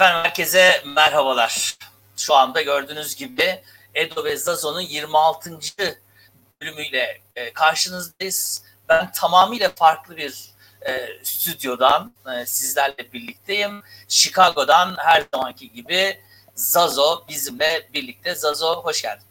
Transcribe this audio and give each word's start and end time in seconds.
Efendim 0.00 0.24
herkese 0.24 0.82
merhabalar. 0.86 1.78
Şu 2.16 2.34
anda 2.34 2.62
gördüğünüz 2.62 3.14
gibi 3.14 3.62
Edo 3.94 4.24
ve 4.24 4.36
Zazo'nun 4.36 4.80
26. 4.80 5.58
bölümüyle 6.62 7.20
e, 7.36 7.52
karşınızdayız. 7.52 8.62
Ben 8.88 9.12
tamamıyla 9.12 9.70
farklı 9.76 10.16
bir 10.16 10.50
e, 10.86 11.08
stüdyodan 11.22 12.12
e, 12.34 12.46
sizlerle 12.46 13.12
birlikteyim. 13.12 13.82
Chicago'dan 14.08 14.96
her 14.98 15.24
zamanki 15.34 15.72
gibi 15.72 16.20
Zazo 16.54 17.24
bizimle 17.28 17.88
birlikte. 17.94 18.34
Zazo 18.34 18.82
hoş 18.84 19.02
geldin. 19.02 19.26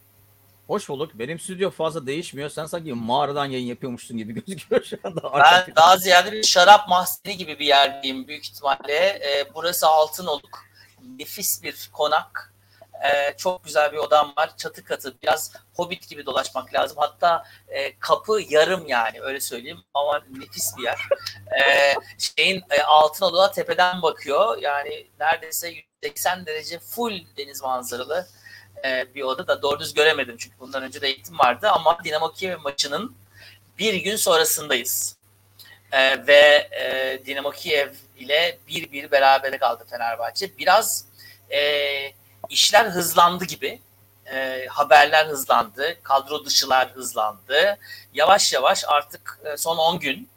Hoş 0.67 0.89
bulduk. 0.89 1.11
Benim 1.13 1.39
stüdyo 1.39 1.69
fazla 1.71 2.07
değişmiyor. 2.07 2.49
Sen 2.49 2.65
sanki 2.65 2.93
mağaradan 2.93 3.45
yayın 3.45 3.67
yapıyormuşsun 3.67 4.17
gibi 4.17 4.33
gözüküyor 4.33 4.83
şu 4.83 4.97
anda. 5.03 5.31
Ben 5.33 5.75
daha 5.75 5.97
ziyade 5.97 6.31
bir 6.31 6.43
şarap 6.43 6.89
mahzeni 6.89 7.37
gibi 7.37 7.59
bir 7.59 7.65
yerdeyim 7.65 8.27
büyük 8.27 8.45
ihtimalle. 8.45 8.95
E, 8.95 9.53
burası 9.55 9.87
Altınoluk. 9.87 10.68
Nefis 11.19 11.63
bir 11.63 11.89
konak. 11.93 12.53
E, 13.03 13.37
çok 13.37 13.63
güzel 13.63 13.91
bir 13.91 13.97
odam 13.97 14.33
var. 14.37 14.57
Çatı 14.57 14.83
katı. 14.83 15.21
Biraz 15.21 15.53
hobbit 15.75 16.09
gibi 16.09 16.25
dolaşmak 16.25 16.73
lazım. 16.73 16.97
Hatta 16.99 17.43
e, 17.67 17.99
kapı 17.99 18.41
yarım 18.49 18.87
yani 18.87 19.21
öyle 19.21 19.39
söyleyeyim. 19.39 19.83
Ama 19.93 20.23
nefis 20.39 20.77
bir 20.77 20.83
yer. 20.83 20.99
E, 21.61 21.93
şeyin 22.17 22.63
e, 22.69 22.81
Altınoluk'a 22.81 23.51
tepeden 23.51 24.01
bakıyor. 24.01 24.57
Yani 24.57 25.07
neredeyse 25.19 25.69
180 26.03 26.45
derece 26.45 26.79
full 26.79 27.19
deniz 27.37 27.61
manzaralı 27.61 28.27
e, 28.85 29.15
bir 29.15 29.21
oda 29.21 29.47
da 29.47 29.61
doğru 29.61 29.79
düz 29.79 29.93
göremedim 29.93 30.37
çünkü 30.37 30.59
bundan 30.59 30.83
önce 30.83 31.01
de 31.01 31.07
eğitim 31.07 31.39
vardı 31.39 31.69
ama 31.69 31.97
Dinamo 32.03 32.31
Kiev 32.31 32.59
maçının 32.59 33.15
bir 33.77 33.93
gün 33.93 34.15
sonrasındayız. 34.15 35.18
E, 35.91 36.27
ve 36.27 36.69
e, 36.71 37.19
Dinamo 37.25 37.51
Kiev 37.51 37.93
ile 38.17 38.57
bir 38.67 38.91
bir 38.91 39.11
berabere 39.11 39.57
kaldı 39.57 39.85
Fenerbahçe. 39.89 40.57
Biraz 40.57 41.05
e, 41.49 41.59
işler 42.49 42.85
hızlandı 42.85 43.45
gibi. 43.45 43.81
E, 44.25 44.65
haberler 44.69 45.25
hızlandı, 45.25 46.03
kadro 46.03 46.45
dışılar 46.45 46.91
hızlandı. 46.91 47.77
Yavaş 48.13 48.53
yavaş 48.53 48.83
artık 48.87 49.39
e, 49.45 49.57
son 49.57 49.77
10 49.77 49.99
gün 49.99 50.29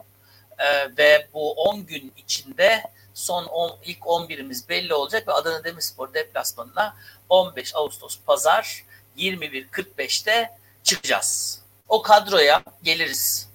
e, 0.58 0.97
ve 0.98 1.28
bu 1.34 1.53
10 1.53 1.86
gün 1.86 2.12
içinde 2.17 2.83
son 3.14 3.45
10, 3.45 3.78
ilk 3.84 3.98
11'imiz 3.98 4.69
belli 4.69 4.95
olacak 4.95 5.28
ve 5.28 5.33
Adana 5.33 5.64
Demirspor 5.64 6.14
deplasmanına 6.14 6.97
15 7.28 7.75
Ağustos 7.75 8.19
Pazar 8.27 8.84
21.45'te 9.17 10.50
çıkacağız. 10.83 11.62
O 11.89 12.03
kadroya 12.03 12.62
geliriz. 12.83 13.52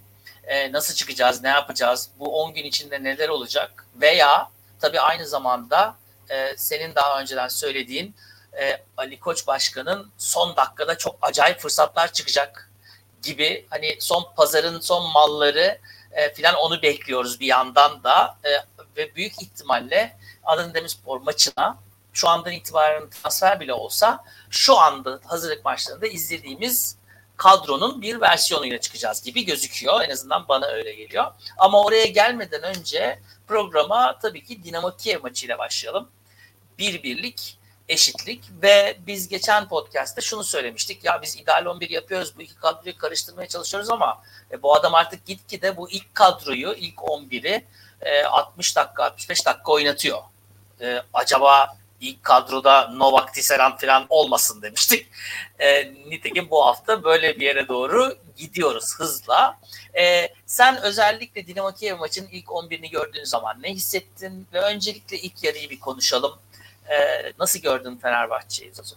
Ee, 0.47 0.71
nasıl 0.71 0.95
çıkacağız, 0.95 1.43
ne 1.43 1.49
yapacağız, 1.49 2.09
bu 2.19 2.43
10 2.43 2.53
gün 2.53 2.63
içinde 2.63 3.03
neler 3.03 3.29
olacak? 3.29 3.85
Veya 3.95 4.49
tabii 4.79 4.99
aynı 4.99 5.27
zamanda 5.27 5.95
e, 6.29 6.57
senin 6.57 6.95
daha 6.95 7.21
önceden 7.21 7.47
söylediğin 7.47 8.15
e, 8.61 8.83
Ali 8.97 9.19
Koç 9.19 9.47
Başkan'ın 9.47 10.11
son 10.17 10.55
dakikada 10.55 10.97
çok 10.97 11.15
acayip 11.21 11.59
fırsatlar 11.59 12.13
çıkacak 12.13 12.71
gibi 13.23 13.67
hani 13.69 13.97
son 13.99 14.25
pazarın 14.35 14.79
son 14.79 15.11
malları 15.11 15.79
e, 16.11 16.33
filan 16.33 16.55
onu 16.55 16.81
bekliyoruz 16.81 17.39
bir 17.39 17.47
yandan 17.47 18.03
da 18.03 18.37
e, 18.43 18.49
ve 18.97 19.15
büyük 19.15 19.41
ihtimalle 19.41 20.17
Adana 20.43 20.73
Demirspor 20.73 21.21
maçına 21.21 21.77
şu 22.13 22.29
andan 22.29 22.51
itibaren 22.51 23.09
transfer 23.09 23.59
bile 23.59 23.73
olsa 23.73 24.23
şu 24.49 24.77
anda 24.77 25.19
hazırlık 25.25 25.65
maçlarında 25.65 26.07
izlediğimiz 26.07 26.96
kadronun 27.37 28.01
bir 28.01 28.21
versiyonuyla 28.21 28.79
çıkacağız 28.79 29.23
gibi 29.23 29.45
gözüküyor. 29.45 30.01
En 30.01 30.09
azından 30.09 30.47
bana 30.47 30.65
öyle 30.65 30.93
geliyor. 30.93 31.25
Ama 31.57 31.83
oraya 31.83 32.05
gelmeden 32.05 32.63
önce 32.63 33.19
programa 33.47 34.19
tabii 34.19 34.43
ki 34.43 34.63
Dinamo 34.63 34.95
Kiev 34.97 35.21
maçıyla 35.21 35.57
başlayalım. 35.57 36.09
Bir 36.77 37.03
birlik, 37.03 37.57
eşitlik 37.89 38.43
ve 38.61 38.97
biz 39.07 39.27
geçen 39.27 39.67
podcast'te 39.67 40.21
şunu 40.21 40.43
söylemiştik. 40.43 41.03
Ya 41.03 41.21
biz 41.21 41.35
ideal 41.35 41.65
11 41.65 41.89
yapıyoruz. 41.89 42.37
Bu 42.37 42.41
iki 42.41 42.55
kadroyu 42.55 42.97
karıştırmaya 42.97 43.47
çalışıyoruz 43.47 43.89
ama 43.89 44.21
e, 44.51 44.63
bu 44.63 44.75
adam 44.75 44.95
artık 44.95 45.25
gitgide 45.25 45.77
bu 45.77 45.89
ilk 45.89 46.15
kadroyu, 46.15 46.73
ilk 46.73 46.95
11'i 46.95 47.65
e, 48.01 48.23
60 48.23 48.75
dakika, 48.75 49.03
65 49.03 49.45
dakika 49.45 49.71
oynatıyor. 49.71 50.21
E, 50.81 51.01
acaba 51.13 51.77
ilk 52.01 52.23
kadroda 52.23 52.87
Novak 52.87 53.33
Tisserand 53.33 53.79
falan 53.79 54.05
olmasın 54.09 54.61
demiştik. 54.61 55.07
E, 55.59 55.93
nitekim 56.09 56.49
bu 56.49 56.65
hafta 56.65 57.03
böyle 57.03 57.39
bir 57.39 57.45
yere 57.45 57.67
doğru 57.67 58.15
gidiyoruz 58.37 58.95
hızla. 58.97 59.59
E, 59.99 60.29
sen 60.45 60.81
özellikle 60.81 61.47
Dinamo 61.47 61.71
Kiev 61.71 61.97
maçının 61.97 62.27
ilk 62.31 62.45
11'ini 62.45 62.91
gördüğün 62.91 63.23
zaman 63.23 63.57
ne 63.63 63.73
hissettin? 63.73 64.47
Ve 64.53 64.61
öncelikle 64.61 65.17
ilk 65.17 65.43
yarıyı 65.43 65.69
bir 65.69 65.79
konuşalım. 65.79 66.33
E, 66.89 66.97
nasıl 67.39 67.59
gördün 67.59 67.95
Fenerbahçe'yi 67.95 68.73
Zazo? 68.73 68.95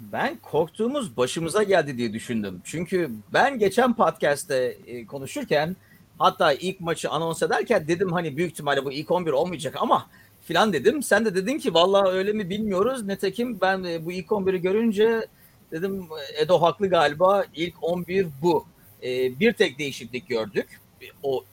Ben 0.00 0.36
korktuğumuz 0.36 1.16
başımıza 1.16 1.62
geldi 1.62 1.98
diye 1.98 2.12
düşündüm. 2.12 2.62
Çünkü 2.64 3.10
ben 3.32 3.58
geçen 3.58 3.94
podcast'te 3.94 4.76
e, 4.86 5.06
konuşurken 5.06 5.76
hatta 6.18 6.52
ilk 6.52 6.80
maçı 6.80 7.10
anons 7.10 7.42
ederken 7.42 7.88
dedim 7.88 8.12
hani 8.12 8.36
büyük 8.36 8.52
ihtimalle 8.52 8.84
bu 8.84 8.92
ilk 8.92 9.10
11 9.10 9.32
olmayacak 9.32 9.74
ama 9.78 10.06
filan 10.50 10.72
dedim. 10.72 11.02
Sen 11.02 11.24
de 11.24 11.34
dedin 11.34 11.58
ki 11.58 11.74
vallahi 11.74 12.08
öyle 12.08 12.32
mi 12.32 12.50
bilmiyoruz. 12.50 13.02
Netekim 13.02 13.60
ben 13.60 13.84
e, 13.84 14.04
bu 14.04 14.12
ilk 14.12 14.26
11'i 14.26 14.58
görünce 14.62 15.26
dedim 15.72 16.08
Edo 16.38 16.62
haklı 16.62 16.88
galiba. 16.88 17.44
İlk 17.54 17.74
11 17.82 18.26
bu. 18.42 18.66
E, 19.02 19.40
bir 19.40 19.52
tek 19.52 19.78
değişiklik 19.78 20.28
gördük. 20.28 20.80
O 21.22 21.44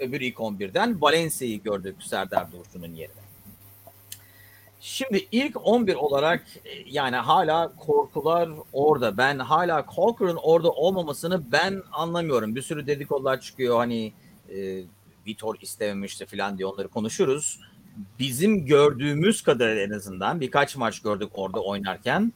öbür 0.00 0.20
ilk 0.20 0.36
11'den 0.36 1.00
Valencia'yı 1.00 1.62
gördük 1.62 1.96
Serdar 2.00 2.52
Dursun'un 2.52 2.94
yerine. 2.94 3.22
Şimdi 4.80 5.28
ilk 5.32 5.66
11 5.66 5.94
olarak 5.94 6.44
e, 6.64 6.70
yani 6.86 7.16
hala 7.16 7.72
korkular 7.76 8.48
orada. 8.72 9.16
Ben 9.16 9.38
hala 9.38 9.86
Colker'ın 9.96 10.38
orada 10.42 10.70
olmamasını 10.70 11.52
ben 11.52 11.82
anlamıyorum. 11.92 12.54
Bir 12.54 12.62
sürü 12.62 12.86
dedikodular 12.86 13.40
çıkıyor 13.40 13.76
hani 13.76 14.12
e, 14.54 14.82
Vitor 15.26 15.54
istememişti 15.60 16.26
falan 16.26 16.58
diye 16.58 16.66
onları 16.66 16.88
konuşuruz 16.88 17.60
bizim 18.18 18.66
gördüğümüz 18.66 19.42
kadar 19.42 19.76
en 19.76 19.90
azından 19.90 20.40
birkaç 20.40 20.76
maç 20.76 21.00
gördük 21.00 21.28
orada 21.34 21.60
oynarken. 21.60 22.32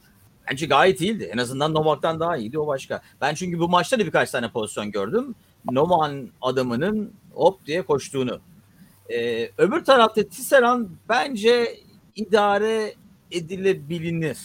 Bence 0.51 0.65
gayet 0.65 1.01
iyiydi. 1.01 1.29
En 1.33 1.37
azından 1.37 1.73
Novak'tan 1.73 2.19
daha 2.19 2.37
iyiydi 2.37 2.59
o 2.59 2.67
başka. 2.67 3.01
Ben 3.21 3.33
çünkü 3.33 3.59
bu 3.59 3.69
maçta 3.69 3.99
da 3.99 4.05
birkaç 4.05 4.31
tane 4.31 4.51
pozisyon 4.51 4.91
gördüm. 4.91 5.35
Novak'ın 5.71 6.31
adamının 6.41 7.13
hop 7.33 7.65
diye 7.65 7.81
koştuğunu. 7.81 8.39
Ee, 9.09 9.49
öbür 9.57 9.83
tarafta 9.83 10.23
Tisserand 10.23 10.87
bence 11.09 11.77
idare 12.15 12.93
edilebilir 13.31 14.37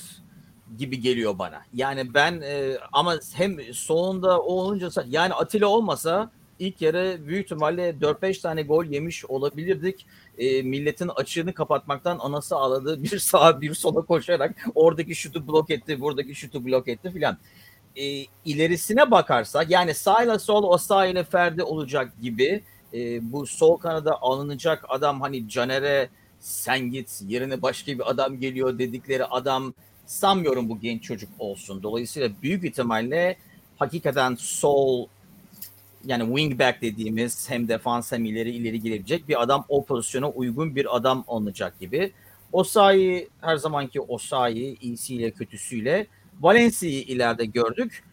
gibi 0.79 1.01
geliyor 1.01 1.39
bana. 1.39 1.63
Yani 1.75 2.15
ben 2.15 2.41
e, 2.41 2.79
ama 2.93 3.19
hem 3.35 3.75
sonunda 3.75 4.41
o 4.41 4.53
olunca 4.53 4.89
yani 5.09 5.35
Atilla 5.35 5.67
olmasa 5.67 6.31
ilk 6.59 6.83
yarı 6.83 7.19
büyük 7.27 7.45
ihtimalle 7.45 7.91
4-5 7.91 8.43
tane 8.43 8.63
gol 8.63 8.85
yemiş 8.85 9.25
olabilirdik. 9.25 10.07
E, 10.39 10.63
milletin 10.63 11.09
açığını 11.09 11.55
kapatmaktan 11.55 12.19
anası 12.19 12.57
ağladı. 12.57 13.03
Bir 13.03 13.19
sağa 13.19 13.61
bir 13.61 13.75
sola 13.75 14.03
koşarak 14.03 14.67
oradaki 14.75 15.15
şutu 15.15 15.49
blok 15.49 15.71
etti, 15.71 16.01
buradaki 16.01 16.35
şutu 16.35 16.65
blok 16.65 16.89
etti 16.89 17.11
filan. 17.11 17.39
E, 17.97 18.25
ilerisine 18.45 19.11
bakarsak 19.11 19.71
yani 19.71 19.95
sağ 19.95 20.25
ile 20.25 20.39
sol 20.39 20.63
o 20.63 20.79
sağ 20.79 21.07
ile 21.07 21.25
Ferdi 21.25 21.63
olacak 21.63 22.13
gibi 22.23 22.63
e, 22.95 23.33
bu 23.33 23.47
sol 23.47 23.77
kanada 23.77 24.23
alınacak 24.23 24.85
adam 24.89 25.21
hani 25.21 25.49
Caner'e 25.49 26.09
sen 26.41 26.91
git 26.91 27.21
yerine 27.27 27.63
başka 27.63 27.93
bir 27.93 28.11
adam 28.11 28.41
geliyor 28.41 28.79
dedikleri 28.79 29.25
adam 29.25 29.75
sanmıyorum 30.07 30.69
bu 30.69 30.81
genç 30.81 31.03
çocuk 31.03 31.31
olsun. 31.39 31.83
Dolayısıyla 31.83 32.31
büyük 32.43 32.65
ihtimalle 32.65 33.37
hakikaten 33.77 34.35
sol 34.39 35.07
yani 36.05 36.37
wingback 36.37 36.83
dediğimiz 36.83 37.51
hem 37.51 37.69
defans 37.69 38.13
hem 38.13 38.25
ileri 38.25 38.51
ileri 38.51 38.81
girebilecek 38.81 39.29
bir 39.29 39.43
adam 39.43 39.65
o 39.69 39.85
pozisyona 39.85 40.31
uygun 40.31 40.77
bir 40.77 40.97
adam 40.97 41.25
alınacak 41.29 41.81
gibi. 41.81 42.13
Osayi 42.53 43.29
her 43.41 43.57
zamanki 43.57 44.01
Osayi 44.01 44.79
iyisiyle 44.81 45.31
kötüsüyle 45.31 46.07
Valencia'yı 46.41 47.03
ileride 47.03 47.45
gördük. 47.45 48.05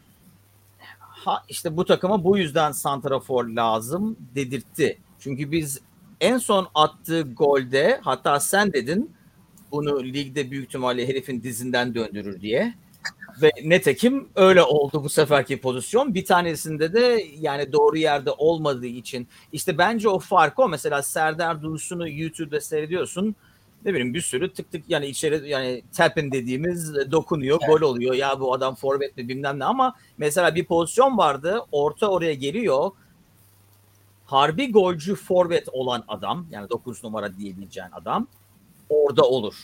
Ha, 1.00 1.44
işte 1.50 1.78
bu 1.78 1.86
takıma 1.86 2.24
bu 2.24 2.38
yüzden 2.38 2.72
santrafor 2.72 3.48
lazım 3.48 4.18
dedirtti. 4.36 4.98
Çünkü 5.20 5.52
biz 5.52 5.82
en 6.22 6.38
son 6.38 6.68
attığı 6.76 7.22
golde 7.22 8.00
hatta 8.04 8.40
sen 8.40 8.74
dedin 8.74 9.12
bunu 9.72 10.04
ligde 10.04 10.52
büyük 10.52 10.66
ihtimalle 10.66 11.08
herifin 11.08 11.44
dizinden 11.44 11.96
döndürür 11.96 12.42
diye. 12.42 12.74
Ve 13.42 13.52
netekim 13.64 14.30
öyle 14.36 14.64
oldu 14.64 15.04
bu 15.04 15.10
seferki 15.10 15.62
pozisyon. 15.62 16.14
Bir 16.14 16.26
tanesinde 16.26 16.94
de 16.94 17.26
yani 17.40 17.74
doğru 17.74 17.98
yerde 17.98 18.32
olmadığı 18.32 18.86
için 18.86 19.28
işte 19.54 19.78
bence 19.78 20.10
o 20.10 20.20
fark 20.20 20.60
o. 20.60 20.70
Mesela 20.70 21.02
Serdar 21.02 21.62
Dursun'u 21.62 22.10
YouTube'da 22.10 22.62
seyrediyorsun. 22.62 23.36
Ne 23.86 23.94
bileyim 23.94 24.14
bir 24.14 24.22
sürü 24.22 24.54
tık 24.54 24.72
tık 24.72 24.84
yani 24.90 25.08
içeri 25.08 25.50
yani 25.50 25.84
tapin 25.98 26.32
dediğimiz 26.32 26.96
dokunuyor, 27.12 27.60
evet. 27.62 27.70
gol 27.70 27.88
oluyor. 27.88 28.16
Ya 28.16 28.40
bu 28.40 28.54
adam 28.54 28.76
forvet 28.76 29.18
mi 29.18 29.28
bilmem 29.28 29.60
ne 29.60 29.66
ama 29.66 29.96
mesela 30.18 30.56
bir 30.56 30.66
pozisyon 30.66 31.18
vardı. 31.18 31.60
Orta 31.72 32.08
oraya 32.08 32.34
geliyor. 32.34 32.92
Harbi 34.26 34.72
golcü 34.72 35.16
forvet 35.16 35.70
olan 35.72 36.04
adam 36.08 36.48
yani 36.52 36.70
9 36.70 37.04
numara 37.04 37.38
diyebileceğin 37.38 37.90
adam 37.92 38.28
orada 38.90 39.24
olur. 39.24 39.56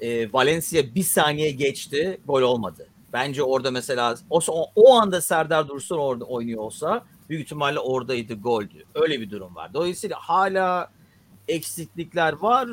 E, 0.00 0.32
Valencia 0.32 0.82
bir 0.94 1.02
saniye 1.02 1.50
geçti, 1.50 2.20
gol 2.26 2.42
olmadı. 2.42 2.88
Bence 3.12 3.42
orada 3.42 3.70
mesela 3.70 4.14
o, 4.30 4.40
o 4.74 4.94
anda 4.94 5.20
Serdar 5.20 5.68
Dursun 5.68 5.98
orada 5.98 6.24
oynuyor 6.24 6.62
olsa 6.62 7.04
büyük 7.28 7.44
ihtimalle 7.44 7.78
oradaydı 7.78 8.34
goldü. 8.34 8.84
Öyle 8.94 9.20
bir 9.20 9.30
durum 9.30 9.54
var. 9.54 9.74
Dolayısıyla 9.74 10.16
hala 10.20 10.90
eksiklikler 11.48 12.32
var. 12.32 12.68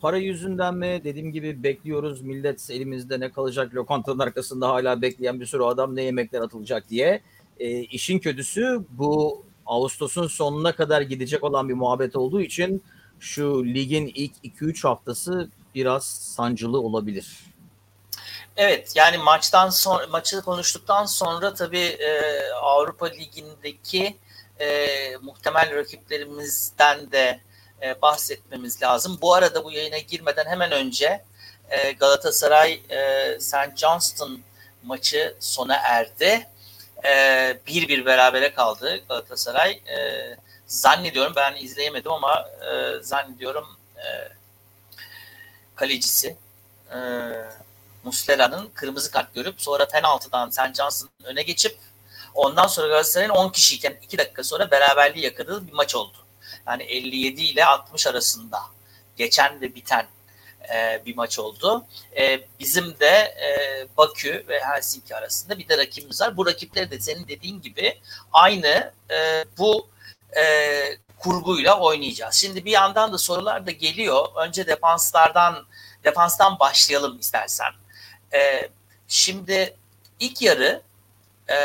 Para 0.00 0.16
yüzünden 0.16 0.74
mi? 0.74 1.00
Dediğim 1.04 1.32
gibi 1.32 1.62
bekliyoruz. 1.62 2.22
Millet 2.22 2.70
elimizde 2.70 3.20
ne 3.20 3.32
kalacak? 3.32 3.74
Lokantanın 3.74 4.18
arkasında 4.18 4.68
hala 4.68 5.02
bekleyen 5.02 5.40
bir 5.40 5.46
sürü 5.46 5.62
adam 5.62 5.96
ne 5.96 6.02
yemekler 6.02 6.40
atılacak 6.40 6.90
diye. 6.90 7.20
E, 7.60 7.80
işin 7.80 8.18
kötüsü 8.18 8.84
bu 8.90 9.42
Ağustos'un 9.66 10.26
sonuna 10.26 10.72
kadar 10.72 11.00
gidecek 11.00 11.44
olan 11.44 11.68
bir 11.68 11.74
muhabbet 11.74 12.16
olduğu 12.16 12.40
için 12.40 12.82
şu 13.20 13.64
ligin 13.64 14.12
ilk 14.14 14.32
2-3 14.44 14.88
haftası 14.88 15.50
biraz 15.74 16.04
sancılı 16.04 16.80
olabilir. 16.80 17.44
Evet 18.56 18.92
yani 18.96 19.18
maçtan 19.18 19.70
sonra 19.70 20.06
maçı 20.06 20.42
konuştuktan 20.42 21.04
sonra 21.04 21.54
tabii 21.54 21.78
e, 21.78 22.42
Avrupa 22.52 23.06
Ligi'ndeki 23.06 24.16
e, 24.60 25.16
muhtemel 25.22 25.76
rakiplerimizden 25.76 27.12
de 27.12 27.40
e, 27.82 28.02
bahsetmemiz 28.02 28.82
lazım. 28.82 29.18
Bu 29.22 29.34
arada 29.34 29.64
bu 29.64 29.72
yayına 29.72 29.98
girmeden 29.98 30.46
hemen 30.46 30.72
önce 30.72 31.24
e, 31.70 31.92
Galatasaray 31.92 32.80
e, 32.90 33.40
St. 33.40 33.76
Johnston 33.76 34.40
maçı 34.82 35.36
sona 35.40 35.76
erdi. 35.76 36.46
E, 37.04 37.58
bir 37.66 37.88
bir 37.88 38.06
berabere 38.06 38.54
kaldı 38.54 39.00
Galatasaray. 39.08 39.72
E, 39.72 40.36
zannediyorum 40.66 41.32
ben 41.36 41.56
izleyemedim 41.56 42.12
ama 42.12 42.48
e, 42.72 43.02
zannediyorum 43.02 43.66
e, 43.96 44.04
kalecisi 45.76 46.36
e, 46.90 46.98
Muslera'nın 48.04 48.68
kırmızı 48.74 49.10
kart 49.10 49.34
görüp 49.34 49.62
sonra 49.62 49.88
penaltıdan 49.88 50.50
St. 50.50 50.74
Johnson 50.76 51.08
öne 51.24 51.42
geçip 51.42 51.78
ondan 52.34 52.66
sonra 52.66 52.88
Galatasaray'ın 52.88 53.30
10 53.30 53.48
kişiyken 53.50 53.96
2 54.02 54.18
dakika 54.18 54.44
sonra 54.44 54.70
beraberliği 54.70 55.24
yakaladığı 55.24 55.66
bir 55.66 55.72
maç 55.72 55.94
oldu. 55.94 56.16
Yani 56.66 56.82
57 56.82 57.42
ile 57.42 57.64
60 57.64 58.06
arasında 58.06 58.60
geçen 59.16 59.60
ve 59.60 59.74
biten 59.74 60.06
e, 60.74 61.02
bir 61.06 61.16
maç 61.16 61.38
oldu. 61.38 61.86
E, 62.16 62.40
bizim 62.60 63.00
de 63.00 63.06
e, 63.06 63.86
Bakü 63.96 64.44
ve 64.48 64.60
Helsinki 64.60 65.16
arasında 65.16 65.58
bir 65.58 65.68
de 65.68 65.78
rakibimiz 65.78 66.20
var. 66.20 66.36
Bu 66.36 66.46
rakipleri 66.46 66.90
de 66.90 67.00
senin 67.00 67.28
dediğin 67.28 67.60
gibi 67.62 68.00
aynı 68.32 68.92
e, 69.10 69.44
bu 69.58 69.88
e, 70.36 70.44
kurguyla 71.24 71.80
oynayacağız. 71.80 72.34
Şimdi 72.34 72.64
bir 72.64 72.70
yandan 72.70 73.12
da 73.12 73.18
sorular 73.18 73.66
da 73.66 73.70
geliyor. 73.70 74.28
Önce 74.36 74.66
defanslardan 74.66 75.66
defanstan 76.04 76.58
başlayalım 76.58 77.18
istersen. 77.18 77.72
E, 78.34 78.68
şimdi 79.08 79.76
ilk 80.20 80.42
yarı 80.42 80.82
e, 81.50 81.56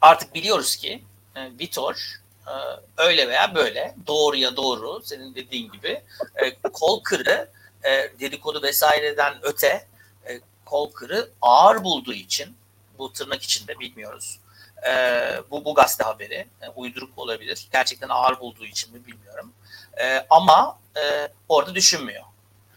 artık 0.00 0.34
biliyoruz 0.34 0.76
ki 0.76 1.04
e, 1.36 1.50
Vitor 1.60 2.20
e, 2.46 2.52
öyle 2.96 3.28
veya 3.28 3.54
böyle 3.54 3.94
doğruya 4.06 4.56
doğru 4.56 5.02
senin 5.04 5.34
dediğin 5.34 5.72
gibi 5.72 6.02
e, 6.36 6.54
kol 6.72 7.02
kırı 7.02 7.50
e, 7.84 7.90
dedikodu 8.20 8.62
vesaireden 8.62 9.34
öte 9.42 9.86
e, 10.28 10.40
kol 10.64 10.92
kırı 10.92 11.30
ağır 11.42 11.84
bulduğu 11.84 12.12
için 12.12 12.56
bu 12.98 13.12
tırnak 13.12 13.42
içinde 13.42 13.78
bilmiyoruz. 13.78 14.38
E, 14.88 14.90
bu 15.50 15.64
bu 15.64 15.74
gazete 15.74 16.04
haberi 16.04 16.48
e, 16.62 16.68
uyduruk 16.76 17.18
olabilir. 17.18 17.68
Gerçekten 17.72 18.08
ağır 18.08 18.40
bulduğu 18.40 18.64
için 18.64 18.94
mi 18.94 19.06
bilmiyorum. 19.06 19.52
E, 20.00 20.26
ama 20.30 20.78
e, 20.96 21.28
orada 21.48 21.74
düşünmüyor. 21.74 22.24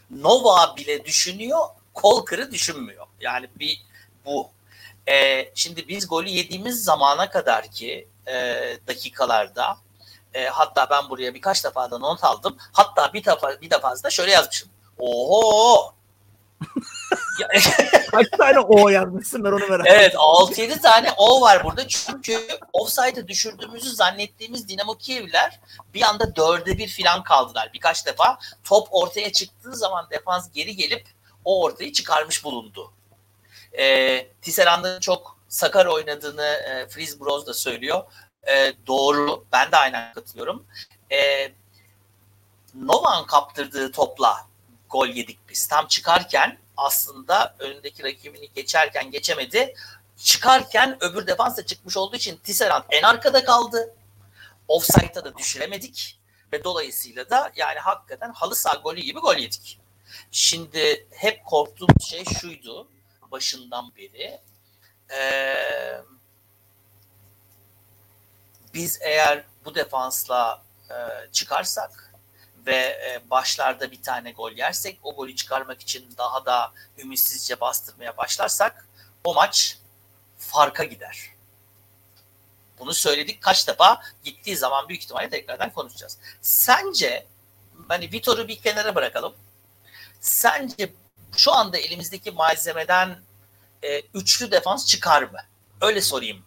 Nova 0.10 0.76
bile 0.78 1.06
düşünüyor, 1.06 1.60
kol 1.94 2.26
kırı 2.26 2.52
düşünmüyor. 2.52 3.08
Yani 3.22 3.48
bir 3.60 3.82
bu. 4.26 4.50
E, 5.08 5.46
şimdi 5.56 5.88
biz 5.88 6.08
golü 6.08 6.30
yediğimiz 6.30 6.84
zamana 6.84 7.30
kadar 7.30 7.72
ki 7.72 8.08
e, 8.28 8.34
dakikalarda 8.88 9.78
e, 10.34 10.46
hatta 10.46 10.90
ben 10.90 11.10
buraya 11.10 11.34
birkaç 11.34 11.66
defa 11.66 11.92
da 11.92 11.98
not 11.98 12.24
aldım. 12.24 12.58
Hatta 12.72 13.14
bir 13.14 13.26
defa 13.26 13.62
bir 13.62 13.70
defa 13.70 14.04
da 14.04 14.10
şöyle 14.10 14.32
yazmışım. 14.32 14.70
Oho! 14.98 15.94
Kaç 18.12 18.28
tane 18.38 18.60
O 18.60 18.90
yazmışsın 18.90 19.44
ben 19.44 19.52
onu 19.52 19.68
merak 19.68 19.88
Evet 19.88 20.14
6-7 20.16 20.82
tane 20.82 21.12
O 21.18 21.42
var 21.42 21.64
burada 21.64 21.88
çünkü 21.88 22.48
offside'ı 22.74 23.28
düşürdüğümüzü 23.28 23.90
zannettiğimiz 23.90 24.68
Dinamo 24.68 24.96
Kiev'ler 24.96 25.60
bir 25.94 26.02
anda 26.02 26.36
dörde 26.36 26.78
bir 26.78 26.88
filan 26.88 27.24
kaldılar 27.24 27.70
birkaç 27.74 28.06
defa. 28.06 28.38
Top 28.64 28.88
ortaya 28.92 29.32
çıktığı 29.32 29.76
zaman 29.76 30.08
defans 30.12 30.52
geri 30.52 30.76
gelip 30.76 31.08
o 31.46 31.64
ortayı 31.64 31.92
çıkarmış 31.92 32.44
bulundu. 32.44 32.92
E, 33.78 34.28
Tisserand'ın 34.42 35.00
çok 35.00 35.38
sakar 35.48 35.86
oynadığını 35.86 36.46
e, 36.46 36.88
Freeze 36.88 37.20
Bros 37.20 37.46
da 37.46 37.54
söylüyor. 37.54 38.04
E, 38.48 38.74
doğru. 38.88 39.46
Ben 39.52 39.72
de 39.72 39.78
aynen 39.78 40.14
katılıyorum. 40.14 40.66
E, 41.12 41.52
Novan 42.76 43.26
kaptırdığı 43.26 43.92
topla 43.92 44.48
gol 44.90 45.08
yedik 45.08 45.40
biz. 45.50 45.68
Tam 45.68 45.88
çıkarken 45.88 46.58
aslında 46.80 47.56
önündeki 47.60 48.04
rakibini 48.04 48.50
geçerken 48.54 49.12
geçemedi. 49.12 49.76
Çıkarken 50.18 50.98
öbür 51.04 51.28
defans 51.28 51.58
da 51.58 51.66
çıkmış 51.66 51.98
olduğu 51.98 52.16
için 52.16 52.38
Tisserand 52.38 52.84
en 52.90 53.04
arkada 53.04 53.44
kaldı. 53.44 53.96
Offside'a 54.68 55.26
da 55.26 55.38
düşüremedik. 55.38 56.20
Ve 56.54 56.64
dolayısıyla 56.64 57.30
da 57.30 57.52
yani 57.56 57.80
hakikaten 57.80 58.34
halı 58.34 58.56
saha 58.56 58.76
golü 58.76 59.02
gibi 59.02 59.20
gol 59.20 59.36
yedik. 59.36 59.80
Şimdi 60.32 61.08
hep 61.12 61.46
korktuğum 61.46 61.88
şey 62.02 62.26
şuydu 62.26 62.88
başından 63.32 63.96
beri. 63.96 64.40
Ee, 65.12 66.02
biz 68.74 69.00
eğer 69.02 69.44
bu 69.66 69.76
defansla 69.76 70.64
e, 70.90 70.96
çıkarsak 71.32 72.09
ve 72.70 72.76
e, 72.76 73.30
başlarda 73.30 73.92
bir 73.92 74.02
tane 74.02 74.32
gol 74.32 74.52
yersek 74.52 75.00
o 75.04 75.16
golü 75.16 75.36
çıkarmak 75.36 75.82
için 75.82 76.06
daha 76.18 76.46
da 76.46 76.74
ümitsizce 76.98 77.60
bastırmaya 77.60 78.18
başlarsak 78.18 78.88
o 79.24 79.34
maç 79.34 79.78
farka 80.38 80.84
gider. 80.84 81.30
Bunu 82.80 82.94
söyledik 82.94 83.42
kaç 83.42 83.68
defa 83.68 84.02
gittiği 84.24 84.58
zaman 84.58 84.90
büyük 84.90 85.04
ihtimalle 85.04 85.30
tekrardan 85.30 85.70
konuşacağız. 85.70 86.18
Sence 86.42 87.28
hani 87.88 88.12
Vitor'u 88.12 88.48
bir 88.48 88.60
kenara 88.60 88.96
bırakalım. 88.96 89.36
Sence 90.22 90.94
şu 91.38 91.54
anda 91.54 91.78
elimizdeki 91.78 92.32
malzemeden 92.32 93.20
e, 93.84 94.02
üçlü 94.02 94.52
defans 94.52 94.88
çıkar 94.88 95.24
mı? 95.24 95.40
Öyle 95.82 96.02
sorayım 96.02 96.46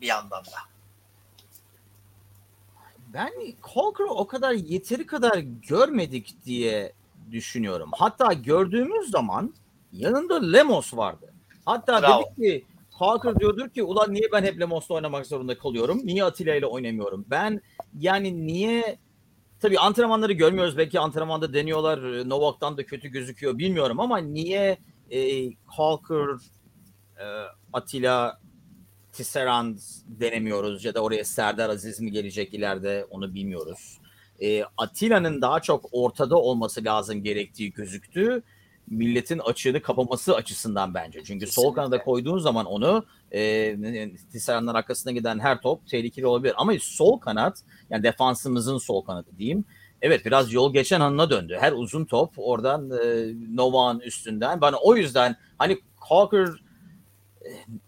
bir 0.00 0.06
yandan 0.06 0.44
da. 0.44 0.75
Ben 3.16 3.32
Colker'ı 3.74 4.10
o 4.10 4.26
kadar 4.26 4.52
yeteri 4.52 5.06
kadar 5.06 5.38
görmedik 5.68 6.44
diye 6.44 6.92
düşünüyorum. 7.30 7.90
Hatta 7.92 8.32
gördüğümüz 8.32 9.10
zaman 9.10 9.54
yanında 9.92 10.40
Lemos 10.40 10.96
vardı. 10.96 11.32
Hatta 11.64 12.02
Bravo. 12.02 12.22
dedik 12.22 12.36
ki 12.36 12.64
Colker 12.98 13.38
diyordur 13.38 13.68
ki 13.68 13.82
ulan 13.82 14.14
niye 14.14 14.28
ben 14.32 14.42
hep 14.42 14.60
Lemos'la 14.60 14.94
oynamak 14.94 15.26
zorunda 15.26 15.58
kalıyorum? 15.58 16.00
Niye 16.04 16.24
Atilla 16.24 16.54
ile 16.54 16.66
oynamıyorum? 16.66 17.26
Ben 17.30 17.60
yani 17.98 18.46
niye 18.46 18.98
tabii 19.60 19.78
antrenmanları 19.78 20.32
görmüyoruz. 20.32 20.78
Belki 20.78 21.00
antrenmanda 21.00 21.54
deniyorlar. 21.54 22.28
Novak'tan 22.28 22.76
da 22.76 22.86
kötü 22.86 23.08
gözüküyor 23.08 23.58
bilmiyorum 23.58 24.00
ama 24.00 24.18
niye 24.18 24.78
e, 25.10 25.50
Colker, 25.76 26.36
e, 27.20 27.24
Atilla, 27.72 28.40
Tisserand 29.16 29.78
denemiyoruz 30.06 30.84
ya 30.84 30.94
da 30.94 31.00
oraya 31.00 31.24
Serdar 31.24 31.70
Aziz 31.70 32.00
mi 32.00 32.10
gelecek 32.10 32.54
ileride 32.54 33.06
onu 33.10 33.34
bilmiyoruz. 33.34 33.98
E, 34.40 34.64
Atilla'nın 34.76 35.42
daha 35.42 35.60
çok 35.60 35.84
ortada 35.92 36.36
olması 36.36 36.84
lazım 36.84 37.22
gerektiği 37.22 37.72
gözüktü. 37.72 38.42
Milletin 38.90 39.38
açığını 39.38 39.82
kapaması 39.82 40.34
açısından 40.34 40.94
bence. 40.94 41.18
Çünkü 41.18 41.46
Kesinlikle. 41.46 41.62
sol 41.62 41.74
kanada 41.74 41.98
koyduğun 42.02 42.38
zaman 42.38 42.66
onu 42.66 43.04
e, 43.32 43.76
Tisserand'ın 44.32 44.74
arkasına 44.74 45.12
giden 45.12 45.38
her 45.38 45.60
top 45.60 45.88
tehlikeli 45.88 46.26
olabilir. 46.26 46.54
Ama 46.56 46.72
sol 46.80 47.18
kanat 47.18 47.58
yani 47.90 48.02
defansımızın 48.02 48.78
sol 48.78 49.04
kanadı 49.04 49.30
diyeyim 49.38 49.64
evet 50.02 50.26
biraz 50.26 50.52
yol 50.52 50.72
geçen 50.72 51.00
anına 51.00 51.30
döndü. 51.30 51.56
Her 51.60 51.72
uzun 51.72 52.04
top 52.04 52.32
oradan 52.36 52.90
e, 52.90 53.32
Novak'ın 53.56 54.00
üstünden. 54.00 54.60
Bana 54.60 54.76
o 54.76 54.96
yüzden 54.96 55.36
hani 55.58 55.78
Cocker 56.08 56.46
e, 56.46 56.65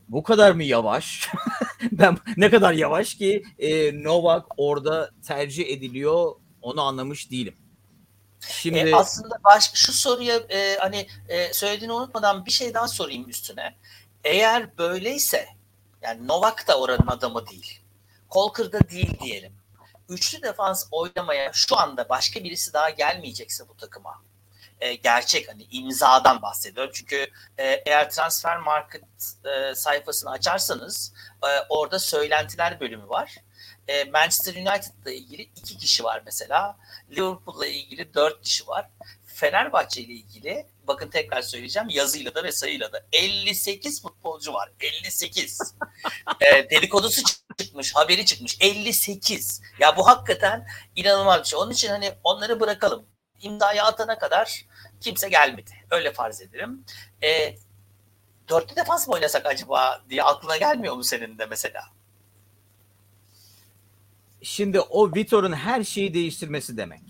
bu 0.08 0.22
kadar 0.22 0.52
mı 0.52 0.64
yavaş? 0.64 1.28
ben 1.92 2.18
ne 2.36 2.50
kadar 2.50 2.72
yavaş 2.72 3.14
ki 3.14 3.42
e, 3.58 4.02
Novak 4.02 4.46
orada 4.56 5.10
tercih 5.26 5.68
ediliyor 5.68 6.34
onu 6.62 6.82
anlamış 6.82 7.30
değilim. 7.30 7.54
Şimdi 8.40 8.78
e, 8.78 8.94
aslında 8.94 9.34
başka 9.44 9.76
şu 9.76 9.92
soruya 9.92 10.36
e, 10.36 10.76
hani 10.80 11.06
e, 11.28 11.52
söylediğini 11.52 11.92
unutmadan 11.92 12.46
bir 12.46 12.50
şey 12.50 12.74
daha 12.74 12.88
sorayım 12.88 13.28
üstüne. 13.28 13.76
Eğer 14.24 14.78
böyleyse 14.78 15.46
yani 16.02 16.28
Novak 16.28 16.68
da 16.68 16.80
oranın 16.80 17.06
adamı 17.06 17.46
değil. 17.46 17.80
Colker 18.30 18.72
da 18.72 18.88
değil 18.90 19.18
diyelim. 19.22 19.52
üçlü 20.08 20.42
defans 20.42 20.88
oynamaya 20.90 21.50
şu 21.52 21.78
anda 21.78 22.08
başka 22.08 22.44
birisi 22.44 22.72
daha 22.72 22.90
gelmeyecekse 22.90 23.68
bu 23.68 23.76
takıma 23.76 24.22
e, 24.80 24.94
gerçek 24.94 25.48
hani 25.48 25.66
imzadan 25.70 26.42
bahsediyorum. 26.42 26.92
Çünkü 26.94 27.16
e, 27.58 27.82
eğer 27.86 28.10
transfer 28.10 28.56
market 28.56 29.02
e, 29.44 29.74
sayfasını 29.74 30.30
açarsanız 30.30 31.12
e, 31.42 31.48
orada 31.68 31.98
söylentiler 31.98 32.80
bölümü 32.80 33.08
var. 33.08 33.36
E, 33.88 34.04
Manchester 34.04 34.54
United'la 34.54 35.10
ilgili 35.10 35.42
iki 35.42 35.78
kişi 35.78 36.04
var 36.04 36.22
mesela. 36.24 36.76
Liverpool'la 37.10 37.66
ilgili 37.66 38.14
dört 38.14 38.42
kişi 38.42 38.66
var. 38.66 38.90
Fenerbahçe 39.26 40.00
ile 40.00 40.12
ilgili 40.12 40.66
bakın 40.88 41.08
tekrar 41.10 41.42
söyleyeceğim 41.42 41.88
yazıyla 41.88 42.34
da 42.34 42.44
ve 42.44 42.52
sayıyla 42.52 42.92
da 42.92 43.06
58 43.12 44.02
futbolcu 44.02 44.52
var. 44.52 44.72
58. 44.80 45.74
e, 46.40 46.70
dedikodusu 46.70 47.22
çıkmış, 47.58 47.94
haberi 47.94 48.26
çıkmış. 48.26 48.56
58. 48.60 49.62
Ya 49.78 49.96
bu 49.96 50.06
hakikaten 50.06 50.66
inanılmaz 50.96 51.40
bir 51.40 51.46
şey. 51.46 51.58
Onun 51.58 51.70
için 51.70 51.88
hani 51.88 52.12
onları 52.24 52.60
bırakalım. 52.60 53.06
İmzayı 53.42 53.84
atana 53.84 54.18
kadar 54.18 54.66
kimse 55.00 55.28
gelmedi. 55.28 55.70
Öyle 55.90 56.12
farz 56.12 56.40
edelim. 56.40 56.84
E, 57.22 57.56
dörtlü 58.48 58.76
defans 58.76 59.08
mı 59.08 59.14
oynasak 59.14 59.46
acaba 59.46 60.02
diye 60.10 60.22
aklına 60.22 60.56
gelmiyor 60.56 60.96
mu 60.96 61.04
senin 61.04 61.38
de 61.38 61.46
mesela? 61.46 61.82
Şimdi 64.42 64.80
o 64.80 65.14
Vitor'un 65.14 65.52
her 65.52 65.84
şeyi 65.84 66.14
değiştirmesi 66.14 66.76
demek. 66.76 67.02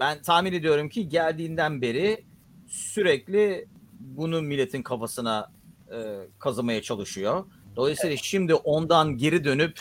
Ben 0.00 0.22
tahmin 0.22 0.52
ediyorum 0.52 0.88
ki 0.88 1.08
geldiğinden 1.08 1.82
beri 1.82 2.24
sürekli 2.68 3.68
bunu 4.00 4.42
milletin 4.42 4.82
kafasına 4.82 5.52
e, 5.92 5.96
kazımaya 6.38 6.82
çalışıyor. 6.82 7.44
Dolayısıyla 7.76 8.14
evet. 8.14 8.24
şimdi 8.24 8.54
ondan 8.54 9.16
geri 9.16 9.44
dönüp 9.44 9.80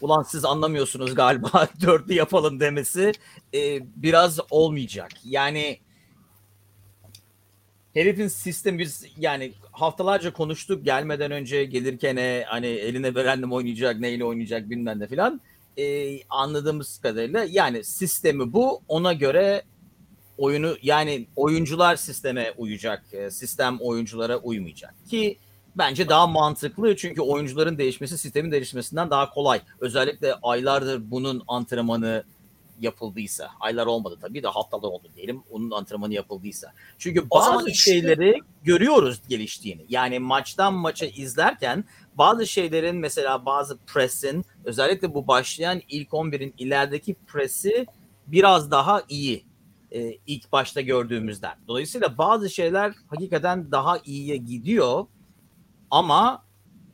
ulan 0.00 0.22
siz 0.22 0.44
anlamıyorsunuz 0.44 1.14
galiba 1.14 1.68
dörtlü 1.80 2.14
yapalım 2.14 2.60
demesi 2.60 3.12
e, 3.54 3.80
biraz 3.96 4.38
olmayacak. 4.50 5.10
Yani 5.24 5.78
herifin 7.94 8.28
sistemi 8.28 8.78
biz 8.78 9.06
yani 9.16 9.52
haftalarca 9.72 10.32
konuştuk 10.32 10.84
gelmeden 10.84 11.30
önce 11.30 11.64
gelirken 11.64 12.16
e, 12.16 12.44
hani 12.46 12.66
eline 12.66 13.14
verendim 13.14 13.52
oynayacak 13.52 14.00
neyle 14.00 14.24
oynayacak 14.24 14.70
bilmem 14.70 15.00
ne 15.00 15.06
filan 15.06 15.40
e, 15.76 16.18
anladığımız 16.28 16.98
kadarıyla 16.98 17.46
yani 17.50 17.84
sistemi 17.84 18.52
bu 18.52 18.82
ona 18.88 19.12
göre 19.12 19.62
oyunu 20.38 20.76
yani 20.82 21.26
oyuncular 21.36 21.96
sisteme 21.96 22.52
uyacak 22.56 23.04
e, 23.12 23.30
sistem 23.30 23.78
oyunculara 23.80 24.36
uymayacak 24.36 24.94
ki 25.10 25.38
bence 25.78 26.08
daha 26.08 26.26
mantıklı 26.26 26.96
çünkü 26.96 27.20
oyuncuların 27.20 27.78
değişmesi 27.78 28.18
sistemin 28.18 28.50
değişmesinden 28.50 29.10
daha 29.10 29.30
kolay 29.30 29.60
özellikle 29.80 30.34
aylardır 30.34 31.10
bunun 31.10 31.42
antrenmanı 31.48 32.24
yapıldıysa 32.80 33.50
aylar 33.60 33.86
olmadı 33.86 34.18
tabii 34.20 34.42
de 34.42 34.48
haftalar 34.48 34.88
oldu 34.88 35.08
diyelim 35.16 35.42
onun 35.50 35.70
antrenmanı 35.70 36.14
yapıldıysa. 36.14 36.72
Çünkü 36.98 37.30
bazı 37.30 37.74
şeyleri 37.74 38.28
işte... 38.28 38.40
görüyoruz 38.64 39.20
geliştiğini. 39.28 39.86
Yani 39.88 40.18
maçtan 40.18 40.74
maça 40.74 41.06
izlerken 41.06 41.84
bazı 42.14 42.46
şeylerin 42.46 42.96
mesela 42.96 43.46
bazı 43.46 43.78
press'in 43.78 44.44
özellikle 44.64 45.14
bu 45.14 45.26
başlayan 45.26 45.82
ilk 45.88 46.08
11'in 46.08 46.54
ilerideki 46.58 47.14
press'i 47.26 47.86
biraz 48.26 48.70
daha 48.70 49.02
iyi 49.08 49.44
e, 49.92 50.18
ilk 50.26 50.52
başta 50.52 50.80
gördüğümüzden. 50.80 51.54
Dolayısıyla 51.68 52.18
bazı 52.18 52.50
şeyler 52.50 52.92
hakikaten 53.08 53.70
daha 53.70 53.98
iyiye 53.98 54.36
gidiyor 54.36 55.06
ama 55.90 56.44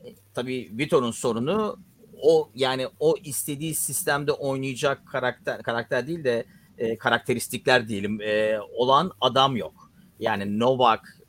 e, 0.05 0.15
tabii 0.33 0.71
Vitor'un 0.77 1.11
sorunu 1.11 1.79
o 2.21 2.49
yani 2.55 2.87
o 2.99 3.15
istediği 3.23 3.75
sistemde 3.75 4.31
oynayacak 4.31 5.07
karakter 5.07 5.63
karakter 5.63 6.07
değil 6.07 6.23
de 6.23 6.45
e, 6.77 6.97
karakteristikler 6.97 7.87
diyelim 7.87 8.21
e, 8.21 8.59
olan 8.77 9.11
adam 9.21 9.55
yok. 9.55 9.91
Yani 10.19 10.59
Novak 10.59 11.19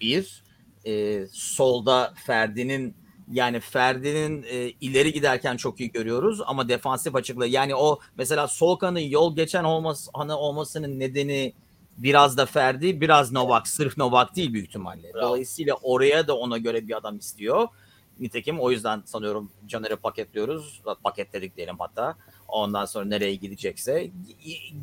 bir 0.00 0.42
e, 0.86 1.26
solda 1.32 2.14
Ferdi'nin 2.26 2.96
yani 3.30 3.60
Ferdi'nin 3.60 4.42
e, 4.42 4.70
ileri 4.80 5.12
giderken 5.12 5.56
çok 5.56 5.80
iyi 5.80 5.92
görüyoruz 5.92 6.40
ama 6.46 6.68
defansif 6.68 7.14
açıklığı 7.14 7.46
yani 7.46 7.74
o 7.74 7.98
mesela 8.16 8.48
Solkan'ın 8.48 8.98
yol 8.98 9.36
geçen 9.36 9.64
olması, 9.64 10.10
hani 10.14 10.32
olmasının 10.32 10.98
nedeni 10.98 11.54
biraz 11.98 12.36
da 12.36 12.46
Ferdi 12.46 13.00
biraz 13.00 13.32
Novak 13.32 13.68
sırf 13.68 13.96
Novak 13.96 14.36
değil 14.36 14.52
büyük 14.52 14.68
ihtimalle. 14.68 15.14
Bravo. 15.14 15.28
Dolayısıyla 15.28 15.74
oraya 15.82 16.26
da 16.26 16.36
ona 16.36 16.58
göre 16.58 16.88
bir 16.88 16.96
adam 16.96 17.18
istiyor. 17.18 17.68
Nitekim 18.20 18.60
o 18.60 18.70
yüzden 18.70 19.02
sanıyorum 19.04 19.50
Caner'i 19.66 19.96
paketliyoruz. 19.96 20.82
Paketledik 21.02 21.56
diyelim 21.56 21.76
hatta. 21.78 22.16
Ondan 22.48 22.84
sonra 22.84 23.04
nereye 23.04 23.34
gidecekse 23.34 24.10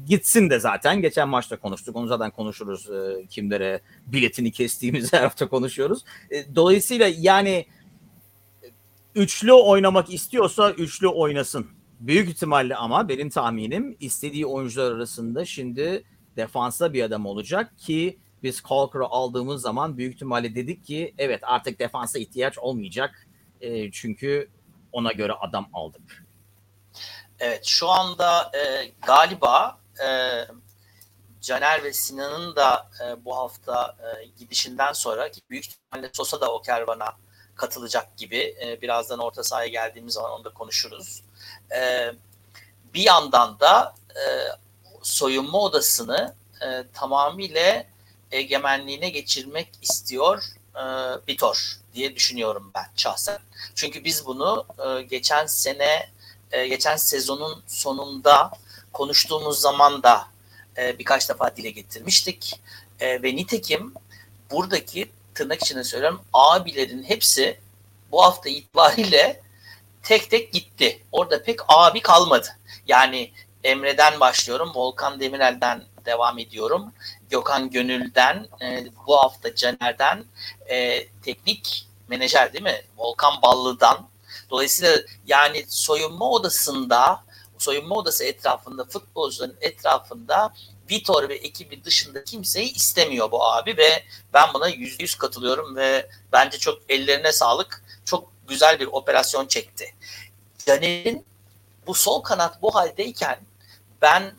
gitsin 0.07 0.49
de 0.49 0.59
zaten. 0.59 1.01
Geçen 1.01 1.29
maçta 1.29 1.59
konuştuk. 1.59 1.95
Onu 1.95 2.07
zaten 2.07 2.31
konuşuruz. 2.31 2.89
E, 2.89 3.25
kimlere 3.29 3.81
biletini 4.07 4.51
kestiğimiz 4.51 5.13
her 5.13 5.21
hafta 5.21 5.49
konuşuyoruz. 5.49 6.03
E, 6.31 6.55
dolayısıyla 6.55 7.11
yani 7.17 7.65
üçlü 9.15 9.53
oynamak 9.53 10.13
istiyorsa 10.13 10.71
üçlü 10.71 11.07
oynasın. 11.07 11.67
Büyük 11.99 12.29
ihtimalle 12.29 12.75
ama 12.75 13.09
benim 13.09 13.29
tahminim 13.29 13.97
istediği 13.99 14.45
oyuncular 14.45 14.91
arasında 14.91 15.45
şimdi 15.45 16.03
defansa 16.37 16.93
bir 16.93 17.03
adam 17.03 17.25
olacak 17.25 17.77
ki 17.77 18.19
biz 18.43 18.63
Calker'ı 18.69 19.05
aldığımız 19.05 19.61
zaman 19.61 19.97
büyük 19.97 20.13
ihtimalle 20.13 20.55
dedik 20.55 20.85
ki 20.85 21.13
evet 21.17 21.39
artık 21.43 21.79
defansa 21.79 22.19
ihtiyaç 22.19 22.57
olmayacak. 22.57 23.27
E, 23.61 23.91
çünkü 23.91 24.49
ona 24.91 25.11
göre 25.11 25.33
adam 25.33 25.69
aldık. 25.73 26.25
Evet 27.39 27.65
şu 27.65 27.89
anda 27.89 28.51
e, 28.53 28.91
galiba 29.07 29.77
e, 30.07 30.07
Caner 31.41 31.83
ve 31.83 31.93
Sinan'ın 31.93 32.55
da 32.55 32.89
e, 33.05 33.25
bu 33.25 33.37
hafta 33.37 33.95
e, 33.99 34.25
gidişinden 34.25 34.93
sonra 34.93 35.29
büyük 35.49 35.65
ihtimalle 35.65 36.09
Sosa 36.13 36.41
da 36.41 36.53
o 36.53 36.61
kervana 36.61 37.13
katılacak 37.55 38.17
gibi. 38.17 38.55
E, 38.65 38.81
birazdan 38.81 39.19
orta 39.19 39.43
sahaya 39.43 39.67
geldiğimiz 39.67 40.13
zaman 40.13 40.31
onu 40.31 40.43
da 40.43 40.49
konuşuruz. 40.49 41.23
E, 41.75 42.11
bir 42.93 43.03
yandan 43.03 43.59
da 43.59 43.95
e, 44.09 44.23
soyunma 45.05 45.59
odasını 45.59 46.33
e, 46.61 46.83
tamamıyla 46.93 47.83
egemenliğine 48.31 49.09
geçirmek 49.09 49.69
istiyor 49.81 50.43
e, 50.75 50.83
Vitor 51.27 51.77
diye 51.93 52.15
düşünüyorum 52.15 52.71
ben 52.75 52.85
şahsen. 52.95 53.37
Çünkü 53.75 54.03
biz 54.03 54.25
bunu 54.25 54.65
e, 54.85 55.01
geçen 55.01 55.45
sene, 55.45 56.09
e, 56.51 56.67
geçen 56.67 56.95
sezonun 56.95 57.63
sonunda 57.67 58.51
konuştuğumuz 58.93 59.59
zaman 59.59 60.03
da 60.03 60.27
e, 60.77 60.99
birkaç 60.99 61.29
defa 61.29 61.55
dile 61.55 61.69
getirmiştik. 61.69 62.59
E, 62.99 63.23
ve 63.23 63.35
nitekim 63.35 63.93
buradaki 64.51 65.11
tırnak 65.33 65.61
içinde 65.61 65.83
söylüyorum 65.83 66.21
abilerin 66.33 67.03
hepsi 67.03 67.59
bu 68.11 68.23
hafta 68.23 68.49
itibariyle 68.49 69.41
tek 70.03 70.29
tek 70.29 70.53
gitti. 70.53 71.03
Orada 71.11 71.43
pek 71.43 71.59
abi 71.67 72.01
kalmadı. 72.01 72.47
Yani 72.87 73.31
Emre'den 73.65 74.19
başlıyorum. 74.19 74.71
Volkan 74.75 75.19
Demirel'den 75.19 75.83
devam 76.05 76.39
ediyorum. 76.39 76.93
Gökhan 77.29 77.69
Gönül'den, 77.69 78.47
e, 78.61 78.85
bu 79.07 79.17
hafta 79.17 79.55
Caner'den, 79.55 80.25
e, 80.69 81.07
teknik 81.07 81.87
menajer 82.07 82.53
değil 82.53 82.63
mi? 82.63 82.81
Volkan 82.97 83.41
Ballı'dan. 83.41 84.09
Dolayısıyla 84.49 84.97
yani 85.27 85.65
soyunma 85.67 86.29
odasında, 86.31 87.23
soyunma 87.57 87.95
odası 87.95 88.23
etrafında, 88.23 88.85
futbolcuların 88.85 89.57
etrafında 89.61 90.53
Vitor 90.91 91.29
ve 91.29 91.35
ekibi 91.35 91.83
dışında 91.83 92.23
kimseyi 92.23 92.73
istemiyor 92.73 93.31
bu 93.31 93.45
abi 93.45 93.77
ve 93.77 94.03
ben 94.33 94.53
buna 94.53 94.67
yüzde 94.67 95.03
yüz 95.03 95.15
katılıyorum 95.15 95.75
ve 95.75 96.09
bence 96.31 96.57
çok 96.57 96.79
ellerine 96.89 97.31
sağlık. 97.31 97.83
Çok 98.05 98.29
güzel 98.47 98.79
bir 98.79 98.87
operasyon 98.87 99.47
çekti. 99.47 99.95
Caner'in 100.65 101.25
bu 101.87 101.93
sol 101.93 102.21
kanat 102.21 102.61
bu 102.61 102.75
haldeyken 102.75 103.39
ben 104.01 104.33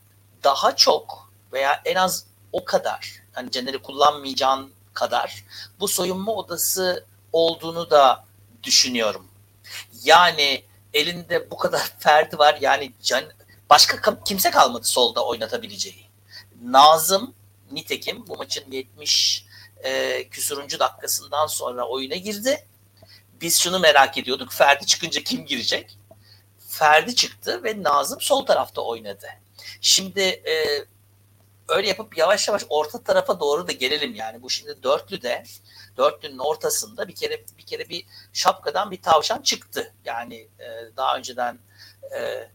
daha 0.44 0.76
çok 0.76 1.30
veya 1.52 1.82
en 1.84 1.94
az 1.94 2.26
o 2.52 2.64
kadar 2.64 3.22
hani 3.32 3.50
Caner'i 3.50 3.78
kullanmayacağın 3.78 4.72
kadar 4.94 5.44
bu 5.80 5.88
soyunma 5.88 6.32
odası 6.34 7.04
olduğunu 7.32 7.90
da 7.90 8.24
düşünüyorum. 8.62 9.26
Yani 10.04 10.64
elinde 10.94 11.50
bu 11.50 11.56
kadar 11.56 11.92
ferdi 11.98 12.38
var 12.38 12.58
yani 12.60 12.92
can, 13.02 13.24
başka 13.70 14.22
kimse 14.24 14.50
kalmadı 14.50 14.86
solda 14.86 15.26
oynatabileceği. 15.26 16.06
Nazım 16.62 17.34
nitekim 17.70 18.26
bu 18.26 18.36
maçın 18.36 18.72
70 18.72 19.46
e, 19.84 20.28
küsuruncu 20.28 20.78
dakikasından 20.78 21.46
sonra 21.46 21.88
oyuna 21.88 22.14
girdi. 22.14 22.66
Biz 23.40 23.60
şunu 23.60 23.78
merak 23.78 24.18
ediyorduk. 24.18 24.52
Ferdi 24.52 24.86
çıkınca 24.86 25.22
kim 25.22 25.46
girecek? 25.46 25.98
Ferdi 26.68 27.14
çıktı 27.14 27.64
ve 27.64 27.82
Nazım 27.82 28.20
sol 28.20 28.46
tarafta 28.46 28.80
oynadı. 28.80 29.26
Şimdi 29.86 30.20
e, 30.20 30.84
öyle 31.68 31.88
yapıp 31.88 32.18
yavaş 32.18 32.48
yavaş 32.48 32.62
orta 32.68 33.02
tarafa 33.02 33.40
doğru 33.40 33.68
da 33.68 33.72
gelelim 33.72 34.14
yani. 34.14 34.42
Bu 34.42 34.50
şimdi 34.50 34.82
dörtlü 34.82 35.22
de 35.22 35.44
dörtlünün 35.96 36.38
ortasında 36.38 37.08
bir 37.08 37.14
kere 37.14 37.44
bir 37.58 37.62
kere 37.62 37.88
bir 37.88 38.06
şapkadan 38.32 38.90
bir 38.90 39.02
tavşan 39.02 39.42
çıktı. 39.42 39.92
Yani 40.04 40.48
e, 40.58 40.96
daha 40.96 41.16
önceden 41.16 41.58
e, 42.18 42.48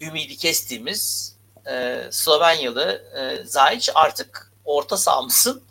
ümidi 0.00 0.36
kestiğimiz 0.36 1.34
e, 1.66 2.04
Slovenyalı 2.10 3.04
e, 3.16 3.44
Zayic 3.44 3.92
artık 3.94 4.52
orta 4.64 4.96
sahamızın 4.96 5.62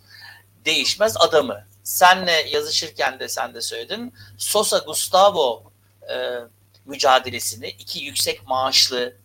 değişmez 0.66 1.18
adamı. 1.18 1.66
Senle 1.84 2.32
yazışırken 2.32 3.20
de 3.20 3.30
sen 3.30 3.54
de 3.54 3.62
söyledin. 3.62 4.14
Sosa 4.38 4.78
Gustavo 4.78 5.64
e, 6.14 6.40
mücadelesini 6.86 7.68
iki 7.68 8.00
yüksek 8.00 8.48
maaşlı 8.48 9.23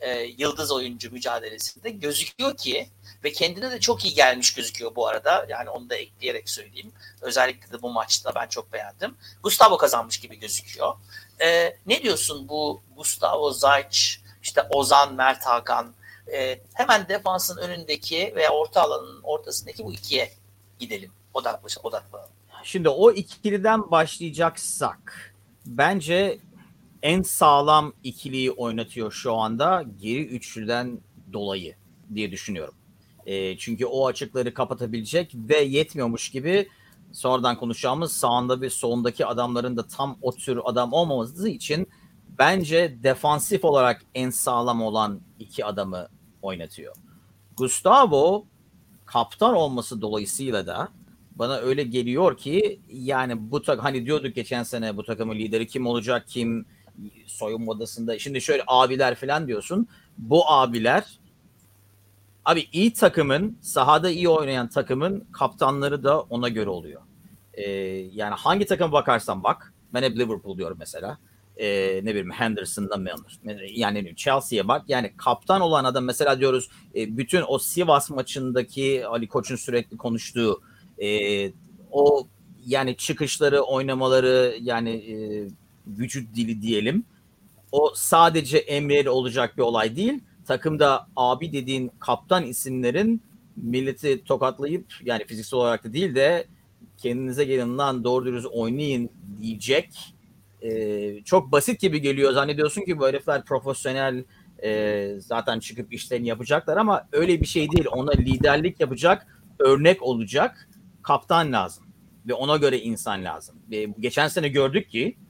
e, 0.00 0.20
yıldız 0.20 0.72
oyuncu 0.72 1.12
mücadelesinde 1.12 1.90
gözüküyor 1.90 2.56
ki 2.56 2.88
ve 3.24 3.32
kendine 3.32 3.70
de 3.70 3.80
çok 3.80 4.04
iyi 4.04 4.14
gelmiş 4.14 4.54
gözüküyor 4.54 4.94
bu 4.94 5.08
arada. 5.08 5.46
Yani 5.48 5.70
onu 5.70 5.90
da 5.90 5.94
ekleyerek 5.94 6.50
söyleyeyim. 6.50 6.92
Özellikle 7.20 7.72
de 7.72 7.82
bu 7.82 7.90
maçta 7.90 8.34
ben 8.34 8.46
çok 8.46 8.72
beğendim. 8.72 9.14
Gustavo 9.42 9.76
kazanmış 9.76 10.20
gibi 10.20 10.38
gözüküyor. 10.38 10.94
E, 11.42 11.76
ne 11.86 12.02
diyorsun 12.02 12.48
bu 12.48 12.82
Gustavo 12.96 13.50
Zayç, 13.50 14.20
işte 14.42 14.62
Ozan 14.70 15.14
Mert 15.14 15.46
Hakan 15.46 15.94
e, 16.32 16.60
hemen 16.74 17.08
defansın 17.08 17.56
önündeki 17.56 18.32
veya 18.36 18.50
orta 18.50 18.82
alanın 18.82 19.20
ortasındaki 19.22 19.84
bu 19.84 19.92
ikiye 19.92 20.32
gidelim. 20.78 21.12
Odaklı, 21.34 21.68
odaklanalım. 21.82 22.30
Şimdi 22.64 22.88
o 22.88 23.12
ikiliden 23.12 23.90
başlayacaksak 23.90 25.34
bence 25.66 26.38
en 27.02 27.22
sağlam 27.22 27.92
ikiliyi 28.04 28.50
oynatıyor 28.50 29.12
şu 29.12 29.34
anda 29.34 29.84
geri 30.00 30.26
üçlüden 30.26 31.00
dolayı 31.32 31.74
diye 32.14 32.30
düşünüyorum. 32.30 32.74
E, 33.26 33.56
çünkü 33.58 33.86
o 33.86 34.06
açıkları 34.06 34.54
kapatabilecek 34.54 35.34
ve 35.34 35.56
yetmiyormuş 35.56 36.30
gibi 36.30 36.68
sonradan 37.12 37.58
konuşacağımız 37.58 38.12
sağında 38.12 38.60
ve 38.60 38.70
solundaki 38.70 39.26
adamların 39.26 39.76
da 39.76 39.86
tam 39.86 40.18
o 40.22 40.32
tür 40.32 40.60
adam 40.64 40.92
olmaması 40.92 41.48
için 41.48 41.88
bence 42.38 42.98
defansif 43.02 43.64
olarak 43.64 44.02
en 44.14 44.30
sağlam 44.30 44.82
olan 44.82 45.20
iki 45.38 45.64
adamı 45.64 46.08
oynatıyor. 46.42 46.94
Gustavo 47.56 48.46
kaptan 49.06 49.54
olması 49.54 50.00
dolayısıyla 50.00 50.66
da 50.66 50.88
bana 51.30 51.56
öyle 51.56 51.82
geliyor 51.82 52.36
ki 52.36 52.80
yani 52.88 53.50
bu 53.50 53.62
tak 53.62 53.84
hani 53.84 54.06
diyorduk 54.06 54.34
geçen 54.34 54.62
sene 54.62 54.96
bu 54.96 55.04
takımın 55.04 55.34
lideri 55.34 55.66
kim 55.66 55.86
olacak 55.86 56.24
kim 56.28 56.66
soyunma 57.26 57.72
odasında 57.72 58.18
şimdi 58.18 58.40
şöyle 58.40 58.62
abiler 58.66 59.14
falan 59.14 59.46
diyorsun 59.46 59.88
bu 60.18 60.50
abiler 60.50 61.04
abi 62.44 62.66
iyi 62.72 62.92
takımın 62.92 63.58
sahada 63.60 64.10
iyi 64.10 64.28
oynayan 64.28 64.68
takımın 64.68 65.24
kaptanları 65.32 66.04
da 66.04 66.20
ona 66.20 66.48
göre 66.48 66.70
oluyor. 66.70 67.02
Ee, 67.54 67.70
yani 68.12 68.34
hangi 68.34 68.66
takıma 68.66 68.92
bakarsan 68.92 69.44
bak 69.44 69.74
ben 69.94 70.02
hep 70.02 70.16
Liverpool 70.16 70.58
diyorum 70.58 70.76
mesela 70.80 71.18
e, 71.60 72.00
ne 72.04 72.10
bileyim 72.10 72.30
Henderson'da 72.30 72.96
Milner. 72.96 73.70
Yani 73.74 74.16
Chelsea'ye 74.16 74.68
bak. 74.68 74.84
Yani 74.88 75.12
kaptan 75.16 75.60
olan 75.60 75.84
adam 75.84 76.04
mesela 76.04 76.40
diyoruz 76.40 76.70
e, 76.94 77.16
bütün 77.16 77.44
o 77.48 77.58
Sivas 77.58 78.10
maçındaki 78.10 79.06
Ali 79.06 79.28
Koç'un 79.28 79.56
sürekli 79.56 79.96
konuştuğu 79.96 80.62
e, 81.02 81.52
o 81.90 82.26
yani 82.66 82.96
çıkışları, 82.96 83.60
oynamaları 83.60 84.56
yani 84.60 84.90
e, 84.90 85.14
vücut 85.86 86.34
dili 86.34 86.62
diyelim. 86.62 87.04
O 87.72 87.92
sadece 87.94 88.58
Emre'yle 88.58 89.10
olacak 89.10 89.56
bir 89.58 89.62
olay 89.62 89.96
değil. 89.96 90.20
Takımda 90.46 91.06
abi 91.16 91.52
dediğin 91.52 91.90
kaptan 91.98 92.44
isimlerin 92.44 93.22
milleti 93.56 94.24
tokatlayıp 94.24 94.86
yani 95.04 95.24
fiziksel 95.24 95.60
olarak 95.60 95.84
da 95.84 95.92
değil 95.92 96.14
de 96.14 96.46
kendinize 96.96 97.44
gelin 97.44 97.78
lan 97.78 98.04
doğru 98.04 98.26
dürüst 98.26 98.46
oynayın 98.46 99.10
diyecek 99.40 100.14
e, 100.62 101.22
çok 101.24 101.52
basit 101.52 101.80
gibi 101.80 102.00
geliyor. 102.00 102.32
Zannediyorsun 102.32 102.82
ki 102.82 102.98
bu 102.98 103.08
herifler 103.08 103.44
profesyonel 103.44 104.24
e, 104.62 105.14
zaten 105.18 105.60
çıkıp 105.60 105.92
işlerini 105.92 106.28
yapacaklar 106.28 106.76
ama 106.76 107.08
öyle 107.12 107.40
bir 107.40 107.46
şey 107.46 107.70
değil. 107.70 107.86
Ona 107.92 108.12
liderlik 108.12 108.80
yapacak, 108.80 109.26
örnek 109.58 110.02
olacak 110.02 110.68
kaptan 111.02 111.52
lazım. 111.52 111.84
Ve 112.26 112.34
ona 112.34 112.56
göre 112.56 112.78
insan 112.78 113.24
lazım. 113.24 113.56
Ve 113.70 113.88
geçen 114.00 114.28
sene 114.28 114.48
gördük 114.48 114.90
ki 114.90 115.16
e, 115.16 115.29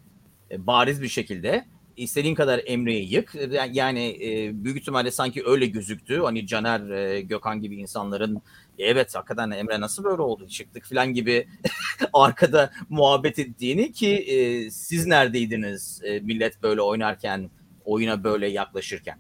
bariz 0.59 1.03
bir 1.03 1.09
şekilde 1.09 1.65
istediğin 1.97 2.35
kadar 2.35 2.61
Emre'yi 2.67 3.15
yık. 3.15 3.35
Yani 3.73 4.19
e, 4.23 4.65
büyük 4.65 4.79
ihtimalle 4.79 5.11
sanki 5.11 5.43
öyle 5.47 5.67
gözüktü. 5.67 6.21
Hani 6.21 6.47
Caner, 6.47 6.91
e, 6.91 7.21
Gökhan 7.21 7.61
gibi 7.61 7.77
insanların 7.77 8.43
evet 8.79 9.15
hakikaten 9.15 9.51
Emre 9.51 9.81
nasıl 9.81 10.05
böyle 10.05 10.23
oldu 10.23 10.49
çıktık 10.49 10.85
falan 10.85 11.15
gibi 11.15 11.49
arkada 12.13 12.71
muhabbet 12.89 13.39
ettiğini 13.39 13.93
ki 13.93 14.17
e, 14.17 14.71
siz 14.71 15.07
neredeydiniz 15.07 16.01
e, 16.05 16.21
millet 16.21 16.63
böyle 16.63 16.81
oynarken 16.81 17.51
oyuna 17.85 18.25
böyle 18.25 18.49
yaklaşırken. 18.49 19.19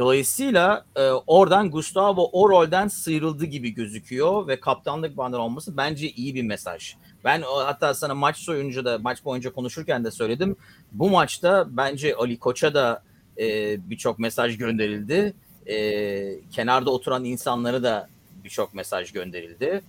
Dolayısıyla 0.00 0.84
e, 0.96 1.02
oradan 1.26 1.70
Gustavo 1.70 2.30
o 2.32 2.48
rolden 2.48 2.88
sıyrıldı 2.88 3.44
gibi 3.44 3.70
gözüküyor 3.74 4.46
ve 4.46 4.60
kaptanlık 4.60 5.16
bandından 5.16 5.40
olması 5.40 5.76
bence 5.76 6.10
iyi 6.10 6.34
bir 6.34 6.42
mesaj. 6.42 6.94
Ben 7.24 7.42
hatta 7.42 7.94
sana 7.94 8.14
maç 8.14 8.36
soyunca 8.36 8.84
da 8.84 8.98
maç 8.98 9.24
boyunca 9.24 9.52
konuşurken 9.52 10.04
de 10.04 10.10
söyledim. 10.10 10.56
Bu 10.92 11.10
maçta 11.10 11.66
bence 11.70 12.14
Ali 12.14 12.38
Koç'a 12.38 12.74
da 12.74 13.02
e, 13.38 13.76
birçok 13.90 14.18
mesaj 14.18 14.58
gönderildi. 14.58 15.34
E, 15.66 16.50
kenarda 16.50 16.90
oturan 16.90 17.24
insanları 17.24 17.82
da 17.82 18.08
birçok 18.44 18.74
mesaj 18.74 19.12
gönderildi. 19.12 19.82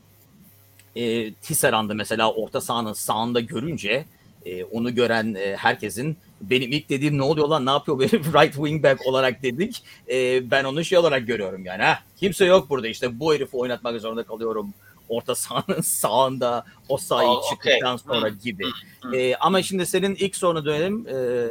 E, 0.95 1.33
Tisserand'ı 1.33 1.95
mesela 1.95 2.31
orta 2.31 2.61
sahanın 2.61 2.93
sağında 2.93 3.39
görünce 3.39 4.05
e, 4.45 4.63
onu 4.63 4.95
gören 4.95 5.33
e, 5.33 5.55
herkesin 5.55 6.17
benim 6.41 6.71
ilk 6.71 6.89
dediğim 6.89 7.17
ne 7.17 7.23
oluyor 7.23 7.47
lan 7.47 7.65
ne 7.65 7.69
yapıyor 7.69 7.99
benim 7.99 8.23
right 8.33 8.55
wing 8.55 8.83
back 8.83 9.07
olarak 9.07 9.43
dedik. 9.43 9.83
E, 10.09 10.51
ben 10.51 10.63
onu 10.63 10.83
şey 10.83 10.97
olarak 10.97 11.27
görüyorum 11.27 11.65
yani. 11.65 11.83
Ha, 11.83 11.99
kimse 12.17 12.45
yok 12.45 12.69
burada 12.69 12.87
işte 12.87 13.19
bu 13.19 13.33
herifi 13.33 13.57
oynatmak 13.57 14.01
zorunda 14.01 14.23
kalıyorum 14.23 14.73
orta 15.09 15.35
sahanın 15.35 15.81
sağında 15.83 16.65
o 16.89 16.97
sahayı 16.97 17.29
oh, 17.29 17.49
çıktıktan 17.49 17.95
okay. 17.95 18.15
sonra 18.17 18.29
gibi. 18.29 18.65
E, 19.13 19.35
ama 19.35 19.61
şimdi 19.61 19.85
senin 19.85 20.15
ilk 20.15 20.35
soruna 20.35 20.65
dönelim. 20.65 21.07
E, 21.07 21.47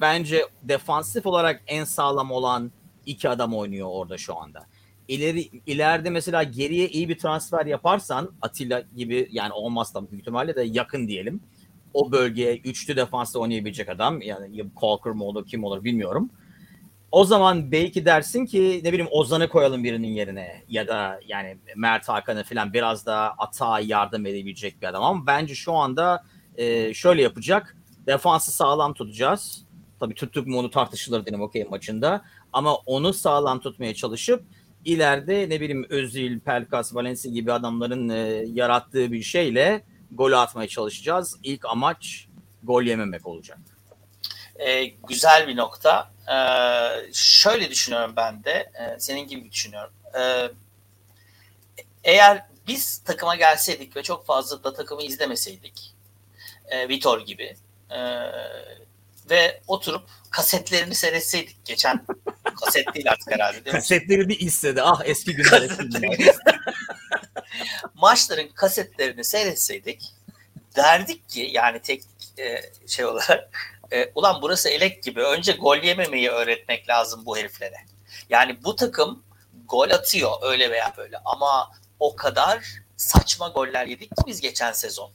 bence 0.00 0.46
defansif 0.62 1.26
olarak 1.26 1.62
en 1.66 1.84
sağlam 1.84 2.30
olan 2.30 2.72
iki 3.06 3.28
adam 3.28 3.54
oynuyor 3.54 3.88
orada 3.90 4.18
şu 4.18 4.36
anda 4.36 4.66
ileri 5.10 5.50
ileride 5.66 6.10
mesela 6.10 6.42
geriye 6.42 6.88
iyi 6.88 7.08
bir 7.08 7.18
transfer 7.18 7.66
yaparsan 7.66 8.30
Atilla 8.42 8.82
gibi 8.96 9.28
yani 9.32 9.52
olmaz 9.52 9.94
büyük 10.10 10.22
ihtimalle 10.22 10.56
de 10.56 10.62
yakın 10.62 11.08
diyelim. 11.08 11.40
O 11.94 12.12
bölgeye 12.12 12.56
üçlü 12.56 12.96
defansta 12.96 13.38
oynayabilecek 13.38 13.88
adam 13.88 14.22
yani 14.22 14.56
ya 14.56 14.64
Colker 14.80 15.12
mı 15.12 15.24
olur 15.24 15.46
kim 15.46 15.64
olur 15.64 15.84
bilmiyorum. 15.84 16.30
O 17.12 17.24
zaman 17.24 17.72
belki 17.72 18.04
dersin 18.04 18.46
ki 18.46 18.80
ne 18.84 18.92
bileyim 18.92 19.10
Ozan'ı 19.10 19.48
koyalım 19.48 19.84
birinin 19.84 20.08
yerine 20.08 20.62
ya 20.68 20.88
da 20.88 21.20
yani 21.28 21.58
Mert 21.76 22.08
Hakan'ı 22.08 22.44
falan 22.44 22.72
biraz 22.72 23.06
daha 23.06 23.34
atağa 23.38 23.80
yardım 23.80 24.26
edebilecek 24.26 24.82
bir 24.82 24.86
adam 24.86 25.02
ama 25.02 25.26
bence 25.26 25.54
şu 25.54 25.72
anda 25.72 26.24
e, 26.56 26.94
şöyle 26.94 27.22
yapacak. 27.22 27.76
Defansı 28.06 28.52
sağlam 28.52 28.94
tutacağız. 28.94 29.64
Tabii 30.00 30.14
tuttuk 30.14 30.46
mu 30.46 30.58
onu 30.58 30.70
tartışılır 30.70 31.26
dedim 31.26 31.40
okey 31.40 31.64
maçında. 31.64 32.22
Ama 32.52 32.74
onu 32.74 33.12
sağlam 33.12 33.60
tutmaya 33.60 33.94
çalışıp 33.94 34.44
ileride 34.84 35.48
ne 35.48 35.60
bileyim 35.60 35.86
Özil, 35.88 36.40
Pelkas, 36.40 36.94
Valencia 36.94 37.32
gibi 37.32 37.52
adamların 37.52 38.08
e, 38.08 38.44
yarattığı 38.54 39.12
bir 39.12 39.22
şeyle 39.22 39.82
gol 40.12 40.32
atmaya 40.32 40.68
çalışacağız. 40.68 41.36
İlk 41.42 41.64
amaç 41.64 42.26
gol 42.62 42.82
yememek 42.82 43.26
olacak. 43.26 43.58
E, 44.58 44.84
güzel 44.84 45.48
bir 45.48 45.56
nokta. 45.56 46.10
E, 46.28 46.36
şöyle 47.12 47.70
düşünüyorum 47.70 48.12
ben 48.16 48.44
de. 48.44 48.50
E, 48.50 48.98
senin 48.98 49.28
gibi 49.28 49.50
düşünüyorum. 49.50 49.92
E, 50.18 50.50
eğer 52.04 52.46
biz 52.68 52.98
takıma 52.98 53.36
gelseydik 53.36 53.96
ve 53.96 54.02
çok 54.02 54.26
fazla 54.26 54.64
da 54.64 54.72
takımı 54.74 55.02
izlemeseydik 55.02 55.94
e, 56.66 56.88
Vitor 56.88 57.20
gibi 57.20 57.56
e, 57.90 57.98
ve 59.30 59.60
oturup 59.66 60.02
kasetlerini 60.30 60.94
seyretseydik 60.94 61.64
geçen 61.64 62.06
kaset 62.64 62.94
değil 62.94 63.10
artık 63.10 63.32
herhalde 63.32 63.64
değil 63.64 63.66
mi? 63.66 63.72
Kasetlerini 63.72 64.34
istedi. 64.34 64.82
Ah 64.82 65.02
eski 65.04 65.34
günler. 65.36 65.70
Maçların 67.94 68.48
kasetlerini 68.48 69.24
seyretseydik 69.24 70.02
derdik 70.76 71.28
ki 71.28 71.50
yani 71.52 71.82
tek 71.82 72.02
e, 72.38 72.62
şey 72.88 73.04
olarak 73.04 73.50
e, 73.90 74.12
ulan 74.14 74.42
burası 74.42 74.68
elek 74.68 75.02
gibi 75.02 75.22
önce 75.22 75.52
gol 75.52 75.76
yememeyi 75.76 76.30
öğretmek 76.30 76.88
lazım 76.88 77.26
bu 77.26 77.36
heriflere. 77.36 77.76
Yani 78.30 78.64
bu 78.64 78.76
takım 78.76 79.22
gol 79.68 79.90
atıyor 79.90 80.32
öyle 80.42 80.70
veya 80.70 80.94
böyle 80.96 81.18
ama 81.24 81.72
o 82.00 82.16
kadar 82.16 82.64
saçma 82.96 83.48
goller 83.48 83.86
yedik 83.86 84.10
ki 84.10 84.22
biz 84.26 84.40
geçen 84.40 84.72
sezon. 84.72 85.12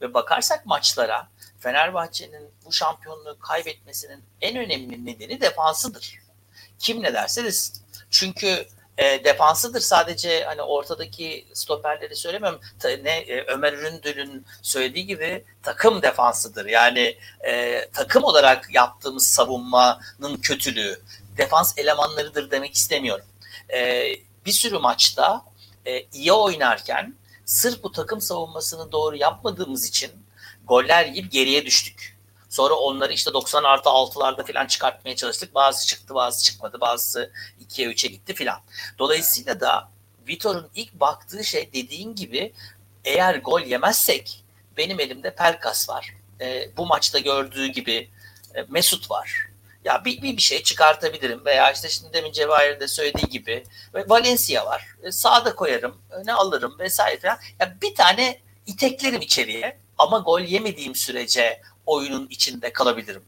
Ve 0.00 0.14
bakarsak 0.14 0.66
maçlara 0.66 1.28
Fenerbahçe'nin 1.60 2.50
bu 2.64 2.72
şampiyonluğu 2.72 3.38
kaybetmesinin 3.38 4.24
en 4.40 4.56
önemli 4.56 5.06
nedeni 5.06 5.40
defansıdır. 5.40 6.18
Kim 6.78 7.02
ne 7.02 7.14
derse. 7.14 7.50
Çünkü 8.10 8.68
e, 8.98 9.24
defansıdır 9.24 9.80
sadece 9.80 10.44
hani 10.44 10.62
ortadaki 10.62 11.46
stoperleri 11.52 12.16
söylemiyorum. 12.16 12.60
Ta, 12.78 12.88
ne 12.88 13.18
e, 13.18 13.44
Ömer 13.46 13.72
Üründül'ün 13.72 14.46
söylediği 14.62 15.06
gibi 15.06 15.44
takım 15.62 16.02
defansıdır. 16.02 16.66
Yani 16.66 17.16
e, 17.48 17.84
takım 17.92 18.24
olarak 18.24 18.74
yaptığımız 18.74 19.26
savunmanın 19.26 20.36
kötülüğü. 20.42 21.00
defans 21.36 21.78
elemanlarıdır 21.78 22.50
demek 22.50 22.74
istemiyorum. 22.74 23.26
E, 23.72 24.08
bir 24.46 24.52
sürü 24.52 24.78
maçta 24.78 25.44
e, 25.86 26.02
iyi 26.12 26.32
oynarken 26.32 27.14
sırf 27.44 27.82
bu 27.82 27.92
takım 27.92 28.20
savunmasını 28.20 28.92
doğru 28.92 29.16
yapmadığımız 29.16 29.88
için 29.88 30.10
goller 30.66 31.06
yiyip 31.06 31.32
geriye 31.32 31.66
düştük. 31.66 32.17
Sonra 32.48 32.74
onları 32.74 33.12
işte 33.12 33.32
90 33.32 33.64
artı 33.64 33.88
6'larda 33.88 34.52
falan 34.52 34.66
çıkartmaya 34.66 35.16
çalıştık. 35.16 35.54
Bazı 35.54 35.86
çıktı 35.86 36.14
bazı 36.14 36.44
çıkmadı. 36.44 36.80
Bazısı 36.80 37.32
2'ye 37.68 37.88
3'e 37.88 38.08
gitti 38.08 38.34
falan. 38.34 38.60
Dolayısıyla 38.98 39.60
da 39.60 39.88
Vitor'un 40.28 40.68
ilk 40.74 40.94
baktığı 40.94 41.44
şey 41.44 41.72
dediğin 41.72 42.14
gibi 42.14 42.52
eğer 43.04 43.34
gol 43.34 43.60
yemezsek 43.60 44.44
benim 44.76 45.00
elimde 45.00 45.34
Pelkas 45.34 45.88
var. 45.88 46.14
E, 46.40 46.76
bu 46.76 46.86
maçta 46.86 47.18
gördüğü 47.18 47.66
gibi 47.66 48.10
e, 48.54 48.62
Mesut 48.68 49.10
var. 49.10 49.48
Ya 49.84 50.04
bir, 50.04 50.22
bir, 50.22 50.36
bir 50.36 50.42
şey 50.42 50.62
çıkartabilirim 50.62 51.44
veya 51.44 51.72
işte 51.72 51.88
şimdi 51.88 52.12
demin 52.12 52.32
Cevahir'in 52.32 52.80
de 52.80 52.88
söylediği 52.88 53.26
gibi 53.26 53.64
ve 53.94 54.04
Valencia 54.08 54.66
var. 54.66 54.86
E, 55.02 55.12
sağda 55.12 55.54
koyarım, 55.54 55.96
öne 56.10 56.32
alırım 56.32 56.78
vesaire 56.78 57.20
falan. 57.20 57.38
Ya 57.60 57.76
bir 57.82 57.94
tane 57.94 58.40
iteklerim 58.66 59.20
içeriye 59.20 59.78
ama 59.98 60.18
gol 60.18 60.40
yemediğim 60.40 60.94
sürece 60.94 61.62
oyunun 61.88 62.26
içinde 62.30 62.72
kalabilirim. 62.72 63.24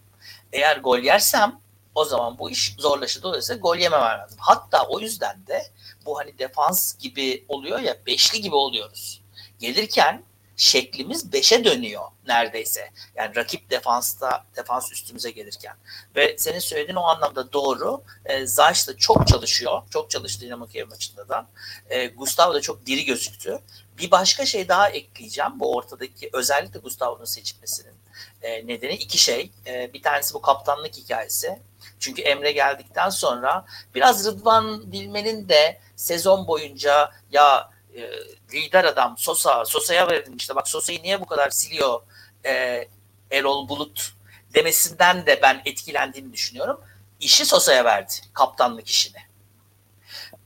Eğer 0.52 0.76
gol 0.76 0.98
yersem 0.98 1.60
o 1.94 2.04
zaman 2.04 2.38
bu 2.38 2.50
iş 2.50 2.74
zorlaşır. 2.78 3.22
Dolayısıyla 3.22 3.60
gol 3.60 3.76
yememem 3.76 4.18
lazım. 4.18 4.38
Hatta 4.40 4.86
o 4.86 5.00
yüzden 5.00 5.46
de 5.46 5.62
bu 6.06 6.18
hani 6.18 6.38
defans 6.38 6.98
gibi 6.98 7.44
oluyor 7.48 7.80
ya 7.80 7.96
beşli 8.06 8.40
gibi 8.40 8.54
oluyoruz. 8.54 9.22
Gelirken 9.58 10.24
şeklimiz 10.56 11.32
beşe 11.32 11.64
dönüyor 11.64 12.04
neredeyse. 12.26 12.90
Yani 13.14 13.36
rakip 13.36 13.70
defansta 13.70 14.44
defans 14.56 14.92
üstümüze 14.92 15.30
gelirken. 15.30 15.76
Ve 16.16 16.36
senin 16.38 16.58
söylediğin 16.58 16.96
o 16.96 17.02
anlamda 17.02 17.52
doğru. 17.52 18.02
E, 18.24 18.46
Zayş 18.46 18.88
da 18.88 18.96
çok 18.96 19.26
çalışıyor. 19.26 19.82
Çok 19.90 20.10
çalıştı 20.10 20.40
Dinamo 20.40 20.66
Kiev 20.66 20.88
maçında 20.88 21.28
da. 21.28 21.46
E, 21.90 22.06
Gustavo 22.06 22.54
da 22.54 22.60
çok 22.60 22.86
diri 22.86 23.04
gözüktü. 23.04 23.58
Bir 23.98 24.10
başka 24.10 24.46
şey 24.46 24.68
daha 24.68 24.88
ekleyeceğim. 24.88 25.60
Bu 25.60 25.74
ortadaki 25.74 26.30
özellikle 26.32 26.80
Gustavo'nun 26.80 27.24
seçilmesinin 27.24 27.99
e, 28.42 28.66
nedeni 28.66 28.92
iki 28.92 29.18
şey. 29.18 29.50
E, 29.66 29.92
bir 29.92 30.02
tanesi 30.02 30.34
bu 30.34 30.42
kaptanlık 30.42 30.96
hikayesi. 30.96 31.58
Çünkü 31.98 32.22
Emre 32.22 32.52
geldikten 32.52 33.10
sonra 33.10 33.64
biraz 33.94 34.26
Rıdvan 34.26 34.92
Dilmen'in 34.92 35.48
de 35.48 35.80
sezon 35.96 36.46
boyunca 36.46 37.10
ya 37.32 37.70
e, 37.96 38.10
lider 38.52 38.84
adam 38.84 39.18
Sosa, 39.18 39.64
Sosa'ya 39.64 40.08
verin 40.08 40.36
işte 40.36 40.54
bak 40.54 40.68
Sosa'yı 40.68 41.02
niye 41.02 41.20
bu 41.20 41.26
kadar 41.26 41.50
siliyor 41.50 42.00
e, 42.44 42.84
Erol 43.30 43.68
Bulut 43.68 44.12
demesinden 44.54 45.26
de 45.26 45.42
ben 45.42 45.62
etkilendiğini 45.64 46.32
düşünüyorum. 46.32 46.80
İşi 47.20 47.46
Sosa'ya 47.46 47.84
verdi 47.84 48.12
kaptanlık 48.32 48.88
işini. 48.88 49.18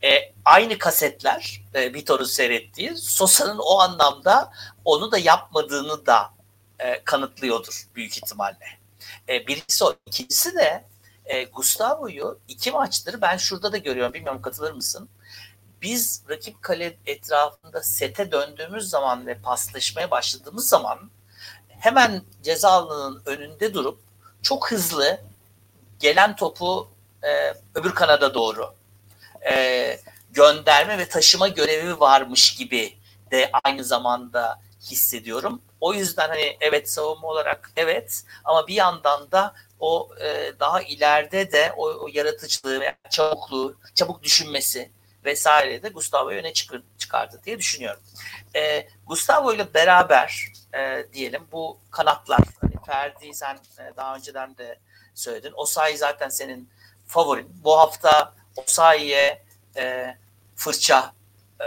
E, 0.04 0.32
aynı 0.44 0.78
kasetler 0.78 1.62
e, 1.74 1.94
Vitor'u 1.94 2.26
seyrettiği 2.26 2.96
Sosa'nın 2.96 3.58
o 3.58 3.78
anlamda 3.78 4.52
onu 4.84 5.12
da 5.12 5.18
yapmadığını 5.18 6.06
da 6.06 6.33
e, 6.84 7.04
kanıtlıyordur 7.04 7.86
büyük 7.94 8.16
ihtimalle. 8.16 8.66
E, 9.28 9.46
birincisi 9.46 9.84
o. 9.84 9.94
ikincisi 10.06 10.54
de 10.54 10.84
e, 11.24 11.44
Gustavo'yu 11.44 12.38
iki 12.48 12.70
maçtır 12.70 13.20
ben 13.20 13.36
şurada 13.36 13.72
da 13.72 13.76
görüyorum. 13.76 14.12
Bilmiyorum 14.12 14.42
katılır 14.42 14.72
mısın? 14.72 15.08
Biz 15.82 16.22
rakip 16.28 16.62
kale 16.62 16.96
etrafında 17.06 17.82
sete 17.82 18.32
döndüğümüz 18.32 18.88
zaman 18.88 19.26
ve 19.26 19.38
paslaşmaya 19.38 20.10
başladığımız 20.10 20.68
zaman 20.68 21.10
hemen 21.68 22.22
ceza 22.42 22.70
alanının 22.70 23.22
önünde 23.26 23.74
durup 23.74 24.00
çok 24.42 24.70
hızlı 24.70 25.20
gelen 26.00 26.36
topu 26.36 26.90
e, 27.22 27.54
öbür 27.74 27.94
kanada 27.94 28.34
doğru 28.34 28.74
e, 29.50 30.00
gönderme 30.32 30.98
ve 30.98 31.08
taşıma 31.08 31.48
görevi 31.48 32.00
varmış 32.00 32.54
gibi 32.54 32.98
de 33.30 33.50
aynı 33.64 33.84
zamanda 33.84 34.60
hissediyorum. 34.90 35.60
O 35.84 35.94
yüzden 35.94 36.28
hani 36.28 36.56
evet 36.60 36.90
savunma 36.90 37.28
olarak 37.28 37.70
evet 37.76 38.24
ama 38.44 38.66
bir 38.66 38.74
yandan 38.74 39.30
da 39.30 39.54
o 39.80 40.08
e, 40.20 40.52
daha 40.60 40.82
ileride 40.82 41.52
de 41.52 41.72
o, 41.76 41.86
o 41.86 42.08
yaratıcılığı 42.12 42.84
çabukluğu, 43.10 43.76
çabuk 43.94 44.22
düşünmesi 44.22 44.90
vesaire 45.24 45.82
de 45.82 45.88
Gustavo'yu 45.88 46.38
öne 46.38 46.52
çıkar, 46.52 46.82
çıkardı 46.98 47.40
diye 47.44 47.58
düşünüyorum. 47.58 48.02
E, 48.56 48.88
Gustavo 49.06 49.52
ile 49.52 49.74
beraber 49.74 50.52
e, 50.74 51.06
diyelim 51.12 51.42
bu 51.52 51.78
kanatlar 51.90 52.40
hani 52.60 52.84
Ferdi 52.86 53.34
sen 53.34 53.54
e, 53.54 53.96
daha 53.96 54.16
önceden 54.16 54.56
de 54.56 54.78
söyledin. 55.14 55.52
Osayi 55.54 55.96
zaten 55.96 56.28
senin 56.28 56.70
favorin. 57.06 57.60
Bu 57.64 57.78
hafta 57.78 58.34
Osayi'ye 58.56 59.42
e, 59.76 60.16
fırça 60.56 61.12
e, 61.60 61.66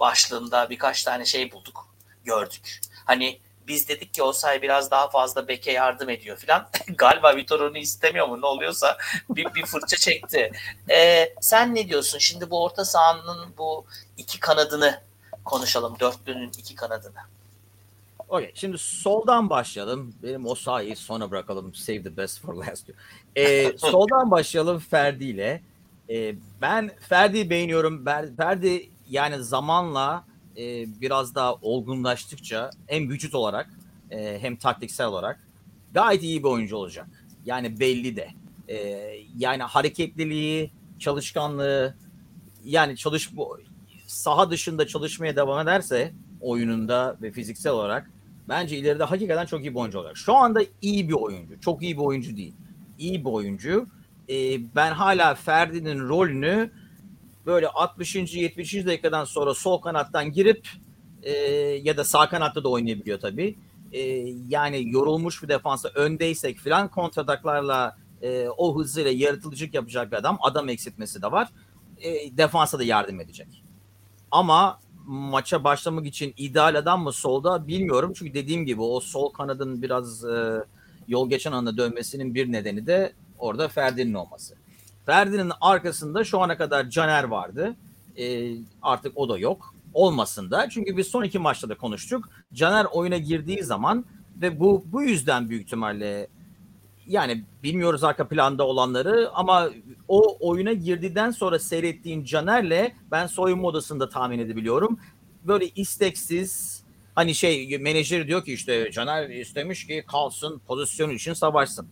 başlığında 0.00 0.70
birkaç 0.70 1.02
tane 1.02 1.24
şey 1.24 1.52
bulduk, 1.52 1.88
gördük. 2.24 2.80
Hani 3.04 3.40
biz 3.68 3.88
dedik 3.88 4.14
ki 4.14 4.22
Osay 4.22 4.62
biraz 4.62 4.90
daha 4.90 5.08
fazla 5.08 5.48
beke 5.48 5.72
yardım 5.72 6.10
ediyor 6.10 6.36
falan. 6.36 6.68
Galiba 6.96 7.36
Vitor 7.36 7.60
onu 7.60 7.78
istemiyor 7.78 8.28
mu 8.28 8.40
ne 8.40 8.46
oluyorsa 8.46 8.96
bir, 9.30 9.54
bir 9.54 9.66
fırça 9.66 9.96
çekti. 9.96 10.52
Ee, 10.90 11.34
sen 11.40 11.74
ne 11.74 11.88
diyorsun? 11.88 12.18
Şimdi 12.18 12.50
bu 12.50 12.64
orta 12.64 12.84
sahanın 12.84 13.54
bu 13.58 13.84
iki 14.16 14.40
kanadını 14.40 15.02
konuşalım. 15.44 15.96
Dörtlünün 16.00 16.52
iki 16.58 16.74
kanadını. 16.74 17.18
Okay, 18.28 18.52
şimdi 18.54 18.78
soldan 18.78 19.50
başlayalım. 19.50 20.14
Benim 20.22 20.46
o 20.46 20.54
sahayı 20.54 20.96
sonra 20.96 21.30
bırakalım. 21.30 21.74
Save 21.74 22.02
the 22.02 22.16
best 22.16 22.40
for 22.40 22.54
last 22.54 22.86
diyor. 22.86 22.98
Ee, 23.36 23.72
soldan 23.78 24.30
başlayalım 24.30 24.78
Ferdi 24.78 25.24
ile. 25.24 25.62
Ee, 26.10 26.34
ben 26.60 26.90
Ferdi'yi 27.08 27.50
beğeniyorum. 27.50 28.04
Ferdi 28.36 28.90
yani 29.10 29.44
zamanla 29.44 30.24
e, 30.58 30.86
biraz 31.00 31.34
daha 31.34 31.54
olgunlaştıkça 31.54 32.70
hem 32.86 33.10
vücut 33.10 33.34
olarak 33.34 33.70
e, 34.10 34.38
hem 34.40 34.56
taktiksel 34.56 35.06
olarak 35.06 35.40
gayet 35.94 36.22
iyi 36.22 36.42
bir 36.42 36.48
oyuncu 36.48 36.76
olacak. 36.76 37.06
Yani 37.46 37.80
belli 37.80 38.16
de. 38.16 38.28
E, 38.68 38.76
yani 39.38 39.62
hareketliliği, 39.62 40.70
çalışkanlığı 40.98 41.94
yani 42.64 42.96
çalış 42.96 43.30
saha 44.06 44.50
dışında 44.50 44.86
çalışmaya 44.86 45.36
devam 45.36 45.68
ederse 45.68 46.12
oyununda 46.40 47.16
ve 47.22 47.32
fiziksel 47.32 47.72
olarak 47.72 48.10
bence 48.48 48.78
ileride 48.78 49.04
hakikaten 49.04 49.46
çok 49.46 49.60
iyi 49.60 49.70
bir 49.70 49.80
oyuncu 49.80 49.98
olacak. 49.98 50.16
Şu 50.16 50.34
anda 50.34 50.60
iyi 50.82 51.08
bir 51.08 51.14
oyuncu. 51.14 51.60
Çok 51.60 51.82
iyi 51.82 51.96
bir 51.96 52.02
oyuncu 52.02 52.36
değil. 52.36 52.54
İyi 52.98 53.24
bir 53.24 53.30
oyuncu. 53.30 53.86
E, 54.28 54.34
ben 54.74 54.92
hala 54.92 55.34
Ferdi'nin 55.34 56.08
rolünü 56.08 56.70
böyle 57.48 57.68
60. 57.68 58.16
70. 58.16 58.74
dakikadan 58.86 59.24
sonra 59.24 59.54
sol 59.54 59.80
kanattan 59.80 60.32
girip 60.32 60.68
e, 61.22 61.32
ya 61.82 61.96
da 61.96 62.04
sağ 62.04 62.28
kanatta 62.28 62.64
da 62.64 62.68
oynayabiliyor 62.68 63.20
tabii. 63.20 63.58
E, 63.92 64.00
yani 64.48 64.90
yorulmuş 64.90 65.42
bir 65.42 65.48
defansa 65.48 65.88
öndeysek 65.88 66.58
falan 66.58 66.88
kontrataklarla 66.88 67.96
e, 68.22 68.48
o 68.48 68.78
hızıyla 68.78 69.10
yaratıcılık 69.10 69.74
yapacak 69.74 70.12
bir 70.12 70.16
adam. 70.16 70.38
Adam 70.40 70.68
eksiltmesi 70.68 71.22
de 71.22 71.32
var. 71.32 71.48
E, 72.02 72.36
defansa 72.36 72.78
da 72.78 72.84
yardım 72.84 73.20
edecek. 73.20 73.64
Ama 74.30 74.80
maça 75.06 75.64
başlamak 75.64 76.06
için 76.06 76.34
ideal 76.36 76.74
adam 76.74 77.02
mı 77.02 77.12
solda 77.12 77.66
bilmiyorum. 77.66 78.12
Çünkü 78.16 78.34
dediğim 78.34 78.66
gibi 78.66 78.80
o 78.80 79.00
sol 79.00 79.32
kanadın 79.32 79.82
biraz 79.82 80.24
e, 80.24 80.64
yol 81.08 81.30
geçen 81.30 81.52
anda 81.52 81.76
dönmesinin 81.76 82.34
bir 82.34 82.52
nedeni 82.52 82.86
de 82.86 83.12
orada 83.38 83.68
Ferdi'nin 83.68 84.14
olması. 84.14 84.54
Ferdi'nin 85.08 85.52
arkasında 85.60 86.24
şu 86.24 86.40
ana 86.40 86.56
kadar 86.58 86.90
Caner 86.90 87.24
vardı. 87.24 87.76
E, 88.16 88.54
artık 88.82 89.18
o 89.18 89.28
da 89.28 89.38
yok. 89.38 89.74
Olmasın 89.94 90.50
da. 90.50 90.68
Çünkü 90.68 90.96
biz 90.96 91.06
son 91.06 91.22
iki 91.24 91.38
maçta 91.38 91.68
da 91.68 91.76
konuştuk. 91.76 92.28
Caner 92.52 92.84
oyuna 92.84 93.16
girdiği 93.16 93.62
zaman 93.62 94.04
ve 94.36 94.60
bu 94.60 94.84
bu 94.86 95.02
yüzden 95.02 95.48
büyük 95.48 95.64
ihtimalle 95.64 96.28
yani 97.06 97.44
bilmiyoruz 97.62 98.04
arka 98.04 98.28
planda 98.28 98.66
olanları 98.66 99.30
ama 99.34 99.70
o 100.08 100.48
oyuna 100.48 100.72
girdikten 100.72 101.30
sonra 101.30 101.58
seyrettiğin 101.58 102.24
Caner'le 102.24 102.92
ben 103.10 103.26
soyunma 103.26 103.68
odasında 103.68 104.08
tahmin 104.08 104.38
edebiliyorum. 104.38 104.98
Böyle 105.44 105.68
isteksiz 105.68 106.82
hani 107.14 107.34
şey 107.34 107.78
menajer 107.78 108.26
diyor 108.26 108.44
ki 108.44 108.52
işte 108.52 108.90
Caner 108.92 109.30
istemiş 109.30 109.86
ki 109.86 110.04
kalsın 110.08 110.60
pozisyon 110.66 111.10
için 111.10 111.32
savaşsın. 111.32 111.88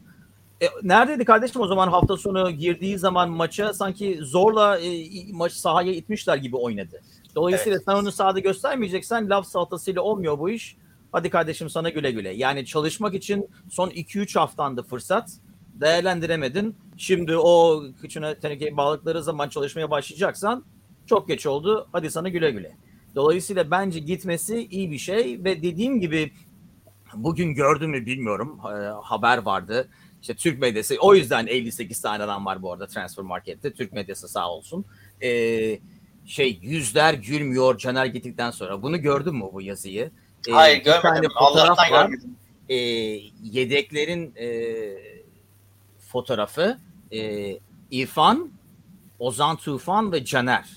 E, 0.63 0.67
neredeydi 0.83 1.25
kardeşim 1.25 1.63
o 1.63 1.67
zaman 1.67 1.89
hafta 1.89 2.17
sonu 2.17 2.51
girdiği 2.51 2.99
zaman 2.99 3.31
maça 3.31 3.75
sanki 3.75 4.19
zorla 4.21 4.79
e, 4.79 5.09
maç 5.33 5.53
sahaya 5.53 5.93
itmişler 5.93 6.37
gibi 6.37 6.57
oynadı. 6.57 7.01
Dolayısıyla 7.35 7.77
evet. 7.77 7.85
sen 7.89 7.95
onu 7.95 8.13
sahada 8.13 8.39
göstermeyeceksen 8.39 9.31
laf 9.31 9.47
salatasıyla 9.47 10.03
olmuyor 10.03 10.39
bu 10.39 10.51
iş. 10.51 10.77
Hadi 11.13 11.31
kardeşim 11.31 11.71
sana 11.71 11.91
güle 11.91 12.11
güle. 12.11 12.29
Yani 12.29 12.67
çalışmak 12.67 13.15
için 13.15 13.49
son 13.71 13.91
2-3 13.91 14.39
haftandı 14.39 14.83
fırsat. 14.83 15.31
Değerlendiremedin. 15.75 16.77
Şimdi 16.97 17.37
o 17.37 17.83
kıçına 18.01 18.35
teneke 18.35 18.77
bağladıkları 18.77 19.23
zaman 19.23 19.49
çalışmaya 19.49 19.91
başlayacaksan 19.91 20.65
çok 21.07 21.29
geç 21.29 21.47
oldu. 21.47 21.89
Hadi 21.93 22.11
sana 22.11 22.29
güle 22.29 22.51
güle. 22.51 22.77
Dolayısıyla 23.15 23.71
bence 23.71 23.99
gitmesi 23.99 24.67
iyi 24.71 24.91
bir 24.91 24.99
şey 24.99 25.45
ve 25.45 25.63
dediğim 25.63 26.01
gibi 26.01 26.33
bugün 27.15 27.55
gördüm 27.55 27.91
mü 27.91 28.07
bilmiyorum 28.07 28.59
haber 29.03 29.39
vardı 29.39 29.89
İşte 30.27 30.35
Türk 30.35 30.59
medyası 30.59 30.97
o 31.01 31.15
yüzden 31.15 31.47
58 31.47 32.01
tane 32.01 32.23
adam 32.23 32.47
var 32.47 32.63
bu 32.63 32.73
arada 32.73 32.87
transfer 32.87 33.25
markette. 33.25 33.73
Türk 33.73 33.93
medyası 33.93 34.29
sağ 34.29 34.51
olsun. 34.51 34.85
Ee, 35.23 35.79
şey 36.27 36.59
yüzler 36.63 37.15
gülmüyor 37.15 37.79
Caner 37.79 38.07
gittikten 38.07 38.51
sonra. 38.51 38.83
Bunu 38.83 39.03
gördün 39.03 39.35
mü 39.35 39.45
bu 39.53 39.63
yazıyı? 39.63 40.11
Ee, 40.49 40.53
Hayır 40.53 40.85
görmedim. 40.85 41.31
Allah'tan 41.35 41.91
var. 41.93 42.07
görmedim. 42.07 42.37
Ee, 42.69 42.75
yedeklerin 43.43 44.35
e, 44.37 44.49
fotoğrafı 46.09 46.79
e, 47.13 47.53
İrfan, 47.91 48.51
Ozan 49.19 49.57
Tufan 49.57 50.13
ve 50.13 50.25
Caner. 50.25 50.69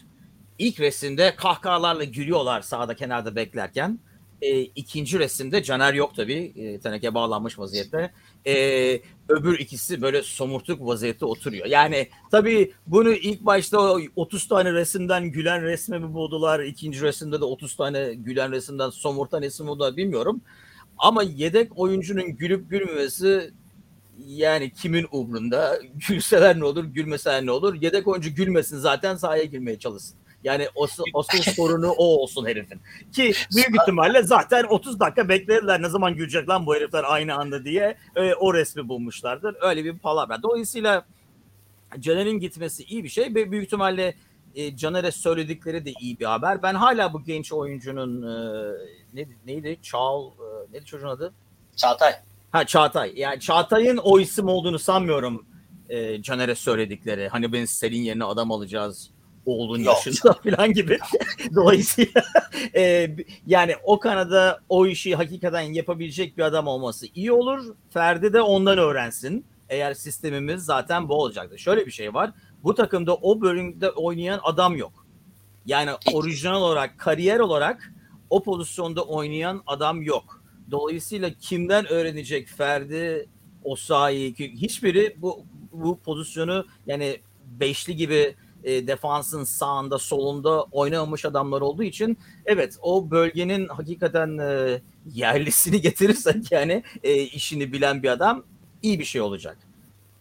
İlk 0.59 0.79
resimde 0.79 1.35
kahkahalarla 1.35 2.03
gülüyorlar 2.03 2.61
sağda 2.61 2.95
kenarda 2.95 3.35
beklerken. 3.35 3.99
E, 4.41 4.61
ikinci 4.61 5.19
resimde 5.19 5.63
Caner 5.63 5.93
yok 5.93 6.15
tabii. 6.15 6.53
E, 6.55 6.79
teneke 6.79 7.13
bağlanmış 7.13 7.59
vaziyette. 7.59 8.11
E, 8.47 9.01
öbür 9.29 9.59
ikisi 9.59 10.01
böyle 10.01 10.23
somurtuk 10.23 10.81
vaziyette 10.81 11.25
oturuyor. 11.25 11.65
Yani 11.65 12.09
tabii 12.31 12.73
bunu 12.87 13.11
ilk 13.11 13.41
başta 13.41 13.95
30 14.15 14.47
tane 14.47 14.73
resimden 14.73 15.25
gülen 15.31 15.63
resme 15.63 15.99
mi 15.99 16.13
buldular? 16.13 16.59
İkinci 16.59 17.01
resimde 17.01 17.41
de 17.41 17.45
30 17.45 17.75
tane 17.75 18.13
gülen 18.13 18.51
resimden 18.51 18.89
somurtan 18.89 19.41
resim 19.41 19.67
buldular 19.67 19.97
bilmiyorum. 19.97 20.41
Ama 20.97 21.23
yedek 21.23 21.79
oyuncunun 21.79 22.37
gülüp 22.37 22.69
gülmemesi 22.69 23.53
yani 24.27 24.71
kimin 24.71 25.07
umrunda? 25.11 25.79
Gülseler 26.07 26.59
ne 26.59 26.65
olur, 26.65 26.83
gülmeseler 26.83 27.45
ne 27.45 27.51
olur? 27.51 27.81
Yedek 27.81 28.07
oyuncu 28.07 28.35
gülmesin 28.35 28.77
zaten 28.77 29.15
sahaya 29.15 29.43
girmeye 29.43 29.79
çalışsın. 29.79 30.18
Yani 30.43 30.67
asıl, 30.83 31.03
asıl 31.13 31.51
sorunu 31.51 31.91
o 31.91 32.03
olsun 32.03 32.45
herifin. 32.45 32.81
Ki 33.13 33.33
büyük 33.55 33.75
ihtimalle 33.81 34.23
zaten 34.23 34.63
30 34.63 34.99
dakika 34.99 35.29
beklerler 35.29 35.81
ne 35.81 35.89
zaman 35.89 36.15
gülecek 36.15 36.49
lan 36.49 36.65
bu 36.65 36.75
herifler 36.75 37.03
aynı 37.07 37.35
anda 37.35 37.65
diye 37.65 37.97
e, 38.15 38.33
o 38.33 38.53
resmi 38.53 38.89
bulmuşlardır. 38.89 39.55
Öyle 39.61 39.85
bir 39.85 39.99
palavra. 39.99 40.43
Dolayısıyla 40.43 41.05
Caner'in 41.99 42.39
gitmesi 42.39 42.83
iyi 42.83 43.03
bir 43.03 43.09
şey 43.09 43.35
ve 43.35 43.51
büyük 43.51 43.65
ihtimalle 43.65 44.15
e, 44.55 44.75
Caner'e 44.77 45.11
söyledikleri 45.11 45.85
de 45.85 45.91
iyi 46.01 46.19
bir 46.19 46.25
haber. 46.25 46.63
Ben 46.63 46.75
hala 46.75 47.13
bu 47.13 47.23
genç 47.23 47.53
oyuncunun 47.53 48.21
e, 48.21 48.73
ne, 49.13 49.27
neydi? 49.45 49.79
Çağ, 49.81 49.97
e, 49.97 50.73
neydi 50.73 50.85
çocuğun 50.85 51.07
adı? 51.07 51.33
Çağatay. 51.75 52.13
Ha 52.51 52.65
Çağatay. 52.65 53.13
Yani 53.15 53.39
Çağatay'ın 53.39 53.97
o 53.97 54.19
isim 54.19 54.47
olduğunu 54.47 54.79
sanmıyorum 54.79 55.45
e, 55.89 56.21
Caner'e 56.21 56.55
söyledikleri. 56.55 57.27
Hani 57.27 57.53
ben 57.53 57.65
senin 57.65 57.97
yerine 57.97 58.23
adam 58.23 58.51
alacağız 58.51 59.09
oğlun 59.49 59.79
Yok. 59.79 60.05
yaşında 60.05 60.33
falan 60.43 60.73
gibi. 60.73 60.99
Dolayısıyla 61.55 62.23
e, 62.75 63.15
yani 63.47 63.75
o 63.83 63.99
kanada 63.99 64.59
o 64.69 64.87
işi 64.87 65.15
hakikaten 65.15 65.61
yapabilecek 65.61 66.37
bir 66.37 66.43
adam 66.43 66.67
olması 66.67 67.07
iyi 67.15 67.31
olur. 67.31 67.75
Ferdi 67.89 68.33
de 68.33 68.41
ondan 68.41 68.77
öğrensin. 68.77 69.45
Eğer 69.69 69.93
sistemimiz 69.93 70.65
zaten 70.65 71.09
bu 71.09 71.13
olacaktı. 71.13 71.59
Şöyle 71.59 71.85
bir 71.85 71.91
şey 71.91 72.13
var. 72.13 72.31
Bu 72.63 72.75
takımda 72.75 73.15
o 73.15 73.41
bölümde 73.41 73.89
oynayan 73.89 74.39
adam 74.43 74.75
yok. 74.75 75.05
Yani 75.65 75.91
orijinal 76.13 76.61
olarak, 76.61 76.99
kariyer 76.99 77.39
olarak 77.39 77.93
o 78.29 78.43
pozisyonda 78.43 79.03
oynayan 79.03 79.63
adam 79.67 80.01
yok. 80.01 80.43
Dolayısıyla 80.71 81.31
kimden 81.41 81.87
öğrenecek 81.87 82.47
Ferdi, 82.47 83.29
Osayi, 83.63 84.33
hiçbiri 84.35 85.15
bu 85.17 85.43
bu 85.71 85.99
pozisyonu 85.99 86.65
yani 86.87 87.19
beşli 87.59 87.95
gibi 87.95 88.35
e, 88.63 88.87
defansın 88.87 89.43
sağında 89.43 89.97
solunda 89.97 90.63
oynamamış 90.63 91.25
adamlar 91.25 91.61
olduğu 91.61 91.83
için 91.83 92.17
evet 92.45 92.77
o 92.81 93.11
bölgenin 93.11 93.67
hakikaten 93.67 94.37
e, 94.37 94.81
yerlisini 95.13 95.81
getirirsek 95.81 96.51
yani 96.51 96.83
e, 97.03 97.15
işini 97.15 97.73
bilen 97.73 98.03
bir 98.03 98.09
adam 98.09 98.43
iyi 98.81 98.99
bir 98.99 99.05
şey 99.05 99.21
olacak. 99.21 99.57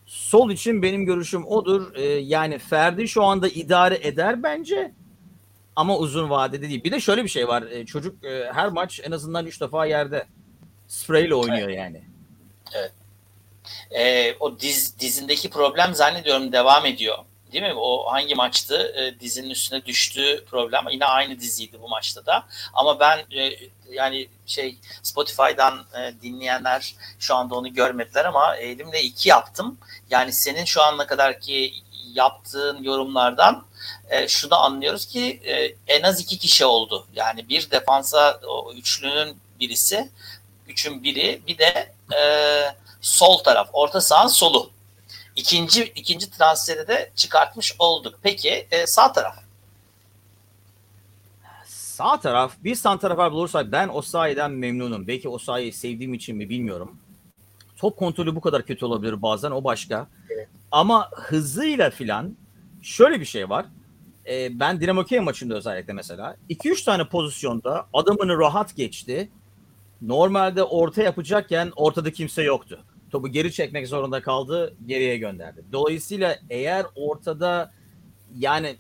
Sol 0.07 0.51
için 0.51 0.83
benim 0.83 1.07
görüşüm 1.07 1.47
odur. 1.47 1.95
E, 1.95 2.05
yani 2.05 2.59
Ferdi 2.59 3.09
şu 3.09 3.25
anda 3.25 3.49
idare 3.49 3.99
eder 4.03 4.43
bence 4.43 4.93
ama 5.77 5.99
uzun 5.99 6.31
vadede 6.31 6.69
değil. 6.69 6.85
Bir 6.85 6.93
de 6.93 7.01
şöyle 7.01 7.25
bir 7.25 7.29
şey 7.29 7.49
var. 7.49 7.63
E, 7.63 7.87
çocuk 7.87 8.25
e, 8.25 8.51
her 8.53 8.69
maç 8.69 9.01
en 9.05 9.11
azından 9.11 9.47
3 9.47 9.61
defa 9.61 9.87
yerde 9.87 10.27
spreyle 10.89 11.35
oynuyor 11.35 11.69
evet. 11.69 11.79
yani. 11.79 12.03
Evet. 12.75 12.93
E, 13.91 14.35
o 14.41 14.61
diz, 14.61 14.99
dizindeki 14.99 15.51
problem 15.51 15.95
zannediyorum 15.95 16.53
devam 16.53 16.87
ediyor. 16.87 17.19
Değil 17.53 17.65
mi? 17.65 17.75
O 17.75 18.13
hangi 18.13 18.35
maçtı? 18.35 18.93
E, 18.97 19.21
dizinin 19.21 19.51
üstüne 19.51 19.87
düştüğü 19.87 20.45
problem. 20.45 20.89
Yine 20.91 21.05
aynı 21.05 21.41
diziydi 21.41 21.79
bu 21.83 21.89
maçta 21.89 22.27
da. 22.27 22.47
Ama 22.75 23.01
ben 23.01 23.19
e, 23.19 23.53
yani 23.91 24.29
şey 24.47 24.77
Spotify'dan 25.03 25.87
e, 25.99 26.15
dinleyenler 26.23 26.95
şu 27.19 27.35
anda 27.35 27.55
onu 27.55 27.75
görmediler 27.75 28.25
ama 28.25 28.57
elimde 28.57 29.03
iki 29.03 29.29
yaptım. 29.29 29.79
Yani 30.11 30.33
senin 30.33 30.65
şu 30.65 30.83
ana 30.83 31.07
kadar 31.07 31.41
ki 31.41 31.75
yaptığın 32.15 32.83
yorumlardan 32.83 33.65
e, 34.11 34.29
şunu 34.29 34.55
anlıyoruz 34.55 35.07
ki 35.07 35.41
e, 35.45 35.75
en 35.87 36.03
az 36.03 36.21
iki 36.21 36.39
kişi 36.39 36.65
oldu. 36.65 37.07
Yani 37.15 37.49
bir 37.49 37.71
defansa 37.71 38.41
o 38.47 38.73
üçlünün 38.73 39.37
birisi, 39.61 40.11
üçün 40.69 41.03
biri 41.03 41.43
bir 41.47 41.59
de 41.59 41.93
e, 42.17 42.21
sol 43.01 43.39
taraf, 43.39 43.69
orta 43.73 44.01
sahanın 44.01 44.29
solu 44.29 44.71
ikinci 45.39 45.85
ikinci 45.85 46.31
transferi 46.31 46.89
de 46.89 47.11
çıkartmış 47.15 47.77
olduk. 47.79 48.19
Peki 48.23 48.67
e, 48.71 48.87
sağ 48.87 49.13
taraf? 49.13 49.39
Sağ 51.67 52.21
taraf 52.21 52.53
bir 52.65 52.75
santrafor 52.75 53.33
bulursak 53.33 53.73
ben 53.73 53.89
o 53.93 54.03
sayeden 54.03 54.51
memnunum. 54.51 55.07
Belki 55.07 55.29
o 55.29 55.39
sayıyı 55.39 55.75
sevdiğim 55.75 56.15
için 56.15 56.37
mi 56.37 56.49
bilmiyorum. 56.49 56.97
Top 57.77 57.97
kontrolü 57.97 58.37
bu 58.37 58.41
kadar 58.41 58.67
kötü 58.67 58.85
olabilir 58.85 59.23
bazen 59.23 59.51
o 59.51 59.65
başka. 59.65 60.07
Evet. 60.31 60.49
Ama 60.73 61.11
hızıyla 61.11 61.91
filan 61.91 62.37
şöyle 62.83 63.21
bir 63.21 63.25
şey 63.25 63.51
var. 63.51 63.67
Ee, 64.27 64.61
ben 64.61 64.81
Dinamo 64.81 65.05
Kiev 65.05 65.23
maçında 65.23 65.55
özellikle 65.55 65.93
mesela 65.93 66.37
2-3 66.51 66.85
tane 66.85 67.09
pozisyonda 67.09 67.87
adamını 67.93 68.39
rahat 68.39 68.77
geçti. 68.77 69.29
Normalde 70.03 70.63
orta 70.63 71.03
yapacakken 71.03 71.73
ortada 71.77 72.13
kimse 72.13 72.43
yoktu 72.43 72.85
topu 73.11 73.29
geri 73.29 73.53
çekmek 73.53 73.89
zorunda 73.89 74.23
kaldı, 74.23 74.75
geriye 74.87 75.19
gönderdi. 75.19 75.65
Dolayısıyla 75.73 76.39
eğer 76.51 76.87
ortada 76.95 77.73
yani 78.37 78.77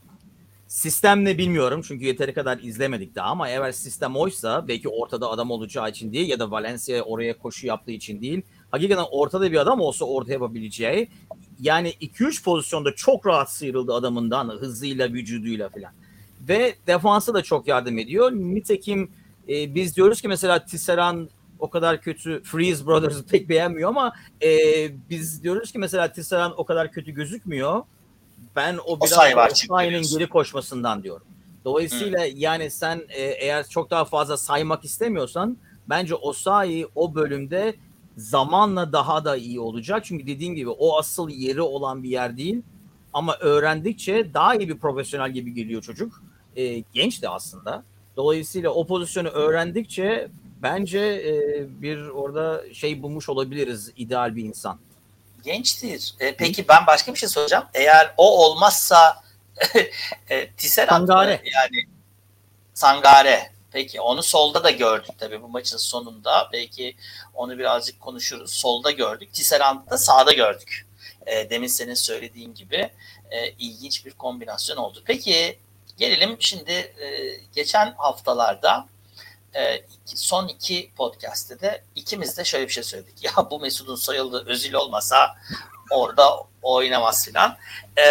sistem 0.68 1.24
ne 1.24 1.38
bilmiyorum 1.38 1.82
çünkü 1.88 2.04
yeteri 2.04 2.34
kadar 2.34 2.58
izlemedik 2.58 3.14
daha 3.14 3.28
ama 3.30 3.48
eğer 3.48 3.72
sistem 3.72 4.16
oysa 4.16 4.68
belki 4.68 4.88
ortada 4.88 5.30
adam 5.30 5.50
olacağı 5.50 5.90
için 5.90 6.12
değil 6.12 6.28
ya 6.28 6.38
da 6.38 6.50
Valencia 6.50 7.02
oraya 7.02 7.38
koşu 7.38 7.66
yaptığı 7.66 7.90
için 7.90 8.20
değil. 8.20 8.42
Hakikaten 8.70 9.04
ortada 9.10 9.52
bir 9.52 9.56
adam 9.56 9.80
olsa 9.80 10.04
orta 10.04 10.32
yapabileceği 10.32 11.08
yani 11.60 11.88
2-3 11.90 12.44
pozisyonda 12.44 12.94
çok 12.94 13.26
rahat 13.26 13.52
sıyrıldı 13.52 13.94
adamından 13.94 14.48
hızıyla, 14.48 15.12
vücuduyla 15.12 15.68
falan. 15.68 15.92
Ve 16.48 16.74
defansa 16.86 17.34
da 17.34 17.42
çok 17.42 17.68
yardım 17.68 17.98
ediyor. 17.98 18.32
Nitekim 18.32 19.10
e, 19.48 19.74
biz 19.74 19.96
diyoruz 19.96 20.20
ki 20.20 20.28
mesela 20.28 20.64
Tisserand 20.64 21.28
o 21.58 21.70
kadar 21.70 22.00
kötü 22.00 22.42
Freeze 22.42 22.86
Brothers'ı 22.86 23.26
pek 23.30 23.48
beğenmiyor 23.48 23.88
ama 23.88 24.12
e, 24.42 24.50
biz 25.10 25.42
diyoruz 25.42 25.72
ki 25.72 25.78
mesela 25.78 26.12
Tisserand 26.12 26.52
o 26.56 26.64
kadar 26.64 26.92
kötü 26.92 27.12
gözükmüyor. 27.12 27.82
Ben 28.56 28.78
o 28.86 29.00
biraz 29.00 29.52
Osayi'nin 29.52 30.02
geri 30.02 30.28
koşmasından 30.28 31.02
diyorum. 31.02 31.26
Dolayısıyla 31.64 32.26
hmm. 32.26 32.32
yani 32.36 32.70
sen 32.70 33.02
e, 33.08 33.22
eğer 33.22 33.68
çok 33.68 33.90
daha 33.90 34.04
fazla 34.04 34.36
saymak 34.36 34.84
istemiyorsan 34.84 35.56
bence 35.88 36.14
Osayi 36.14 36.88
o 36.94 37.14
bölümde 37.14 37.74
zamanla 38.16 38.92
daha 38.92 39.24
da 39.24 39.36
iyi 39.36 39.60
olacak. 39.60 40.04
Çünkü 40.04 40.26
dediğim 40.26 40.54
gibi 40.54 40.70
o 40.70 40.98
asıl 40.98 41.28
yeri 41.28 41.62
olan 41.62 42.02
bir 42.02 42.08
yer 42.08 42.36
değil. 42.36 42.62
Ama 43.12 43.36
öğrendikçe 43.36 44.34
daha 44.34 44.54
iyi 44.54 44.68
bir 44.68 44.78
profesyonel 44.78 45.30
gibi 45.32 45.54
geliyor 45.54 45.82
çocuk. 45.82 46.22
E, 46.56 46.78
genç 46.78 47.22
de 47.22 47.28
aslında. 47.28 47.84
Dolayısıyla 48.16 48.70
o 48.70 48.86
pozisyonu 48.86 49.28
öğrendikçe 49.28 50.28
bence 50.62 50.98
e, 50.98 51.32
bir 51.82 52.08
orada 52.08 52.74
şey 52.74 53.02
bulmuş 53.02 53.28
olabiliriz 53.28 53.92
ideal 53.96 54.36
bir 54.36 54.44
insan. 54.44 54.78
Gençtir. 55.44 56.14
E, 56.20 56.36
peki 56.36 56.68
ben 56.68 56.86
başka 56.86 57.14
bir 57.14 57.18
şey 57.18 57.28
soracağım. 57.28 57.64
Eğer 57.74 58.14
o 58.16 58.44
olmazsa 58.44 59.22
e, 60.30 60.50
Tisserand 60.50 61.08
Sangare. 61.08 61.42
yani 61.54 61.86
Sangare. 62.74 63.50
Peki 63.72 64.00
onu 64.00 64.22
solda 64.22 64.64
da 64.64 64.70
gördük 64.70 65.10
tabii 65.18 65.42
bu 65.42 65.48
maçın 65.48 65.76
sonunda. 65.76 66.48
Belki 66.52 66.96
onu 67.34 67.58
birazcık 67.58 68.00
konuşuruz. 68.00 68.52
Solda 68.52 68.90
gördük. 68.90 69.32
Tisserand'ı 69.32 69.90
da 69.90 69.98
sağda 69.98 70.32
gördük. 70.32 70.86
E, 71.26 71.50
demin 71.50 71.66
senin 71.66 71.94
söylediğin 71.94 72.54
gibi 72.54 72.90
e, 73.30 73.50
ilginç 73.50 74.06
bir 74.06 74.10
kombinasyon 74.10 74.76
oldu. 74.76 75.02
Peki 75.04 75.58
gelelim 75.96 76.36
şimdi 76.40 76.72
e, 76.72 77.40
geçen 77.54 77.94
haftalarda 77.96 78.86
e, 79.54 79.82
son 80.04 80.48
iki 80.48 80.90
podcast'te 80.96 81.60
de 81.60 81.84
ikimiz 81.94 82.38
de 82.38 82.44
şöyle 82.44 82.68
bir 82.68 82.72
şey 82.72 82.82
söyledik. 82.82 83.14
Ya 83.24 83.50
bu 83.50 83.60
Mesut'un 83.60 83.96
soyalı 83.96 84.46
Özil 84.46 84.74
olmasa 84.74 85.36
orada 85.90 86.44
oynamaz 86.62 87.24
filan. 87.24 87.56
E, 87.96 88.02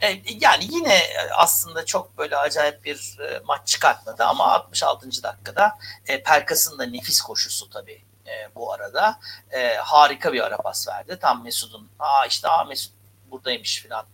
e, 0.00 0.22
yani 0.40 0.64
yine 0.70 1.02
aslında 1.36 1.84
çok 1.84 2.18
böyle 2.18 2.36
acayip 2.36 2.84
bir 2.84 3.18
e, 3.20 3.40
maç 3.44 3.68
çıkartmadı 3.68 4.24
ama 4.24 4.52
66. 4.52 5.22
dakikada 5.22 5.78
e, 6.06 6.22
Pelkas'ın 6.22 6.78
da 6.78 6.86
nefis 6.86 7.20
koşusu 7.20 7.70
tabii 7.70 8.02
e, 8.26 8.54
bu 8.54 8.72
arada. 8.72 9.18
E, 9.50 9.74
harika 9.74 10.32
bir 10.32 10.40
ara 10.40 10.56
pas 10.56 10.88
verdi. 10.88 11.18
Tam 11.20 11.44
Mesut'un 11.44 11.88
aa 11.98 12.26
işte 12.26 12.48
aa 12.48 12.64
Mesut 12.64 12.92
buradaymış 13.30 13.86
falan 13.88 14.06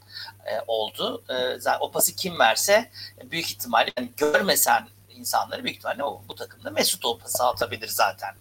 e, 0.47 0.61
oldu. 0.67 1.23
E, 1.29 1.59
zaten 1.59 1.81
o 1.81 1.91
pası 1.91 2.17
kim 2.17 2.39
verse 2.39 2.91
büyük 3.25 3.47
ihtimalle 3.51 3.93
yani 3.99 4.11
görmesen 4.17 4.89
insanları 5.13 5.65
büyük 5.65 5.77
ihtimalle 5.77 6.05
o, 6.05 6.23
bu 6.29 6.35
takımda 6.35 6.71
Mesut 6.71 7.05
o 7.05 7.19
pası 7.19 7.45
atabilir 7.45 7.89
zaten 7.89 8.35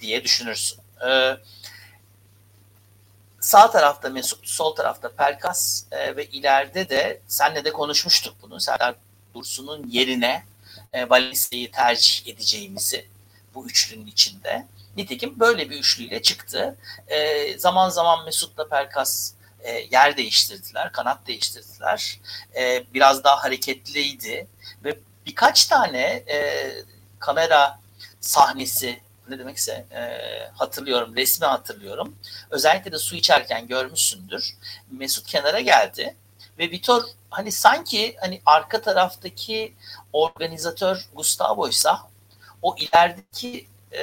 diye 0.00 0.24
düşünürsün. 0.24 0.78
E, 1.08 1.36
sağ 3.40 3.70
tarafta 3.70 4.08
Mesut, 4.08 4.48
sol 4.48 4.74
tarafta 4.74 5.12
Pelkas 5.12 5.84
e, 5.90 6.16
ve 6.16 6.26
ileride 6.26 6.88
de 6.88 7.20
senle 7.28 7.64
de 7.64 7.72
konuşmuştuk 7.72 8.34
bunu. 8.42 8.60
Serdar 8.60 8.94
Dursun'un 9.34 9.86
yerine 9.90 10.44
e, 10.92 11.10
Valencia'yı 11.10 11.72
tercih 11.72 12.26
edeceğimizi 12.26 13.06
bu 13.54 13.66
üçlünün 13.66 14.06
içinde. 14.06 14.66
Nitekim 14.96 15.40
böyle 15.40 15.70
bir 15.70 15.78
üçlüyle 15.78 16.22
çıktı. 16.22 16.76
E, 17.08 17.58
zaman 17.58 17.88
zaman 17.88 18.24
Mesut'la 18.24 18.68
Pelkas 18.68 19.32
e, 19.62 19.86
yer 19.90 20.16
değiştirdiler, 20.16 20.92
kanat 20.92 21.26
değiştirdiler. 21.26 22.20
E, 22.56 22.84
biraz 22.94 23.24
daha 23.24 23.44
hareketliydi 23.44 24.46
ve 24.84 24.98
birkaç 25.30 25.66
tane 25.66 26.24
e, 26.28 26.70
kamera 27.18 27.78
sahnesi 28.20 29.00
ne 29.28 29.38
demekse 29.38 29.86
e, 29.92 30.00
hatırlıyorum, 30.54 31.16
resmi 31.16 31.46
hatırlıyorum. 31.46 32.16
Özellikle 32.50 32.92
de 32.92 32.98
su 32.98 33.16
içerken 33.16 33.66
görmüşsündür. 33.66 34.56
Mesut 34.90 35.26
kenara 35.26 35.60
geldi 35.60 36.16
ve 36.58 36.70
Vitor 36.70 37.02
hani 37.30 37.52
sanki 37.52 38.16
hani 38.20 38.42
arka 38.46 38.80
taraftaki 38.80 39.74
organizatör 40.12 41.08
Gustavo'ysa 41.14 42.00
o 42.62 42.76
ilerideki 42.76 43.66
e, 43.92 44.02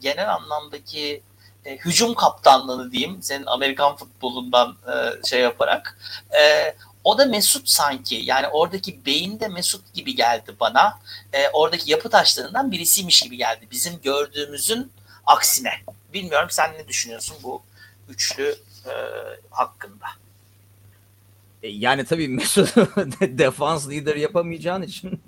genel 0.00 0.34
anlamdaki 0.34 1.22
e, 1.64 1.76
hücum 1.76 2.14
kaptanlığını 2.14 2.92
diyeyim 2.92 3.22
senin 3.22 3.46
Amerikan 3.46 3.96
futbolundan 3.96 4.76
e, 4.86 5.26
şey 5.26 5.40
yaparak 5.40 5.98
e, 6.40 6.74
o 7.04 7.18
da 7.18 7.26
Mesut 7.26 7.68
sanki 7.68 8.14
yani 8.14 8.48
oradaki 8.48 9.06
beyin 9.06 9.40
de 9.40 9.48
Mesut 9.48 9.94
gibi 9.94 10.14
geldi 10.14 10.54
bana 10.60 10.98
e, 11.32 11.48
oradaki 11.48 11.90
yapı 11.90 12.10
taşlarından 12.10 12.72
birisiymiş 12.72 13.22
gibi 13.22 13.36
geldi 13.36 13.66
bizim 13.70 14.00
gördüğümüzün 14.02 14.92
aksine 15.26 15.70
bilmiyorum 16.12 16.48
sen 16.50 16.72
ne 16.78 16.88
düşünüyorsun 16.88 17.36
bu 17.42 17.62
üçlü 18.08 18.56
e, 18.86 18.92
hakkında 19.50 20.06
e, 21.62 21.68
yani 21.68 22.04
tabii 22.04 22.28
Mesut 22.28 22.76
defans 23.20 23.88
lider 23.88 24.16
yapamayacağın 24.16 24.82
için 24.82 25.20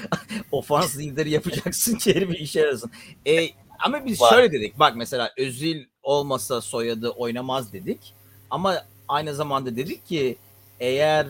ofans 0.52 0.96
lider 0.96 1.26
yapacaksın 1.26 1.98
ki 1.98 2.14
bir 2.30 2.38
işe 2.38 2.60
yarasın. 2.60 2.90
E, 3.26 3.48
ama 3.78 4.06
biz 4.06 4.20
Var. 4.20 4.30
şöyle 4.30 4.52
dedik. 4.52 4.78
Bak 4.78 4.96
mesela 4.96 5.32
Özil 5.36 5.84
olmasa 6.02 6.60
soyadı 6.60 7.08
oynamaz 7.10 7.72
dedik. 7.72 8.14
Ama 8.50 8.84
aynı 9.08 9.34
zamanda 9.34 9.76
dedik 9.76 10.06
ki 10.06 10.36
eğer 10.84 11.26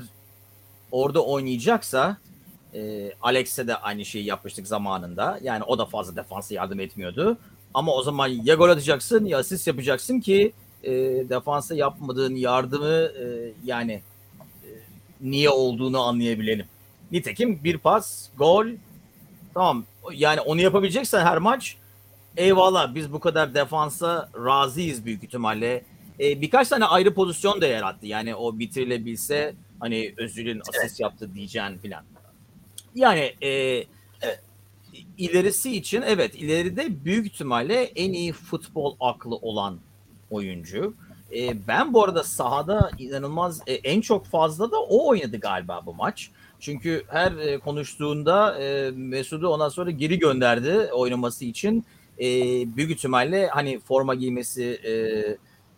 orada 0.91 1.25
oynayacaksa 1.25 2.17
e, 2.75 3.13
Alex'e 3.23 3.67
de 3.67 3.77
aynı 3.77 4.05
şeyi 4.05 4.25
yapmıştık 4.25 4.67
zamanında. 4.67 5.39
Yani 5.43 5.65
o 5.65 5.79
da 5.79 5.87
fazla 5.87 6.17
defansa 6.17 6.55
yardım 6.55 6.81
etmiyordu. 6.81 7.39
Ama 7.75 7.93
o 7.93 8.03
zaman 8.03 8.29
ya 8.29 8.55
gol 8.55 8.69
atacaksın 8.69 9.25
ya 9.25 9.39
asist 9.39 9.67
yapacaksın 9.67 10.21
ki 10.21 10.53
e, 10.83 10.93
defansa 11.29 11.75
yapmadığın 11.75 12.35
yardımı 12.35 13.11
e, 13.23 13.53
yani 13.65 13.93
e, 14.65 14.69
niye 15.21 15.51
olduğunu 15.51 16.03
anlayabilelim. 16.03 16.67
Nitekim 17.13 17.65
bir 17.65 17.79
pas, 17.79 18.29
gol. 18.39 18.67
Tamam. 19.55 19.85
Yani 20.13 20.41
onu 20.41 20.61
yapabileceksen 20.61 21.25
her 21.25 21.39
maç 21.39 21.77
eyvallah 22.37 22.95
biz 22.95 23.13
bu 23.13 23.21
kadar 23.21 23.55
defansa 23.55 24.31
razıyız 24.45 25.05
büyük 25.05 25.25
ihtimalle. 25.25 25.85
E, 26.21 26.41
birkaç 26.41 26.69
tane 26.69 26.85
ayrı 26.85 27.15
pozisyon 27.15 27.61
da 27.61 27.67
yarattı. 27.67 28.07
Yani 28.07 28.35
o 28.35 28.59
bitirilebilse 28.59 29.55
hani 29.81 30.15
Özül'ün 30.17 30.63
asist 30.69 31.01
yaptı 31.01 31.35
diyeceğin 31.35 31.79
filan. 31.79 32.05
Yani 32.95 33.35
e, 33.43 33.49
evet. 34.23 34.41
ilerisi 35.19 35.77
için 35.77 36.03
evet 36.03 36.35
ileride 36.35 37.05
büyük 37.05 37.27
ihtimalle 37.27 37.83
en 37.85 38.13
iyi 38.13 38.33
futbol 38.33 38.97
aklı 39.01 39.37
olan 39.37 39.79
oyuncu. 40.31 40.95
E, 41.37 41.69
ben 41.69 41.95
bu 41.95 42.05
arada 42.05 42.23
sahada 42.23 42.91
inanılmaz 42.99 43.61
e, 43.67 43.75
en 43.75 44.01
çok 44.01 44.27
fazla 44.27 44.71
da 44.71 44.81
o 44.81 45.09
oynadı 45.09 45.41
galiba 45.41 45.83
bu 45.87 45.95
maç. 45.95 46.31
Çünkü 46.61 47.05
her 47.09 47.33
e, 47.33 47.59
konuştuğunda 47.59 48.63
e, 48.63 48.91
Mesut'u 48.91 49.49
ondan 49.49 49.69
sonra 49.69 49.91
geri 49.91 50.19
gönderdi 50.19 50.93
oynaması 50.93 51.45
için 51.45 51.85
e, 52.19 52.27
büyük 52.77 52.91
ihtimalle 52.91 53.47
hani 53.47 53.79
forma 53.81 54.15
giymesi 54.15 54.65
e, 54.65 54.93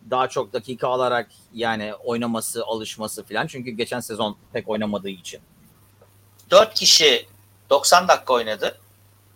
daha 0.09 0.27
çok 0.27 0.53
dakika 0.53 0.87
alarak 0.87 1.29
yani 1.53 1.93
oynaması, 1.95 2.63
alışması 2.65 3.23
falan. 3.23 3.47
Çünkü 3.47 3.71
geçen 3.71 3.99
sezon 3.99 4.37
pek 4.53 4.69
oynamadığı 4.69 5.09
için. 5.09 5.41
Dört 6.51 6.73
kişi 6.73 7.27
90 7.69 8.07
dakika 8.07 8.33
oynadı. 8.33 8.79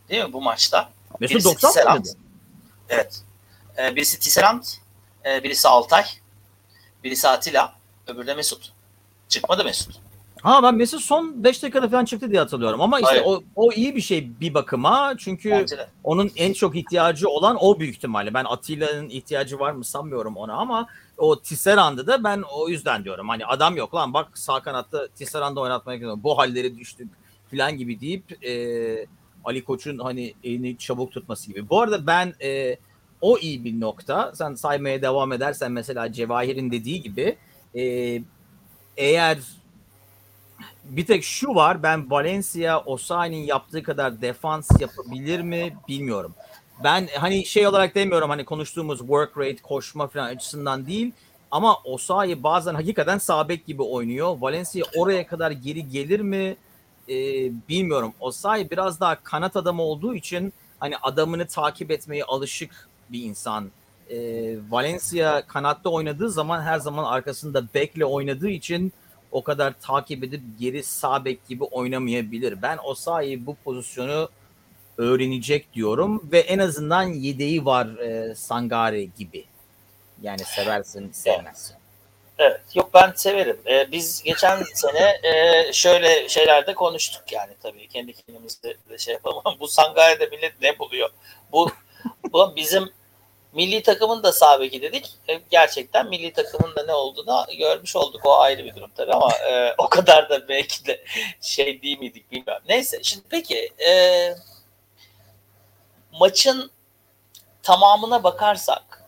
Değil 0.10 0.24
mi 0.26 0.34
bu 0.34 0.42
maçta? 0.42 0.90
Mesut 1.20 1.36
birisi 1.36 1.50
90 1.50 1.70
Tisserand. 1.70 1.94
oynadı. 1.94 2.10
Evet. 2.90 3.22
Ee, 3.78 3.96
birisi 3.96 4.20
Tisserand, 4.20 4.64
e, 5.26 5.44
birisi 5.44 5.68
Altay, 5.68 6.06
birisi 7.04 7.28
Atilla, 7.28 7.74
öbürü 8.08 8.28
de 8.28 8.34
Mesut. 8.34 8.72
Çıkmadı 9.30 9.64
Mesut. 9.64 9.96
Ha 10.42 10.64
ben 10.64 10.76
Mesut 10.76 11.02
son 11.02 11.44
5 11.44 11.64
dakikada 11.64 11.90
falan 11.90 12.06
çıktı 12.06 12.32
diye 12.32 12.40
hatırlıyorum. 12.40 12.82
Ama 12.82 13.00
işte 13.00 13.22
o, 13.26 13.44
o 13.56 13.72
iyi 13.72 13.96
bir 13.96 14.02
şey 14.02 14.32
bir 14.40 14.54
bakıma. 14.54 15.14
Çünkü 15.18 15.50
onun 16.04 16.32
en 16.36 16.54
çok 16.54 16.76
ihtiyacı 16.76 17.30
olan 17.30 17.58
o 17.60 17.80
büyük 17.80 17.96
ihtimalle. 17.96 18.34
Ben 18.34 18.46
Atilla'nın 18.46 19.10
ihtiyacı 19.10 19.60
var 19.60 19.72
mı 19.72 19.86
sanmıyorum 19.86 20.38
ona 20.38 20.54
ama 20.54 20.88
o 21.18 21.40
Tisserand'ı 21.40 22.08
da 22.08 22.24
ben 22.24 22.44
o 22.54 22.70
yüzden 22.70 23.04
diyorum. 23.04 23.30
Hani 23.30 23.46
adam 23.46 23.78
yok 23.78 23.96
lan 23.96 24.14
bak 24.14 24.38
sağ 24.38 24.60
kanatta 24.60 25.08
Tisserand'ı 25.08 25.60
oynatmaya 25.60 25.96
gidiyorum. 25.96 26.24
Bu 26.24 26.38
halleri 26.38 26.78
düştük 26.78 27.10
falan 27.52 27.78
gibi 27.78 28.02
deyip 28.02 28.46
e, 28.46 29.06
Ali 29.46 29.64
Koç'un 29.64 29.98
hani 30.00 30.34
elini 30.44 30.78
çabuk 30.78 31.12
tutması 31.12 31.48
gibi. 31.48 31.70
Bu 31.70 31.82
arada 31.82 32.08
ben 32.08 32.34
e, 32.44 32.78
o 33.22 33.38
iyi 33.38 33.64
bir 33.64 33.80
nokta. 33.80 34.32
Sen 34.36 34.54
saymaya 34.54 35.02
devam 35.02 35.32
edersen 35.32 35.72
mesela 35.72 36.12
Cevahir'in 36.14 36.72
dediği 36.72 37.02
gibi 37.02 37.38
e, 37.76 37.84
eğer 38.98 39.38
bir 40.92 41.06
tek 41.06 41.24
şu 41.24 41.56
var 41.56 41.84
ben 41.84 42.12
Valencia 42.12 42.80
Osayi'nin 42.80 43.44
yaptığı 43.44 43.84
kadar 43.84 44.22
defans 44.22 44.70
yapabilir 44.80 45.42
mi 45.42 45.78
bilmiyorum. 45.88 46.36
Ben 46.84 47.08
hani 47.20 47.46
şey 47.46 47.68
olarak 47.68 47.96
demiyorum 47.96 48.30
hani 48.30 48.46
konuştuğumuz 48.46 49.00
work 49.00 49.38
rate 49.38 49.62
koşma 49.62 50.08
falan 50.08 50.26
açısından 50.26 50.86
değil 50.86 51.12
ama 51.52 51.78
Osayi 51.84 52.44
bazen 52.44 52.74
hakikaten 52.74 53.18
sabek 53.18 53.66
gibi 53.66 53.84
oynuyor. 53.84 54.38
Valencia 54.40 54.86
oraya 54.96 55.28
kadar 55.28 55.52
geri 55.52 55.90
gelir 55.90 56.20
mi 56.20 56.56
e, 57.10 57.16
bilmiyorum. 57.70 58.14
Osayi 58.20 58.70
biraz 58.70 59.00
daha 59.00 59.24
kanat 59.24 59.56
adamı 59.56 59.82
olduğu 59.82 60.16
için 60.16 60.54
hani 60.80 60.98
adamını 60.98 61.48
takip 61.48 61.92
etmeye 61.92 62.24
alışık 62.24 62.90
bir 63.10 63.24
insan. 63.24 63.72
E, 64.10 64.18
Valencia 64.70 65.48
kanatta 65.48 65.90
oynadığı 65.90 66.30
zaman 66.30 66.62
her 66.62 66.80
zaman 66.80 67.04
arkasında 67.04 67.64
bekle 67.74 68.06
oynadığı 68.06 68.50
için 68.50 68.94
o 69.32 69.44
kadar 69.44 69.74
takip 69.82 70.24
edip 70.24 70.41
geri 70.60 70.84
sağ 70.84 71.26
bek 71.26 71.48
gibi 71.48 71.63
oynamayabilir. 71.63 72.62
Ben 72.62 72.80
o 72.84 72.96
sahi 72.96 73.46
bu 73.46 73.56
pozisyonu 73.56 74.30
öğrenecek 74.98 75.74
diyorum 75.74 76.30
ve 76.32 76.39
en 76.39 76.60
azından 76.60 77.04
yedeği 77.04 77.65
var 77.65 77.88
e, 77.88 78.36
Sangare 78.36 79.04
gibi. 79.04 79.46
Yani 80.22 80.39
seversin 80.39 81.12
sevmezsin. 81.12 81.76
Evet. 82.41 82.62
Yok 82.76 82.89
ben 82.94 83.13
severim. 83.15 83.58
Ee, 83.67 83.91
biz 83.91 84.24
geçen 84.24 84.63
sene 84.74 85.20
e, 85.24 85.74
şöyle 85.74 86.30
şeylerde 86.30 86.74
konuştuk 86.74 87.32
yani 87.32 87.52
tabii 87.63 87.88
kendi 87.88 88.13
kendimizde 88.13 88.78
de 88.89 88.98
şey 88.98 89.13
yapalım 89.13 89.41
ama 89.46 89.56
bu 89.60 89.67
Sangare'de 89.67 90.26
millet 90.26 90.62
ne 90.62 90.80
buluyor? 90.80 91.10
Bu, 91.52 91.72
bu 92.34 92.56
bizim 92.56 92.89
Milli 93.54 93.84
takımın 93.84 94.24
da 94.24 94.32
sağ 94.32 94.62
dedik. 94.62 95.10
E, 95.30 95.42
gerçekten 95.50 96.10
milli 96.10 96.34
takımın 96.34 96.76
da 96.76 96.86
ne 96.86 96.93
olduğunu 96.93 97.45
görmüş 97.58 97.95
olduk. 97.95 98.26
O 98.26 98.39
ayrı 98.39 98.66
bir 98.66 98.76
durum 98.76 98.91
tabii 98.95 99.14
ama 99.14 99.34
e, 99.34 99.76
o 99.78 99.89
kadar 99.89 100.30
da 100.30 100.47
belki 100.47 100.86
de 100.86 101.04
şey 101.41 101.82
değil 101.82 101.99
miydik 101.99 102.32
bilmiyorum. 102.32 102.64
Neyse 102.70 103.04
şimdi 103.04 103.24
peki 103.30 103.74
e, 103.88 103.91
maçın 106.12 106.72
tamamına 107.64 108.24
bakarsak 108.24 109.04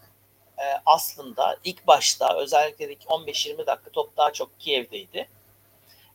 e, 0.57 0.65
aslında 0.85 1.57
ilk 1.63 1.87
başta 1.87 2.37
özellikle 2.37 2.93
ilk 2.93 3.01
15-20 3.01 3.57
dakika 3.67 3.91
top 3.91 4.17
daha 4.17 4.33
çok 4.33 4.59
Kiev'deydi. 4.59 5.27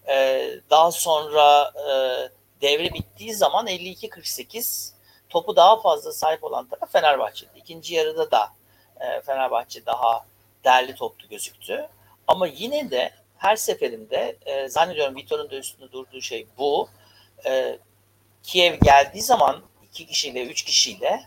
E, 0.09 0.49
daha 0.71 0.93
sonra 0.93 1.73
e, 1.77 1.93
devre 2.61 2.95
bittiği 2.95 3.35
zaman 3.35 3.67
52-48 3.67 4.98
topu 5.29 5.57
daha 5.57 5.81
fazla 5.81 6.13
sahip 6.13 6.45
olan 6.45 6.69
taraf 6.69 6.93
Fenerbahçe'di. 6.93 7.51
İkinci 7.59 7.95
yarıda 7.95 8.31
da 8.31 8.53
e, 9.01 9.21
Fenerbahçe 9.21 9.87
daha 9.87 10.27
değerli 10.65 10.95
toplu 10.95 11.29
gözüktü. 11.29 11.89
Ama 12.27 12.47
yine 12.47 12.91
de 12.91 13.11
her 13.37 13.57
seferinde 13.57 14.37
e, 14.47 14.69
zannediyorum 14.69 15.17
Vitor'un 15.17 15.51
da 15.51 15.57
üstünde 15.57 15.93
durduğu 15.93 16.21
şey 16.21 16.47
bu. 16.59 16.89
E, 17.47 17.79
Kiev 18.43 18.75
geldiği 18.83 19.23
zaman 19.23 19.63
iki 19.89 20.07
kişiyle, 20.07 20.47
üç 20.47 20.63
kişiyle 20.63 21.23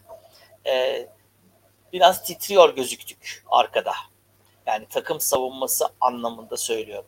e, 0.66 1.08
biraz 1.93 2.24
titriyor 2.24 2.76
gözüktük 2.76 3.43
arkada. 3.49 3.93
Yani 4.66 4.86
takım 4.89 5.20
savunması 5.20 5.86
anlamında 6.02 6.58
söylüyorum. 6.58 7.06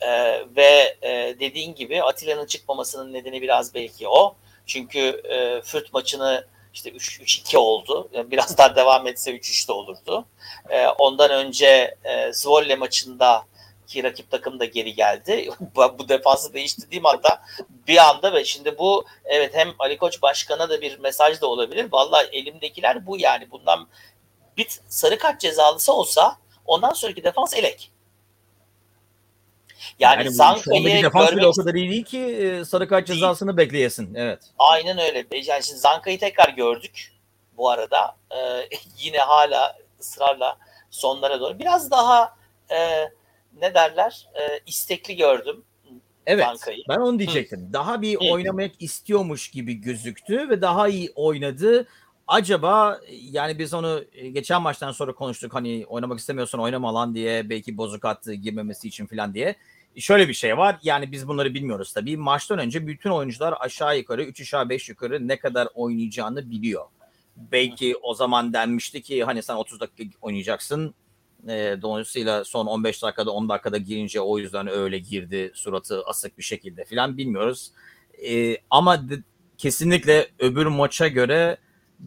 Ee, 0.00 0.44
ve 0.56 0.96
e, 1.02 1.36
dediğin 1.40 1.74
gibi 1.74 2.02
Atilla'nın 2.02 2.46
çıkmamasının 2.46 3.12
nedeni 3.12 3.42
biraz 3.42 3.74
belki 3.74 4.08
o. 4.08 4.36
Çünkü 4.70 5.22
e, 5.24 5.62
Fürt 5.62 5.92
maçını 5.92 6.46
işte 6.74 6.90
3-2 6.90 7.56
oldu. 7.56 8.08
Biraz 8.30 8.58
daha 8.58 8.76
devam 8.76 9.06
etse 9.06 9.30
3-3 9.30 9.68
de 9.68 9.72
olurdu. 9.72 10.24
E, 10.68 10.86
ondan 10.86 11.30
önce 11.30 11.96
e, 12.04 12.32
Zwolle 12.32 12.76
maçında 12.76 13.44
ki 13.86 14.04
rakip 14.04 14.30
takım 14.30 14.60
da 14.60 14.64
geri 14.64 14.94
geldi. 14.94 15.48
bu 15.98 16.08
defansı 16.08 16.54
değiştirdiğim 16.54 17.06
anda 17.06 17.42
bir 17.88 17.96
anda 17.96 18.32
ve 18.32 18.44
şimdi 18.44 18.78
bu 18.78 19.04
evet 19.24 19.54
hem 19.54 19.74
Ali 19.78 19.98
Koç 19.98 20.22
başkana 20.22 20.68
da 20.68 20.80
bir 20.80 20.98
mesaj 20.98 21.40
da 21.40 21.46
olabilir. 21.46 21.86
Vallahi 21.92 22.26
elimdekiler 22.32 23.06
bu 23.06 23.18
yani. 23.18 23.50
Bundan 23.50 23.88
bir 24.56 24.68
sarı 24.88 25.18
kart 25.18 25.40
cezalısı 25.40 25.92
olsa 25.92 26.36
ondan 26.66 26.92
sonraki 26.92 27.24
defans 27.24 27.54
elek. 27.54 27.89
Yani, 29.98 30.24
yani 30.24 30.34
Zanka'yı 30.34 31.02
defans 31.02 31.32
bile 31.32 31.46
o 31.46 31.52
kadar 31.52 31.74
iyi 31.74 31.90
değil 31.90 32.04
ki 32.04 32.18
e, 32.18 32.64
sarı 32.64 32.88
kart 32.88 33.06
cezasını 33.06 33.56
bekleyesin. 33.56 34.14
Evet. 34.14 34.40
Aynen 34.58 34.98
öyle. 34.98 35.26
Yani 35.32 35.62
şimdi 35.62 35.78
Zanka'yı 35.78 36.18
tekrar 36.18 36.48
gördük 36.48 37.12
bu 37.56 37.70
arada. 37.70 38.16
Ee, 38.30 38.68
yine 38.98 39.18
hala 39.18 39.76
ısrarla 40.00 40.58
sonlara 40.90 41.40
doğru. 41.40 41.58
Biraz 41.58 41.90
daha 41.90 42.36
e, 42.70 43.04
ne 43.60 43.74
derler? 43.74 44.28
E, 44.34 44.60
istekli 44.66 45.16
gördüm. 45.16 45.64
Evet. 46.26 46.44
Zanka'yı. 46.44 46.82
Ben 46.88 46.98
onu 46.98 47.18
diyecektim. 47.18 47.68
Hı. 47.68 47.72
Daha 47.72 48.02
bir 48.02 48.14
Hı. 48.14 48.32
oynamak 48.32 48.70
istiyormuş 48.78 49.50
gibi 49.50 49.74
gözüktü 49.74 50.48
ve 50.48 50.62
daha 50.62 50.88
iyi 50.88 51.12
oynadı. 51.14 51.86
Acaba 52.30 53.00
yani 53.30 53.58
biz 53.58 53.74
onu 53.74 54.04
e, 54.12 54.28
geçen 54.28 54.62
maçtan 54.62 54.92
sonra 54.92 55.12
konuştuk 55.12 55.54
hani 55.54 55.84
oynamak 55.88 56.18
istemiyorsan 56.18 56.60
oynama 56.60 56.94
lan 56.94 57.14
diye 57.14 57.50
belki 57.50 57.76
bozuk 57.76 58.04
attı 58.04 58.34
girmemesi 58.34 58.88
için 58.88 59.06
falan 59.06 59.34
diye 59.34 59.56
şöyle 59.96 60.28
bir 60.28 60.34
şey 60.34 60.56
var. 60.58 60.78
Yani 60.82 61.12
biz 61.12 61.28
bunları 61.28 61.54
bilmiyoruz 61.54 61.92
tabii. 61.92 62.16
Maçtan 62.16 62.58
önce 62.58 62.86
bütün 62.86 63.10
oyuncular 63.10 63.54
aşağı 63.60 63.98
yukarı 63.98 64.24
3 64.24 64.40
aşağı 64.40 64.68
5 64.68 64.88
yukarı 64.88 65.28
ne 65.28 65.38
kadar 65.38 65.68
oynayacağını 65.74 66.50
biliyor. 66.50 66.84
Belki 67.36 67.96
o 68.02 68.14
zaman 68.14 68.52
denmişti 68.52 69.02
ki 69.02 69.24
hani 69.24 69.42
sen 69.42 69.54
30 69.54 69.80
dakika 69.80 70.18
oynayacaksın. 70.20 70.94
E, 71.48 71.76
dolayısıyla 71.82 72.44
son 72.44 72.66
15 72.66 73.02
dakikada 73.02 73.30
10 73.30 73.48
dakikada 73.48 73.76
girince 73.76 74.20
o 74.20 74.38
yüzden 74.38 74.68
öyle 74.68 74.98
girdi 74.98 75.52
suratı 75.54 76.02
asık 76.04 76.38
bir 76.38 76.42
şekilde 76.42 76.84
filan 76.84 77.16
bilmiyoruz. 77.16 77.72
E, 78.28 78.56
ama 78.70 79.10
de, 79.10 79.22
kesinlikle 79.58 80.28
öbür 80.38 80.66
maça 80.66 81.08
göre 81.08 81.58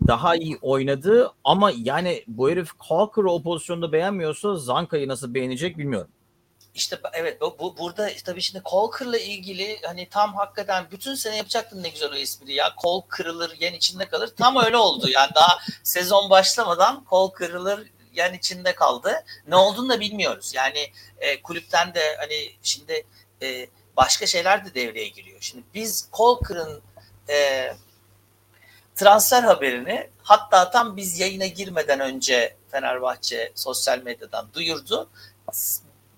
daha 0.08 0.36
iyi 0.36 0.58
oynadı 0.62 1.32
ama 1.44 1.72
yani 1.76 2.24
bu 2.28 2.50
herif 2.50 2.70
Kalker'ı 2.90 3.32
o 3.32 3.44
pozisyonda 3.44 3.92
beğenmiyorsa 3.92 4.56
Zanka'yı 4.56 5.08
nasıl 5.08 5.34
beğenecek 5.34 5.78
bilmiyorum. 5.78 6.10
İşte 6.76 7.00
evet 7.14 7.42
bu, 7.42 7.56
bu 7.60 7.78
burada 7.78 8.10
tabii 8.26 8.42
şimdi 8.42 8.64
kol 8.64 8.92
kırla 8.92 9.18
ilgili 9.18 9.80
hani 9.86 10.10
tam 10.10 10.34
hakikaten 10.36 10.86
bütün 10.92 11.16
sene 11.16 11.38
yapacaktın 11.38 11.84
ne 11.84 11.90
güzel 11.90 12.12
o 12.12 12.16
espri 12.16 12.54
ya. 12.54 12.76
Kol 12.76 13.02
kırılır 13.02 13.56
yen 13.60 13.74
içinde 13.74 14.06
kalır. 14.06 14.34
Tam 14.38 14.58
öyle 14.58 14.78
oldu. 14.78 15.10
Yani 15.10 15.32
daha 15.36 15.58
sezon 15.84 16.30
başlamadan 16.30 17.04
kol 17.04 17.32
kırılır 17.32 17.92
yen 18.14 18.34
içinde 18.34 18.76
kaldı. 18.76 19.24
Ne 19.48 19.56
olduğunu 19.56 19.90
da 19.90 20.00
bilmiyoruz. 20.00 20.54
Yani 20.56 20.92
e, 21.18 21.42
kulüpten 21.42 21.94
de 21.94 22.16
hani 22.20 22.52
şimdi 22.64 23.06
e, 23.42 23.68
başka 23.98 24.26
şeyler 24.26 24.66
de 24.66 24.74
devreye 24.74 25.08
giriyor. 25.08 25.38
Şimdi 25.42 25.64
biz 25.74 26.10
kol 26.12 26.40
kırın 26.40 26.82
e, 27.30 27.68
transfer 28.96 29.44
haberini 29.44 30.10
hatta 30.24 30.72
tam 30.72 30.98
biz 30.98 31.20
yayına 31.20 31.46
girmeden 31.46 32.00
önce 32.00 32.56
Fenerbahçe 32.72 33.52
sosyal 33.56 34.00
medyadan 34.00 34.48
duyurdu 34.54 35.10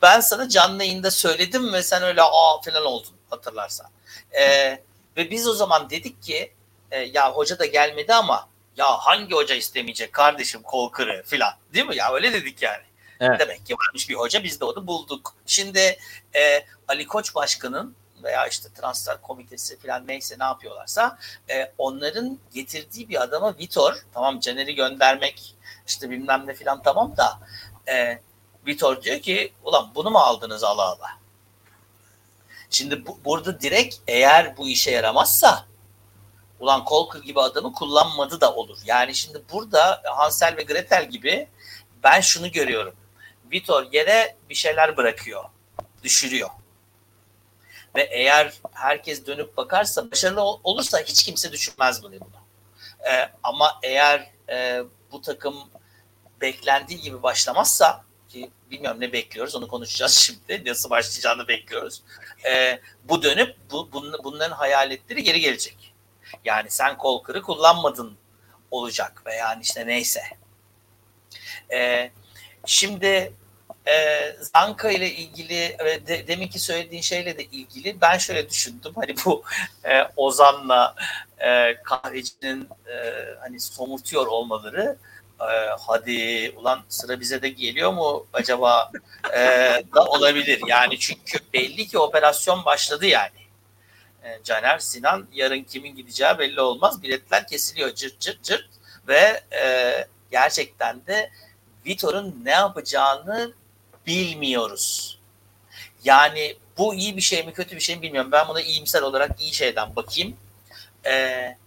ben 0.01 0.19
sana 0.19 0.49
canlı 0.49 0.83
yayında 0.83 1.11
söyledim 1.11 1.73
ve 1.73 1.83
sen 1.83 2.03
öyle 2.03 2.21
aa 2.21 2.61
falan 2.65 2.85
oldun 2.85 3.13
hatırlarsan. 3.29 3.87
Ee, 4.31 4.79
ve 5.17 5.31
biz 5.31 5.47
o 5.47 5.53
zaman 5.53 5.89
dedik 5.89 6.23
ki 6.23 6.53
e, 6.91 6.99
ya 6.99 7.31
hoca 7.31 7.59
da 7.59 7.65
gelmedi 7.65 8.13
ama 8.13 8.49
ya 8.77 8.97
hangi 8.97 9.35
hoca 9.35 9.55
istemeyecek 9.55 10.13
kardeşim 10.13 10.61
kol 10.61 10.89
kırı 10.89 11.23
falan 11.25 11.53
değil 11.73 11.85
mi 11.85 11.95
ya 11.95 12.13
öyle 12.13 12.33
dedik 12.33 12.61
yani. 12.61 12.83
Evet. 13.19 13.39
Demek 13.39 13.65
ki 13.65 13.73
varmış 13.73 14.09
bir 14.09 14.15
hoca 14.15 14.43
biz 14.43 14.59
de 14.59 14.65
onu 14.65 14.87
bulduk. 14.87 15.33
Şimdi 15.45 15.97
e, 16.35 16.65
Ali 16.87 17.07
Koç 17.07 17.35
Başkan'ın 17.35 17.95
veya 18.25 18.47
işte 18.47 18.69
transfer 18.81 19.21
komitesi 19.21 19.79
falan 19.79 20.07
neyse 20.07 20.35
ne 20.39 20.43
yapıyorlarsa 20.43 21.17
e, 21.49 21.71
onların 21.77 22.39
getirdiği 22.53 23.09
bir 23.09 23.23
adama 23.23 23.57
Vitor 23.57 24.05
tamam 24.13 24.39
Caner'i 24.39 24.75
göndermek 24.75 25.55
işte 25.87 26.09
bilmem 26.09 26.43
ne 26.47 26.53
falan 26.53 26.81
tamam 26.83 27.17
da 27.17 27.39
e, 27.87 28.19
Vitor 28.67 29.01
diyor 29.01 29.19
ki 29.19 29.53
ulan 29.63 29.91
bunu 29.95 30.11
mu 30.11 30.17
aldınız 30.17 30.63
ala 30.63 30.81
ala? 30.81 31.09
Şimdi 32.69 33.05
bu, 33.05 33.19
burada 33.25 33.61
direkt 33.61 33.95
eğer 34.07 34.57
bu 34.57 34.67
işe 34.67 34.91
yaramazsa 34.91 35.65
ulan 36.59 36.85
Kolkır 36.85 37.23
gibi 37.23 37.41
adamı 37.41 37.73
kullanmadı 37.73 38.41
da 38.41 38.55
olur. 38.55 38.77
Yani 38.85 39.15
şimdi 39.15 39.41
burada 39.53 40.01
Hansel 40.05 40.57
ve 40.57 40.63
Gretel 40.63 41.09
gibi 41.09 41.47
ben 42.03 42.21
şunu 42.21 42.51
görüyorum. 42.51 42.95
Vitor 43.51 43.91
yere 43.91 44.35
bir 44.49 44.55
şeyler 44.55 44.97
bırakıyor. 44.97 45.43
Düşürüyor. 46.03 46.49
Ve 47.95 48.01
eğer 48.01 48.53
herkes 48.73 49.25
dönüp 49.25 49.57
bakarsa 49.57 50.11
başarılı 50.11 50.41
olursa 50.41 50.99
hiç 50.99 51.23
kimse 51.23 51.51
düşünmez 51.51 52.03
bunu. 52.03 52.15
Ee, 52.15 53.29
ama 53.43 53.79
eğer 53.83 54.31
e, 54.49 54.83
bu 55.11 55.21
takım 55.21 55.55
beklendiği 56.41 57.01
gibi 57.01 57.23
başlamazsa 57.23 58.05
ki 58.29 58.51
bilmiyorum 58.71 59.01
ne 59.01 59.13
bekliyoruz 59.13 59.55
onu 59.55 59.67
konuşacağız 59.67 60.13
şimdi. 60.17 60.63
Nasıl 60.65 60.89
başlayacağını 60.89 61.47
bekliyoruz. 61.47 62.03
Ee, 62.45 62.79
bu 63.03 63.23
dönüp 63.23 63.57
bu, 63.71 63.89
bunların 64.23 64.55
hayaletleri 64.55 65.23
geri 65.23 65.39
gelecek. 65.39 65.93
Yani 66.45 66.71
sen 66.71 66.97
kol 66.97 67.23
kırı 67.23 67.41
kullanmadın 67.41 68.17
olacak 68.71 69.23
ve 69.25 69.35
yani 69.35 69.61
işte 69.61 69.87
neyse. 69.87 70.21
Ee, 71.71 72.11
şimdi 72.65 73.33
e, 73.87 74.35
Zanka 74.39 74.91
ile 74.91 75.11
ilgili 75.11 75.77
ve 75.85 76.07
de, 76.07 76.27
deminki 76.27 76.59
söylediğin 76.59 77.01
şeyle 77.01 77.37
de 77.37 77.43
ilgili 77.43 78.01
ben 78.01 78.17
şöyle 78.17 78.49
düşündüm. 78.49 78.91
Hani 78.95 79.15
bu 79.25 79.43
e, 79.83 80.03
Ozan'la 80.15 80.95
e, 81.39 81.75
kahvecinin 81.83 82.69
e, 82.87 83.25
hani 83.39 83.59
somurtuyor 83.59 84.27
olmaları 84.27 84.97
e, 85.41 85.45
hadi 85.87 86.53
ulan 86.57 86.83
sıra 86.89 87.19
bize 87.19 87.41
de 87.41 87.49
geliyor 87.49 87.93
mu 87.93 88.27
acaba 88.33 88.91
e, 89.33 89.39
da 89.95 90.05
olabilir. 90.05 90.61
Yani 90.67 90.99
çünkü 90.99 91.39
belli 91.53 91.87
ki 91.87 91.99
operasyon 91.99 92.65
başladı 92.65 93.05
yani. 93.05 93.45
E, 94.23 94.39
Caner 94.43 94.79
Sinan 94.79 95.27
yarın 95.33 95.63
kimin 95.63 95.95
gideceği 95.95 96.39
belli 96.39 96.61
olmaz. 96.61 97.03
Biletler 97.03 97.47
kesiliyor 97.47 97.95
cırt 97.95 98.19
cırt 98.19 98.43
cırt 98.43 98.69
ve 99.07 99.41
e, 99.53 99.93
gerçekten 100.31 101.05
de 101.07 101.31
Vitor'un 101.85 102.41
ne 102.43 102.51
yapacağını 102.51 103.53
bilmiyoruz. 104.07 105.19
Yani 106.03 106.57
bu 106.77 106.95
iyi 106.95 107.17
bir 107.17 107.21
şey 107.21 107.43
mi 107.43 107.53
kötü 107.53 107.75
bir 107.75 107.81
şey 107.81 107.95
mi 107.95 108.01
bilmiyorum. 108.01 108.31
Ben 108.31 108.47
buna 108.47 108.61
iyimser 108.61 109.01
olarak 109.01 109.41
iyi 109.41 109.53
şeyden 109.53 109.95
bakayım. 109.95 110.37
Eee 111.05 111.57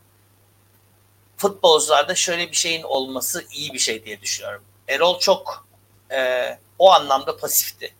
futbolcularda 1.38 2.14
şöyle 2.14 2.50
bir 2.50 2.56
şeyin 2.56 2.82
olması 2.82 3.44
iyi 3.52 3.72
bir 3.72 3.78
şey 3.78 4.04
diye 4.04 4.20
düşünüyorum. 4.20 4.62
Erol 4.88 5.18
çok 5.18 5.66
e, 6.12 6.58
o 6.78 6.92
anlamda 6.92 7.36
pasifti. 7.36 7.94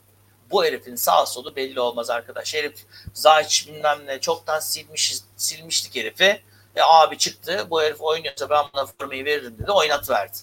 Bu 0.50 0.64
herifin 0.64 0.96
sağ 0.96 1.26
solu 1.26 1.56
belli 1.56 1.80
olmaz 1.80 2.10
arkadaş. 2.10 2.54
Herif 2.54 2.78
Zayç 3.14 3.68
bilmem 3.68 3.98
ne 4.06 4.20
çoktan 4.20 4.60
silmiş, 4.60 5.14
silmiştik 5.36 5.96
herifi. 5.96 6.42
E 6.76 6.82
abi 6.82 7.18
çıktı 7.18 7.66
bu 7.70 7.82
herif 7.82 8.00
oynuyorsa 8.00 8.50
ben 8.50 8.64
buna 8.74 8.86
formayı 8.86 9.24
veririm 9.24 9.56
dedi 9.58 9.72
oynat 9.72 10.10
verdi. 10.10 10.38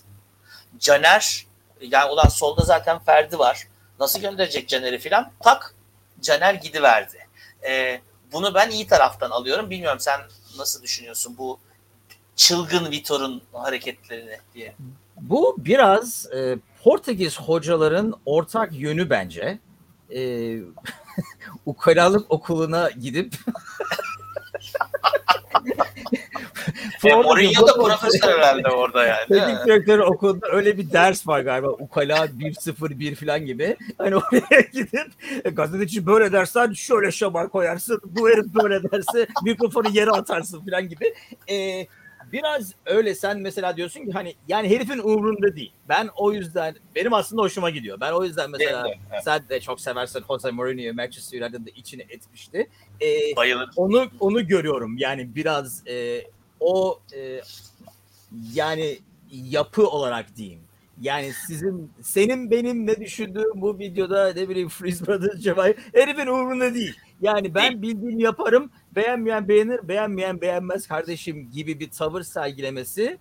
Caner 0.80 1.46
yani 1.82 2.12
ulan 2.12 2.28
solda 2.28 2.62
zaten 2.62 3.00
Ferdi 3.00 3.40
var. 3.40 3.68
Nasıl 4.00 4.22
gönderecek 4.22 4.68
Caner'i 4.68 5.00
filan? 5.00 5.32
Tak 5.44 5.76
Caner 6.22 6.54
gidiverdi. 6.54 7.28
E, 7.68 8.02
bunu 8.32 8.54
ben 8.54 8.70
iyi 8.70 8.88
taraftan 8.88 9.30
alıyorum. 9.30 9.70
Bilmiyorum 9.70 10.00
sen 10.00 10.22
nasıl 10.58 10.84
düşünüyorsun 10.84 11.36
bu 11.38 11.60
çılgın 12.36 12.92
Vitor'un 12.92 13.42
hareketlerini 13.54 14.38
diye. 14.54 14.76
Bu 15.22 15.56
biraz 15.58 16.34
e, 16.34 16.58
Portekiz 16.84 17.40
hocaların 17.40 18.20
ortak 18.26 18.74
yönü 18.74 19.10
bence. 19.10 19.60
E, 20.16 20.58
ukalalık 21.66 22.32
okuluna 22.32 22.90
gidip 22.90 23.36
e, 27.04 27.16
Mourinho 27.16 27.68
da 27.68 27.74
profesör 27.74 28.30
herhalde 28.30 28.70
orada 28.70 29.06
yani. 29.06 29.28
Teknik 29.28 29.66
direktör 29.66 30.00
okulunda 30.00 30.48
öyle 30.52 30.78
bir 30.78 30.92
ders 30.92 31.28
var 31.28 31.42
galiba. 31.42 31.70
Ukala 31.70 32.26
1-0-1 32.26 33.16
falan 33.16 33.46
gibi. 33.46 33.78
Hani 33.98 34.16
oraya 34.16 34.62
gidip 34.74 35.08
e, 35.46 35.50
gazeteci 35.50 36.06
böyle 36.06 36.32
dersen 36.32 36.74
şöyle 36.74 37.12
şamar 37.12 37.50
koyarsın. 37.50 38.02
Bu 38.06 38.30
herif 38.30 38.46
böyle 38.46 38.92
derse 38.92 39.28
mikrofonu 39.44 39.90
yere 39.90 40.12
atarsın 40.12 40.66
falan 40.66 40.90
gibi. 40.90 41.14
E, 41.50 41.88
biraz 42.32 42.74
öyle 42.86 43.16
sen 43.16 43.40
mesela 43.40 43.78
diyorsun 43.78 44.06
ki 44.06 44.12
hani 44.12 44.36
yani 44.48 44.70
herifin 44.70 45.00
umurunda 45.00 45.56
değil. 45.56 45.72
Ben 45.90 46.10
o 46.16 46.34
yüzden 46.34 46.76
benim 46.96 47.14
aslında 47.14 47.42
hoşuma 47.42 47.70
gidiyor. 47.70 48.00
Ben 48.02 48.12
o 48.12 48.24
yüzden 48.24 48.50
mesela 48.50 48.84
de, 48.84 48.98
evet. 49.14 49.24
sen 49.24 49.50
de 49.50 49.60
çok 49.62 49.82
seversen 49.82 50.24
Jose 50.28 50.52
Mourinho'yu 50.52 50.94
Manchester 50.94 51.42
United'ın 51.42 51.72
içine 51.76 52.02
etmişti. 52.02 52.70
Ee, 53.02 53.36
Bayılır. 53.36 53.70
onu 53.76 54.08
onu 54.20 54.48
görüyorum 54.48 54.98
yani 54.98 55.36
biraz 55.36 55.88
e, 55.88 56.24
o 56.60 57.00
e, 57.16 57.42
yani 58.54 59.00
yapı 59.32 59.88
olarak 59.88 60.36
diyeyim. 60.36 60.60
Yani 61.02 61.32
sizin 61.48 61.92
senin 62.02 62.52
benim 62.52 62.88
ne 62.88 62.96
düşündüğüm 62.96 63.62
bu 63.62 63.80
videoda 63.80 64.34
ne 64.34 64.50
bileyim 64.50 64.70
Freeze 64.70 65.08
Brothers 65.08 65.42
Cevay 65.42 65.76
herifin 65.94 66.28
umurunda 66.28 66.74
değil. 66.74 66.96
Yani 67.22 67.56
ben 67.56 67.82
bildiğimi 67.82 68.24
yaparım. 68.24 68.72
Beğenmeyen 68.96 69.48
beğenir, 69.48 69.88
beğenmeyen 69.88 70.42
beğenmez 70.42 70.88
kardeşim 70.88 71.52
gibi 71.52 71.80
bir 71.80 71.92
tavır 71.92 72.22
sergilemesi 72.24 73.18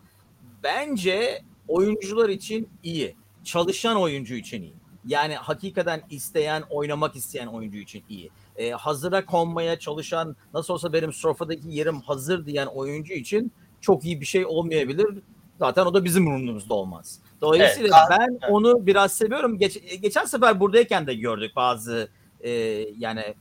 bence 0.62 1.42
oyuncular 1.68 2.28
için 2.28 2.68
iyi. 2.82 3.16
Çalışan 3.44 3.96
oyuncu 3.96 4.34
için 4.34 4.62
iyi. 4.62 4.74
Yani 5.06 5.34
hakikaten 5.34 6.02
isteyen, 6.10 6.62
oynamak 6.70 7.16
isteyen 7.16 7.46
oyuncu 7.46 7.78
için 7.78 8.04
iyi. 8.08 8.30
Ee, 8.56 8.70
hazıra 8.70 9.26
konmaya 9.26 9.78
çalışan, 9.78 10.36
nasıl 10.54 10.74
olsa 10.74 10.92
benim 10.92 11.12
sofradaki 11.12 11.68
yerim 11.68 12.00
hazır 12.00 12.46
diyen 12.46 12.66
oyuncu 12.66 13.12
için 13.12 13.52
çok 13.80 14.04
iyi 14.04 14.20
bir 14.20 14.26
şey 14.26 14.46
olmayabilir. 14.46 15.18
Zaten 15.58 15.86
o 15.86 15.94
da 15.94 16.04
bizim 16.04 16.26
umurumuzda 16.26 16.74
olmaz. 16.74 17.18
Dolayısıyla 17.40 17.96
Evet, 17.98 18.18
ben 18.20 18.28
evet. 18.30 18.50
onu 18.50 18.86
biraz 18.86 19.12
seviyorum. 19.12 19.58
Geç- 19.58 20.00
geçen 20.02 20.24
sefer 20.24 20.60
buradayken 20.60 21.06
de 21.06 21.14
gördük 21.14 21.52
bazı 21.56 22.08
e, 22.40 22.50
yani 22.98 23.34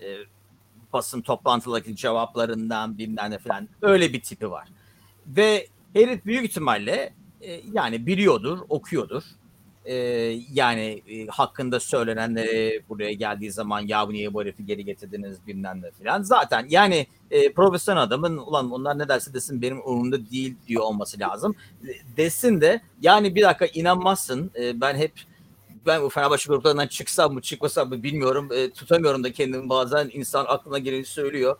e, 0.00 0.06
basın 0.92 1.20
toplantıdaki 1.22 1.96
cevaplarından 1.96 2.98
bilmem 2.98 3.30
ne 3.30 3.38
falan 3.38 3.68
öyle 3.82 4.12
bir 4.12 4.20
tipi 4.20 4.50
var. 4.50 4.68
Ve 5.26 5.66
herif 5.94 6.24
büyük 6.24 6.44
ihtimalle 6.44 7.12
e, 7.40 7.60
yani 7.72 8.06
biliyordur, 8.06 8.58
okuyordur. 8.68 9.22
E, 9.86 9.94
yani 10.52 11.02
e, 11.08 11.26
hakkında 11.26 11.80
söylenenleri 11.80 12.82
buraya 12.88 13.12
geldiği 13.12 13.50
zaman 13.50 13.80
ya 13.80 14.08
bu 14.08 14.12
niye 14.12 14.34
bu 14.34 14.42
herifi 14.42 14.66
geri 14.66 14.84
getirdiniz 14.84 15.46
bilmem 15.46 15.82
ne 15.82 15.90
falan. 15.90 16.22
Zaten 16.22 16.66
yani 16.70 17.06
e, 17.30 17.52
profesyonel 17.52 18.02
adamın 18.02 18.36
ulan 18.36 18.70
onlar 18.70 18.98
ne 18.98 19.08
derse 19.08 19.34
desin 19.34 19.62
benim 19.62 19.78
umurumda 19.78 20.30
değil 20.30 20.56
diyor 20.68 20.82
olması 20.82 21.20
lazım. 21.20 21.54
E, 21.84 22.16
Desin 22.16 22.60
de 22.60 22.80
yani 23.02 23.34
bir 23.34 23.42
dakika 23.42 23.66
inanmazsın 23.66 24.50
e, 24.58 24.80
ben 24.80 24.94
hep 24.94 25.12
ben 25.86 26.02
bu 26.02 26.08
Fenerbahçe 26.08 26.48
gruplarından 26.48 26.86
çıksam 26.86 27.32
mı 27.34 27.42
çıkmasam 27.42 27.88
mı 27.88 28.02
bilmiyorum. 28.02 28.48
E, 28.52 28.70
tutamıyorum 28.70 29.24
da 29.24 29.32
kendimi 29.32 29.68
bazen 29.68 30.10
insan 30.12 30.44
aklına 30.48 30.78
geleni 30.78 31.04
söylüyor. 31.04 31.56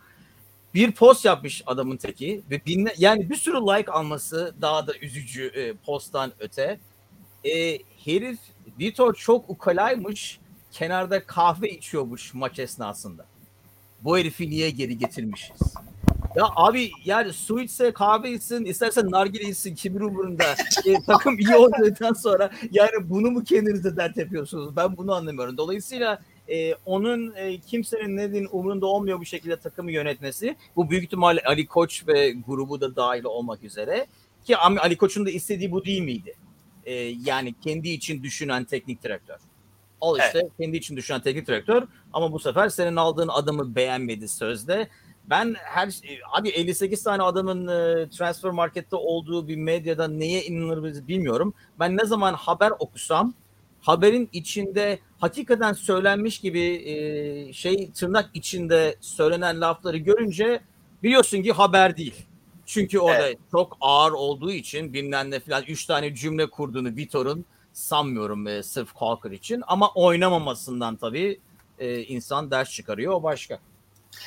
Bir 0.74 0.92
post 0.92 1.24
yapmış 1.24 1.62
adamın 1.66 1.96
teki 1.96 2.42
ve 2.50 2.60
binle, 2.66 2.94
yani 2.98 3.30
bir 3.30 3.36
sürü 3.36 3.56
like 3.56 3.92
alması 3.92 4.54
daha 4.60 4.86
da 4.86 4.92
üzücü 4.96 5.46
e, 5.46 5.72
posttan 5.72 6.32
öte. 6.38 6.80
E, 7.44 7.78
herif 8.06 8.38
Vitor 8.80 9.14
çok 9.14 9.50
ukalaymış 9.50 10.40
kenarda 10.72 11.24
kahve 11.24 11.70
içiyormuş 11.70 12.34
maç 12.34 12.58
esnasında. 12.58 13.26
Bu 14.00 14.18
herifi 14.18 14.50
niye 14.50 14.70
geri 14.70 14.98
getirmişiz? 14.98 15.74
Ya 16.36 16.44
abi 16.56 16.90
yani 17.04 17.32
su 17.32 17.60
içse 17.60 17.92
kahve 17.92 18.32
içsin 18.32 18.64
istersen 18.64 19.10
nargile 19.10 19.48
içsin 19.48 19.74
kimin 19.74 20.00
umurunda 20.00 20.44
E, 20.86 21.02
takım 21.06 21.38
iyi 21.38 21.56
oynadıktan 21.56 22.12
sonra 22.12 22.50
yani 22.70 23.10
bunu 23.10 23.30
mu 23.30 23.44
kendinize 23.44 23.96
dert 23.96 24.16
yapıyorsunuz 24.16 24.76
ben 24.76 24.96
bunu 24.96 25.14
anlamıyorum. 25.14 25.56
Dolayısıyla 25.56 26.22
e, 26.48 26.74
onun 26.74 27.34
e, 27.36 27.60
kimsenin 27.60 28.16
ne 28.16 28.48
umurunda 28.48 28.86
olmuyor 28.86 29.20
bu 29.20 29.24
şekilde 29.24 29.56
takımı 29.56 29.92
yönetmesi 29.92 30.56
bu 30.76 30.90
büyük 30.90 31.04
ihtimalle 31.04 31.40
Ali 31.44 31.66
Koç 31.66 32.08
ve 32.08 32.30
grubu 32.30 32.80
da 32.80 32.96
dahil 32.96 33.24
olmak 33.24 33.64
üzere 33.64 34.06
ki 34.44 34.56
Ali 34.56 34.96
Koç'un 34.96 35.26
da 35.26 35.30
istediği 35.30 35.70
bu 35.70 35.84
değil 35.84 36.02
miydi? 36.02 36.34
E, 36.86 36.94
yani 37.24 37.54
kendi 37.64 37.88
için 37.88 38.22
düşünen 38.22 38.64
teknik 38.64 39.02
direktör. 39.02 39.36
Al 40.00 40.18
işte 40.18 40.48
kendi 40.60 40.76
için 40.76 40.96
düşünen 40.96 41.20
teknik 41.20 41.46
direktör 41.46 41.82
ama 42.12 42.32
bu 42.32 42.38
sefer 42.38 42.68
senin 42.68 42.96
aldığın 42.96 43.28
adamı 43.28 43.74
beğenmedi 43.74 44.28
sözde. 44.28 44.88
Ben 45.30 45.54
her 45.58 45.90
şey- 45.90 46.20
abi 46.32 46.48
58 46.48 47.02
tane 47.02 47.22
adamın 47.22 47.66
e, 47.66 48.08
transfer 48.10 48.50
markette 48.50 48.96
olduğu 48.96 49.48
bir 49.48 49.56
medyada 49.56 50.08
neye 50.08 50.42
inanır 50.42 51.08
bilmiyorum. 51.08 51.54
Ben 51.78 51.96
ne 51.96 52.04
zaman 52.04 52.34
haber 52.34 52.72
okusam 52.78 53.34
haberin 53.80 54.28
içinde 54.32 54.98
hakikaten 55.18 55.72
söylenmiş 55.72 56.38
gibi 56.38 56.60
e, 56.60 57.52
şey 57.52 57.90
tırnak 57.90 58.30
içinde 58.34 58.96
söylenen 59.00 59.60
lafları 59.60 59.96
görünce 59.96 60.60
biliyorsun 61.02 61.42
ki 61.42 61.52
haber 61.52 61.96
değil. 61.96 62.26
Çünkü 62.66 62.98
orada 62.98 63.28
çok 63.50 63.76
ağır 63.80 64.12
olduğu 64.12 64.52
için 64.52 64.92
bilmem 64.92 65.30
ne 65.30 65.40
falan 65.40 65.62
3 65.62 65.86
tane 65.86 66.14
cümle 66.14 66.50
kurduğunu 66.50 66.88
Vitor'un 66.88 67.44
sanmıyorum 67.72 68.46
e, 68.46 68.62
sırf 68.62 68.94
Kalkır 68.94 69.30
için 69.30 69.62
ama 69.66 69.92
oynamamasından 69.94 70.96
tabii 70.96 71.40
e, 71.78 72.02
insan 72.02 72.50
ders 72.50 72.70
çıkarıyor 72.70 73.12
o 73.12 73.22
başka. 73.22 73.58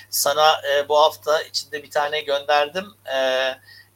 Sana 0.09 0.51
e, 0.51 0.89
bu 0.89 0.97
hafta 0.97 1.41
içinde 1.41 1.83
bir 1.83 1.89
tane 1.89 2.21
gönderdim. 2.21 2.85
E, 3.15 3.17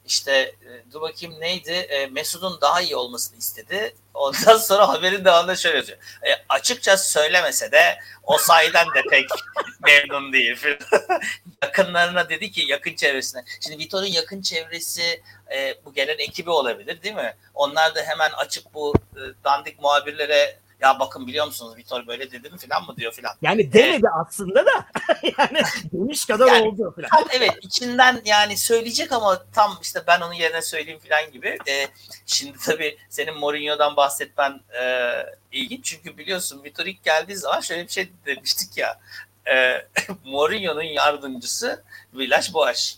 işte 0.06 0.32
e, 0.32 0.92
dur 0.92 1.00
bakayım 1.00 1.40
neydi? 1.40 1.70
E, 1.70 2.06
Mesut'un 2.06 2.60
daha 2.60 2.80
iyi 2.80 2.96
olmasını 2.96 3.38
istedi. 3.38 3.94
Ondan 4.14 4.56
sonra 4.58 4.88
haberin 4.88 5.24
devamında 5.24 5.56
şöyle 5.56 5.76
yazıyor. 5.76 5.98
E, 6.26 6.30
açıkça 6.48 6.96
söylemese 6.96 7.72
de 7.72 7.98
o 8.22 8.38
sayeden 8.38 8.86
de 8.86 9.02
pek 9.10 9.28
memnun 9.80 10.32
değil. 10.32 10.58
Yakınlarına 11.62 12.28
dedi 12.28 12.50
ki 12.50 12.64
yakın 12.68 12.94
çevresine. 12.94 13.44
Şimdi 13.60 13.78
Vitor'un 13.78 14.06
yakın 14.06 14.42
çevresi 14.42 15.22
e, 15.54 15.74
bu 15.84 15.94
gelen 15.94 16.18
ekibi 16.18 16.50
olabilir 16.50 17.02
değil 17.02 17.14
mi? 17.14 17.36
Onlar 17.54 17.94
da 17.94 18.02
hemen 18.02 18.30
açıp 18.30 18.74
bu 18.74 18.94
e, 19.16 19.20
dandik 19.44 19.82
muhabirlere 19.82 20.63
ya 20.80 21.00
bakın 21.00 21.26
biliyor 21.26 21.46
musunuz 21.46 21.76
Vitor 21.76 22.06
böyle 22.06 22.30
dedi 22.32 22.50
mi 22.50 22.58
falan 22.58 22.86
mı 22.86 22.96
diyor 22.96 23.12
falan. 23.12 23.34
Yani 23.42 23.72
demedi 23.72 24.08
aslında 24.08 24.66
da 24.66 24.86
yani 25.38 25.62
demiş 25.92 26.26
kadar 26.26 26.46
Yani- 26.46 26.68
oldu 26.68 26.92
falan. 26.96 27.08
Tam 27.08 27.24
evet 27.30 27.52
içinden 27.62 28.22
yani 28.24 28.56
söyleyecek 28.56 29.12
ama 29.12 29.44
tam 29.52 29.78
işte 29.82 30.02
ben 30.06 30.20
onun 30.20 30.32
yerine 30.32 30.62
söyleyeyim 30.62 31.00
falan 31.08 31.32
gibi. 31.32 31.58
Ee, 31.68 31.86
şimdi 32.26 32.58
tabii 32.58 32.98
senin 33.08 33.38
Mourinho'dan 33.38 33.96
bahsetmen 33.96 34.60
e, 34.80 35.12
ilginç 35.52 35.84
çünkü 35.84 36.18
biliyorsun 36.18 36.64
Vitor 36.64 36.86
ilk 36.86 37.04
geldiği 37.04 37.36
zaman 37.36 37.60
şöyle 37.60 37.82
bir 37.82 37.92
şey 37.92 38.08
demiştik 38.26 38.78
ya. 38.78 39.00
E, 39.46 39.86
Mourinho'nun 40.24 40.82
yardımcısı 40.82 41.82
Villas 42.14 42.54
Boas. 42.54 42.96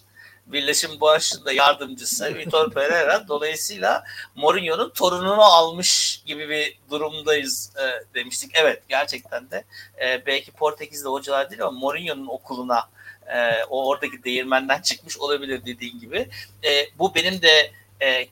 Villas'ın 0.52 1.00
Boas'ın 1.00 1.44
da 1.44 1.52
yardımcısı 1.52 2.34
Vitor 2.34 2.70
Pereira. 2.70 3.28
Dolayısıyla 3.28 4.04
Mourinho'nun 4.34 4.90
torununu 4.90 5.42
almış 5.42 6.22
gibi 6.26 6.48
bir 6.48 6.78
durumdayız 6.90 7.72
e, 7.76 8.14
demiştik. 8.14 8.50
Evet 8.54 8.82
gerçekten 8.88 9.50
de 9.50 9.64
e, 10.04 10.26
belki 10.26 10.52
Portekizli 10.52 11.08
hocalar 11.08 11.50
değil 11.50 11.62
ama 11.62 11.78
Mourinho'nun 11.78 12.26
okuluna 12.26 12.88
e, 13.26 13.64
o 13.64 13.88
oradaki 13.88 14.24
değirmenden 14.24 14.80
çıkmış 14.80 15.18
olabilir 15.18 15.66
dediğin 15.66 16.00
gibi. 16.00 16.28
E, 16.64 16.98
bu 16.98 17.14
benim 17.14 17.42
de 17.42 17.72
e, 18.02 18.28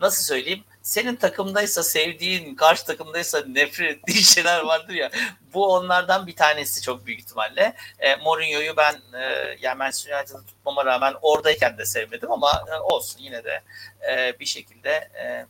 nasıl 0.00 0.24
söyleyeyim 0.24 0.64
senin 0.86 1.16
takımdaysa 1.16 1.82
sevdiğin, 1.82 2.54
karşı 2.54 2.84
takımdaysa 2.84 3.44
nefret 3.46 3.98
ettiğin 3.98 4.20
şeyler 4.22 4.60
vardır 4.60 4.94
ya. 4.94 5.10
Bu 5.54 5.74
onlardan 5.74 6.26
bir 6.26 6.36
tanesi 6.36 6.82
çok 6.82 7.06
büyük 7.06 7.20
ihtimalle. 7.20 7.74
E, 7.98 8.16
Mourinho'yu 8.16 8.76
ben 8.76 8.94
e, 9.14 9.56
yani 9.60 9.78
Manchester 9.78 10.18
United'ı 10.18 10.46
tutmama 10.46 10.84
rağmen 10.84 11.14
oradayken 11.22 11.78
de 11.78 11.86
sevmedim 11.86 12.32
ama 12.32 12.64
e, 12.72 12.74
olsun 12.74 13.20
yine 13.20 13.44
de 13.44 13.62
e, 14.10 14.40
bir 14.40 14.46
şekilde 14.46 14.90
e, 14.90 15.46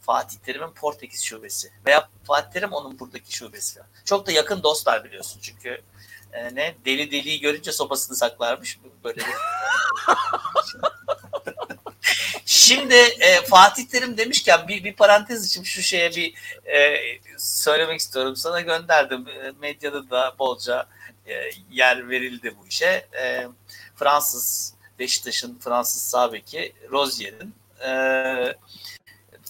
Fatih 0.00 0.38
Terim'in 0.38 0.70
Portekiz 0.70 1.22
şubesi 1.22 1.72
veya 1.86 2.08
Fatih 2.26 2.50
Terim 2.50 2.72
onun 2.72 2.98
buradaki 2.98 3.36
şubesi. 3.36 3.80
Çok 4.04 4.26
da 4.26 4.32
yakın 4.32 4.62
dostlar 4.62 5.04
biliyorsun 5.04 5.40
çünkü 5.42 5.82
e, 6.32 6.54
ne 6.54 6.74
deli 6.84 7.10
deliyi 7.10 7.40
görünce 7.40 7.72
sopasını 7.72 8.16
saklarmış 8.16 8.78
böyle 9.04 9.16
bir 9.16 9.24
Şimdi 12.46 12.94
e, 12.94 13.42
Fatih 13.44 13.86
Terim 13.86 14.16
demişken 14.16 14.68
bir, 14.68 14.84
bir 14.84 14.96
parantez 14.96 15.46
için 15.46 15.62
şu 15.62 15.82
şeye 15.82 16.10
bir 16.10 16.34
e, 16.66 16.96
söylemek 17.38 18.00
istiyorum. 18.00 18.36
Sana 18.36 18.60
gönderdim. 18.60 19.28
E, 19.28 19.52
medyada 19.60 20.10
da 20.10 20.34
bolca 20.38 20.86
e, 21.26 21.50
yer 21.70 22.08
verildi 22.08 22.54
bu 22.62 22.66
işe. 22.66 23.06
E, 23.20 23.46
Fransız 23.96 24.74
Beşiktaş'ın 24.98 25.58
Fransız 25.58 26.02
sağ 26.02 26.32
beki 26.32 26.72
Rozier'in 26.90 27.54
e, 27.86 27.90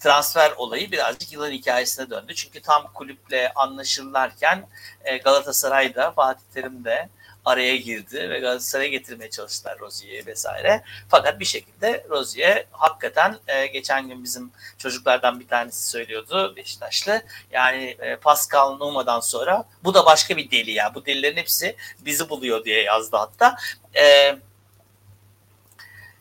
transfer 0.00 0.50
olayı 0.50 0.90
birazcık 0.92 1.32
yılın 1.32 1.50
hikayesine 1.50 2.10
döndü. 2.10 2.34
Çünkü 2.34 2.60
tam 2.60 2.92
kulüple 2.94 3.52
anlaşırlarken 3.54 4.68
e, 5.04 5.16
Galatasaray'da 5.16 6.10
Fatih 6.12 6.44
Terim 6.54 6.84
de 6.84 7.08
araya 7.44 7.76
girdi 7.76 8.30
ve 8.30 8.38
Galatasaray'a 8.38 8.88
getirmeye 8.88 9.30
çalıştılar 9.30 9.78
Rozier'i 9.78 10.26
vesaire. 10.26 10.84
Fakat 11.08 11.40
bir 11.40 11.44
şekilde 11.44 12.06
Rozier 12.10 12.64
hakikaten 12.70 13.38
e, 13.48 13.66
geçen 13.66 14.08
gün 14.08 14.24
bizim 14.24 14.52
çocuklardan 14.78 15.40
bir 15.40 15.48
tanesi 15.48 15.88
söylüyordu 15.88 16.56
Beşiktaşlı. 16.56 17.22
Yani 17.52 17.96
e, 18.00 18.16
Pascal 18.16 18.76
Numa'dan 18.76 19.20
sonra 19.20 19.64
bu 19.84 19.94
da 19.94 20.06
başka 20.06 20.36
bir 20.36 20.50
deli 20.50 20.70
ya. 20.70 20.94
Bu 20.94 21.06
delilerin 21.06 21.36
hepsi 21.36 21.76
bizi 22.00 22.28
buluyor 22.28 22.64
diye 22.64 22.82
yazdı 22.82 23.16
hatta. 23.16 23.56
E, 23.96 24.36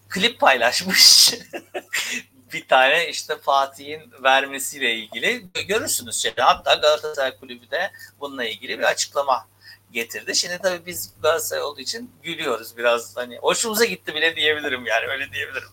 klip 0.10 0.40
paylaşmış. 0.40 1.34
bir 2.54 2.68
tane 2.68 3.10
işte 3.10 3.38
Fatih'in 3.38 4.12
vermesiyle 4.24 4.96
ilgili 4.96 5.46
görürsünüz 5.68 6.16
şey. 6.16 6.34
Hatta 6.38 6.74
Galatasaray 6.74 7.38
Kulübü 7.38 7.72
de 7.72 7.92
bununla 8.20 8.46
ilgili 8.46 8.80
bir 8.80 8.84
açıklama 8.84 9.48
getirdi. 9.94 10.36
Şimdi 10.36 10.60
tabii 10.64 10.86
biz 10.86 11.14
Galatasaray 11.22 11.64
olduğu 11.64 11.82
için 11.82 12.12
gülüyoruz 12.24 12.78
biraz 12.78 13.18
hani 13.18 13.38
hoşumuza 13.38 13.86
gitti 13.86 14.16
bile 14.16 14.36
diyebilirim 14.36 14.86
yani 14.86 15.08
öyle 15.08 15.32
diyebilirim. 15.32 15.70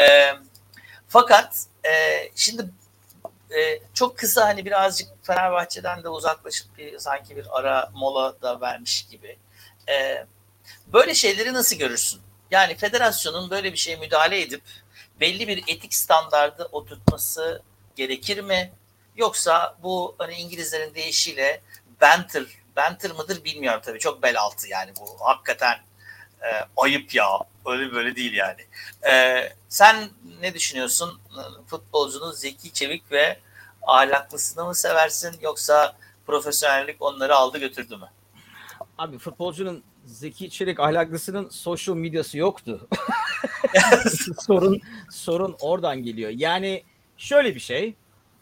E, 0.00 0.34
fakat 1.08 1.66
e, 1.84 1.90
şimdi 2.34 2.66
e, 3.50 3.80
çok 3.94 4.18
kısa 4.18 4.46
hani 4.46 4.64
birazcık 4.64 5.08
Fenerbahçe'den 5.22 6.02
de 6.02 6.08
uzaklaşıp 6.08 6.78
bir 6.78 6.98
sanki 6.98 7.36
bir 7.36 7.46
ara 7.58 7.90
mola 7.94 8.42
da 8.42 8.60
vermiş 8.60 9.06
gibi. 9.10 9.38
E, 9.88 10.26
böyle 10.86 11.14
şeyleri 11.14 11.52
nasıl 11.52 11.76
görürsün? 11.76 12.20
Yani 12.50 12.76
federasyonun 12.76 13.50
böyle 13.50 13.72
bir 13.72 13.78
şeye 13.78 13.96
müdahale 13.96 14.40
edip 14.40 14.62
belli 15.20 15.48
bir 15.48 15.64
etik 15.66 15.94
standardı 15.94 16.68
oturtması 16.72 17.62
gerekir 17.96 18.40
mi? 18.40 18.72
Yoksa 19.16 19.76
bu 19.82 20.14
hani 20.18 20.34
İngilizlerin 20.34 20.94
deyişiyle 20.94 21.60
banter, 22.00 22.44
banter 22.76 23.10
mıdır 23.10 23.44
bilmiyorum 23.44 23.80
tabii. 23.84 23.98
Çok 23.98 24.22
bel 24.22 24.40
altı 24.40 24.68
yani 24.68 24.92
bu. 25.00 25.26
Hakikaten 25.26 25.78
e, 26.40 26.48
ayıp 26.76 27.14
ya. 27.14 27.38
Öyle 27.66 27.92
böyle 27.92 28.16
değil 28.16 28.32
yani. 28.34 28.60
E, 29.10 29.42
sen 29.68 30.10
ne 30.40 30.54
düşünüyorsun? 30.54 31.20
Futbolcunun 31.66 32.32
zeki, 32.32 32.72
çevik 32.72 33.12
ve 33.12 33.40
ahlaklısını 33.82 34.64
mı 34.64 34.74
seversin 34.74 35.36
yoksa 35.42 35.96
profesyonellik 36.26 37.02
onları 37.02 37.34
aldı 37.36 37.58
götürdü 37.58 37.96
mü? 37.96 38.08
Abi 38.98 39.18
futbolcunun 39.18 39.84
Zeki 40.06 40.50
Çelik 40.50 40.80
ahlaklısının 40.80 41.48
social 41.48 41.96
medyası 41.96 42.38
yoktu. 42.38 42.88
sorun 44.40 44.80
sorun 45.10 45.56
oradan 45.60 46.02
geliyor. 46.02 46.30
Yani 46.30 46.82
şöyle 47.16 47.54
bir 47.54 47.60
şey. 47.60 47.94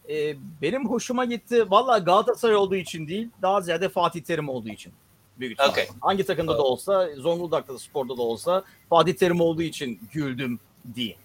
E, 0.09 0.35
benim 0.61 0.89
hoşuma 0.89 1.25
gitti. 1.25 1.71
Valla 1.71 1.97
Galatasaray 1.97 2.55
olduğu 2.55 2.75
için 2.75 3.07
değil. 3.07 3.29
Daha 3.41 3.61
ziyade 3.61 3.89
Fatih 3.89 4.21
Terim 4.21 4.49
olduğu 4.49 4.69
için. 4.69 4.93
Büyük 5.39 5.59
okay. 5.69 5.87
Hangi 6.01 6.25
takımda 6.25 6.57
da 6.57 6.63
olsa, 6.63 7.09
Zonguldak'ta 7.17 7.73
da 7.73 7.79
sporda 7.79 8.17
da 8.17 8.21
olsa 8.21 8.63
Fatih 8.89 9.13
Terim 9.13 9.41
olduğu 9.41 9.61
için 9.61 9.99
güldüm 10.11 10.59
diye. 10.95 11.15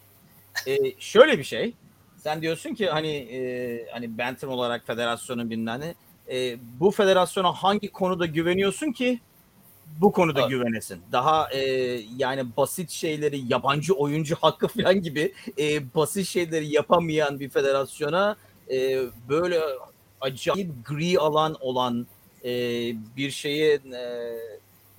E, 0.66 0.76
şöyle 0.99 1.39
bir 1.39 1.45
şey. 1.45 1.74
Sen 2.16 2.43
diyorsun 2.43 2.74
ki 2.74 2.87
hani 2.87 3.12
e, 3.16 3.91
hani 3.93 4.18
Benton 4.18 4.49
olarak 4.49 4.87
federasyonun 4.87 5.51
bilmem 5.51 5.81
ne. 5.81 5.95
E, 6.37 6.59
bu 6.81 6.91
federasyona 6.91 7.53
hangi 7.53 7.93
konuda 7.93 8.26
güveniyorsun 8.26 8.93
ki 8.93 9.20
bu 10.01 10.12
konuda 10.12 10.41
evet. 10.41 10.51
güvenesin. 10.51 11.03
Daha 11.12 11.53
e, 11.53 11.61
yani 12.16 12.57
basit 12.57 12.91
şeyleri 12.91 13.53
yabancı 13.53 13.95
oyuncu 13.95 14.37
hakkı 14.41 14.68
falan 14.68 15.03
gibi 15.03 15.33
e, 15.59 15.95
basit 15.95 16.26
şeyleri 16.26 16.74
yapamayan 16.74 17.41
bir 17.41 17.49
federasyona 17.49 18.37
e, 18.73 19.01
böyle 19.29 19.61
acayip 20.21 20.71
gri 20.87 21.18
alan 21.18 21.57
olan 21.61 22.07
e, 22.45 22.51
bir 23.16 23.31
şeyi 23.31 23.73
e, 23.73 24.37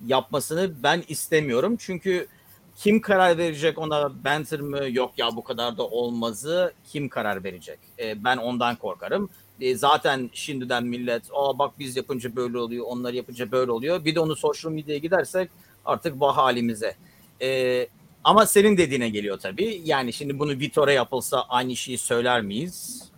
yapmasını 0.06 0.82
ben 0.82 1.02
istemiyorum. 1.08 1.76
Çünkü 1.78 2.26
kim 2.76 3.00
karar 3.00 3.38
verecek 3.38 3.78
ona 3.78 4.24
Banter 4.24 4.60
mı 4.60 4.80
yok 4.90 5.12
ya 5.16 5.36
bu 5.36 5.44
kadar 5.44 5.78
da 5.78 5.86
olmazı 5.86 6.72
kim 6.92 7.08
karar 7.08 7.44
verecek? 7.44 7.78
E, 7.98 8.24
ben 8.24 8.36
ondan 8.36 8.76
korkarım. 8.76 9.30
E, 9.60 9.74
zaten 9.74 10.30
şimdiden 10.32 10.84
millet 10.84 11.22
aa 11.32 11.58
bak 11.58 11.78
biz 11.78 11.96
yapınca 11.96 12.36
böyle 12.36 12.58
oluyor 12.58 12.84
onlar 12.88 13.12
yapınca 13.12 13.52
böyle 13.52 13.72
oluyor. 13.72 14.04
Bir 14.04 14.14
de 14.14 14.20
onu 14.20 14.36
social 14.36 14.72
medyaya 14.72 14.98
gidersek 14.98 15.50
artık 15.84 16.20
vah 16.20 16.36
halimize. 16.36 16.94
E, 17.42 17.88
ama 18.24 18.46
senin 18.46 18.76
dediğine 18.76 19.08
geliyor 19.08 19.38
tabii. 19.38 19.82
Yani 19.84 20.12
şimdi 20.12 20.38
bunu 20.38 20.50
Vitor'a 20.50 20.92
yapılsa 20.92 21.42
aynı 21.48 21.76
şeyi 21.76 21.98
söyler 21.98 22.42
miyiz? 22.42 23.11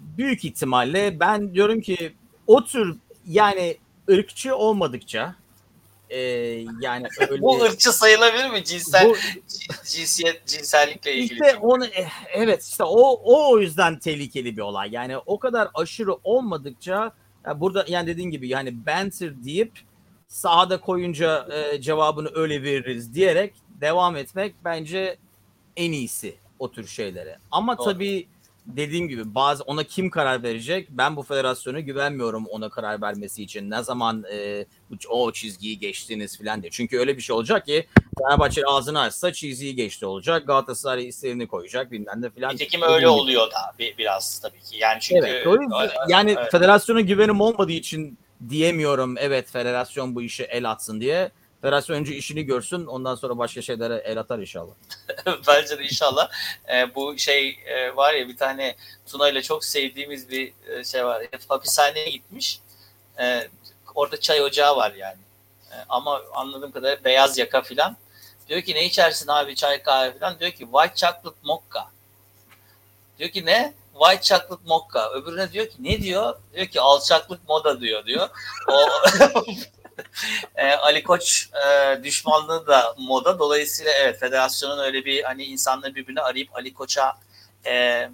Büyük 0.00 0.44
ihtimalle 0.44 1.20
ben 1.20 1.54
diyorum 1.54 1.80
ki 1.80 2.14
o 2.46 2.64
tür 2.64 2.96
yani 3.26 3.76
ırkçı 4.10 4.56
olmadıkça 4.56 5.34
e, 6.10 6.18
yani 6.80 7.06
öyle... 7.28 7.42
Bu 7.42 7.62
ırkçı 7.62 7.92
sayılabilir 7.92 8.50
mi 8.50 8.64
cinsel 8.64 9.08
bu, 9.08 9.16
cinsiyet 9.84 10.46
cinsellikle 10.46 11.14
ilgili? 11.14 11.32
İşte 11.32 11.56
onu 11.56 11.86
eh, 11.86 12.10
evet 12.32 12.62
işte 12.62 12.84
o 12.84 13.20
o 13.24 13.52
o 13.52 13.58
yüzden 13.58 13.98
tehlikeli 13.98 14.56
bir 14.56 14.62
olay. 14.62 14.88
Yani 14.92 15.18
o 15.18 15.38
kadar 15.38 15.68
aşırı 15.74 16.14
olmadıkça 16.24 17.12
yani 17.46 17.60
burada 17.60 17.84
yani 17.88 18.06
dediğin 18.06 18.30
gibi 18.30 18.48
yani 18.48 18.86
banter 18.86 19.44
deyip 19.44 19.72
sahada 20.28 20.80
koyunca 20.80 21.48
e, 21.52 21.80
cevabını 21.80 22.30
öyle 22.34 22.62
veririz 22.62 23.14
diyerek 23.14 23.54
devam 23.80 24.16
etmek 24.16 24.54
bence 24.64 25.16
en 25.76 25.92
iyisi 25.92 26.34
o 26.58 26.70
tür 26.70 26.86
şeylere. 26.86 27.38
Ama 27.50 27.78
Doğru. 27.78 27.84
tabii 27.84 28.26
dediğim 28.66 29.08
gibi 29.08 29.34
bazı 29.34 29.64
ona 29.64 29.84
kim 29.84 30.10
karar 30.10 30.42
verecek? 30.42 30.88
Ben 30.90 31.16
bu 31.16 31.22
federasyona 31.22 31.80
güvenmiyorum 31.80 32.46
ona 32.46 32.68
karar 32.68 33.02
vermesi 33.02 33.42
için. 33.42 33.70
Ne 33.70 33.82
zaman 33.82 34.24
e, 34.32 34.66
o 35.08 35.32
çizgiyi 35.32 35.78
geçtiniz 35.78 36.38
falan 36.38 36.62
diye. 36.62 36.70
Çünkü 36.70 36.98
öyle 36.98 37.16
bir 37.16 37.22
şey 37.22 37.36
olacak 37.36 37.66
ki 37.66 37.86
Fenerbahçe 38.18 38.62
ağzını 38.66 39.00
açsa 39.00 39.32
çizgiyi 39.32 39.74
geçti 39.74 40.06
olacak. 40.06 40.46
Galatasaray 40.46 41.08
isteğini 41.08 41.46
koyacak 41.46 41.92
bilmem 41.92 42.22
ne 42.22 42.30
falan. 42.30 42.54
Nitekim 42.54 42.82
öyle 42.82 43.08
oluyor 43.08 43.50
da 43.50 43.74
bir, 43.78 43.98
biraz 43.98 44.38
tabii 44.38 44.60
ki. 44.60 44.78
Yani 44.78 45.00
çünkü 45.00 45.26
evet, 45.26 45.46
öyle, 45.46 45.64
yani 46.08 46.36
evet. 46.38 46.52
federasyona 46.52 47.00
güvenim 47.00 47.40
olmadığı 47.40 47.72
için 47.72 48.18
diyemiyorum 48.48 49.14
evet 49.18 49.50
federasyon 49.50 50.14
bu 50.14 50.22
işe 50.22 50.44
el 50.44 50.70
atsın 50.70 51.00
diye. 51.00 51.30
Federasyon 51.62 51.96
önce 51.96 52.14
işini 52.16 52.42
görsün 52.42 52.86
ondan 52.86 53.14
sonra 53.14 53.38
başka 53.38 53.62
şeylere 53.62 53.96
el 53.96 54.18
atar 54.18 54.38
inşallah. 54.38 54.72
Bence 55.46 55.78
de 55.78 55.84
inşallah. 55.84 56.30
E, 56.68 56.94
bu 56.94 57.18
şey 57.18 57.58
e, 57.66 57.96
var 57.96 58.14
ya 58.14 58.28
bir 58.28 58.36
tane 58.36 58.76
Tuna 59.06 59.28
ile 59.28 59.42
çok 59.42 59.64
sevdiğimiz 59.64 60.30
bir 60.30 60.52
e, 60.68 60.84
şey 60.84 61.04
var. 61.04 61.26
Hapishaneye 61.48 62.10
gitmiş. 62.10 62.60
E, 63.18 63.48
orada 63.94 64.20
çay 64.20 64.42
ocağı 64.42 64.76
var 64.76 64.92
yani. 64.92 65.18
E, 65.72 65.74
ama 65.88 66.20
anladığım 66.34 66.72
kadarıyla 66.72 67.04
beyaz 67.04 67.38
yaka 67.38 67.62
filan. 67.62 67.96
Diyor 68.48 68.62
ki 68.62 68.74
ne 68.74 68.84
içersin 68.84 69.28
abi 69.28 69.54
çay 69.54 69.82
kahve 69.82 70.12
filan. 70.12 70.38
Diyor 70.38 70.50
ki 70.50 70.68
white 70.72 70.94
chocolate 70.94 71.38
mocha. 71.42 71.90
Diyor 73.18 73.30
ki 73.30 73.46
ne? 73.46 73.74
White 73.92 74.22
chocolate 74.22 74.62
mocha. 74.66 75.10
Öbürüne 75.10 75.52
diyor 75.52 75.66
ki 75.66 75.76
ne 75.78 76.02
diyor? 76.02 76.34
Diyor 76.54 76.66
ki 76.66 76.80
alçaklık 76.80 77.48
moda 77.48 77.80
diyor 77.80 78.06
diyor. 78.06 78.28
O 78.68 78.88
e, 80.56 80.72
Ali 80.72 81.02
Koç 81.02 81.50
e, 81.66 82.04
düşmanlığı 82.04 82.66
da 82.66 82.94
moda. 82.98 83.38
Dolayısıyla 83.38 83.92
evet 83.92 84.20
federasyonun 84.20 84.78
öyle 84.78 85.04
bir 85.04 85.22
hani 85.22 85.44
insanları 85.44 85.94
birbirine 85.94 86.20
arayıp 86.20 86.56
Ali 86.56 86.74
Koç'a 86.74 87.18
e, 87.66 88.08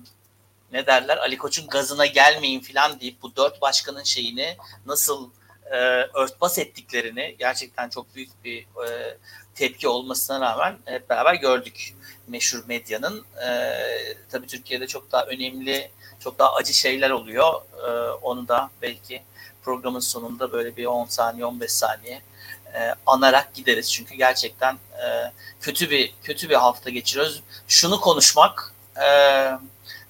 ne 0.72 0.86
derler 0.86 1.16
Ali 1.16 1.39
Koç'un 1.39 1.66
gazına 1.66 2.07
gelmeyin 2.07 2.61
falan 2.61 3.01
deyip 3.01 3.22
bu 3.22 3.36
dört 3.36 3.61
başkanın 3.61 4.03
şeyini 4.03 4.57
nasıl 4.86 5.30
e, 5.70 5.76
örtbas 6.14 6.59
ettiklerini 6.59 7.36
gerçekten 7.39 7.89
çok 7.89 8.14
büyük 8.14 8.45
bir 8.45 8.61
e, 8.62 9.16
tepki 9.55 9.89
olmasına 9.89 10.41
rağmen 10.41 10.78
hep 10.84 11.11
beraber 11.11 11.34
gördük 11.34 11.95
meşhur 12.28 12.64
medyanın. 12.68 13.24
E, 13.47 13.49
tabii 14.30 14.47
Türkiye'de 14.47 14.86
çok 14.86 15.12
daha 15.12 15.24
önemli, 15.24 15.91
çok 16.20 16.39
daha 16.39 16.55
acı 16.55 16.74
şeyler 16.74 17.11
oluyor. 17.11 17.62
E, 17.86 18.11
onu 18.11 18.49
da 18.49 18.70
belki 18.82 19.22
programın 19.68 20.00
sonunda 20.00 20.52
böyle 20.52 20.76
bir 20.76 20.86
10 20.86 21.06
saniye 21.06 21.44
15 21.44 21.72
saniye 21.72 22.20
e, 22.74 22.94
anarak 23.06 23.54
gideriz. 23.54 23.92
Çünkü 23.92 24.14
gerçekten 24.14 24.74
e, 24.74 25.32
kötü 25.60 25.90
bir 25.90 26.14
kötü 26.22 26.50
bir 26.50 26.54
hafta 26.54 26.90
geçiriyoruz. 26.90 27.42
Şunu 27.66 28.00
konuşmak, 28.00 28.74
e, 28.96 29.08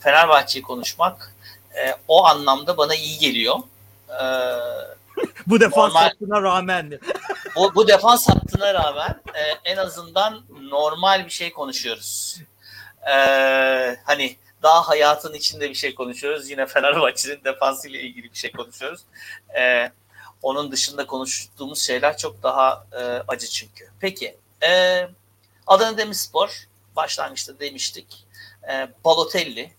Fenerbahçe'yi 0.00 0.62
konuşmak 0.62 1.34
e, 1.74 1.94
o 2.08 2.26
anlamda 2.26 2.76
bana 2.76 2.94
iyi 2.94 3.18
geliyor. 3.18 3.58
E, 4.08 4.24
bu 5.46 5.60
defans 5.60 5.94
normal, 5.94 6.00
hattına 6.00 6.42
rağmen. 6.42 6.98
bu, 7.56 7.74
bu 7.74 7.88
defans 7.88 8.28
hattına 8.28 8.74
rağmen 8.74 9.20
e, 9.34 9.70
en 9.70 9.76
azından 9.76 10.42
normal 10.60 11.24
bir 11.24 11.30
şey 11.30 11.52
konuşuyoruz. 11.52 12.38
E, 13.10 13.16
hani 14.04 14.36
daha 14.62 14.88
hayatın 14.88 15.34
içinde 15.34 15.70
bir 15.70 15.74
şey 15.74 15.94
konuşuyoruz. 15.94 16.50
Yine 16.50 16.66
Fenerbahçe'nin 16.66 17.44
defansıyla 17.44 18.00
ilgili 18.00 18.32
bir 18.32 18.38
şey 18.38 18.52
konuşuyoruz. 18.52 19.00
Ee, 19.58 19.92
onun 20.42 20.72
dışında 20.72 21.06
konuştuğumuz 21.06 21.82
şeyler 21.82 22.16
çok 22.16 22.42
daha 22.42 22.86
e, 22.92 22.98
acı 23.28 23.48
çünkü. 23.48 23.90
Peki 24.00 24.36
e, 24.62 25.02
Adana 25.66 25.96
Demirspor 25.96 26.68
başlangıçta 26.96 27.60
demiştik. 27.60 28.26
E, 28.70 28.88
Balotelli 29.04 29.72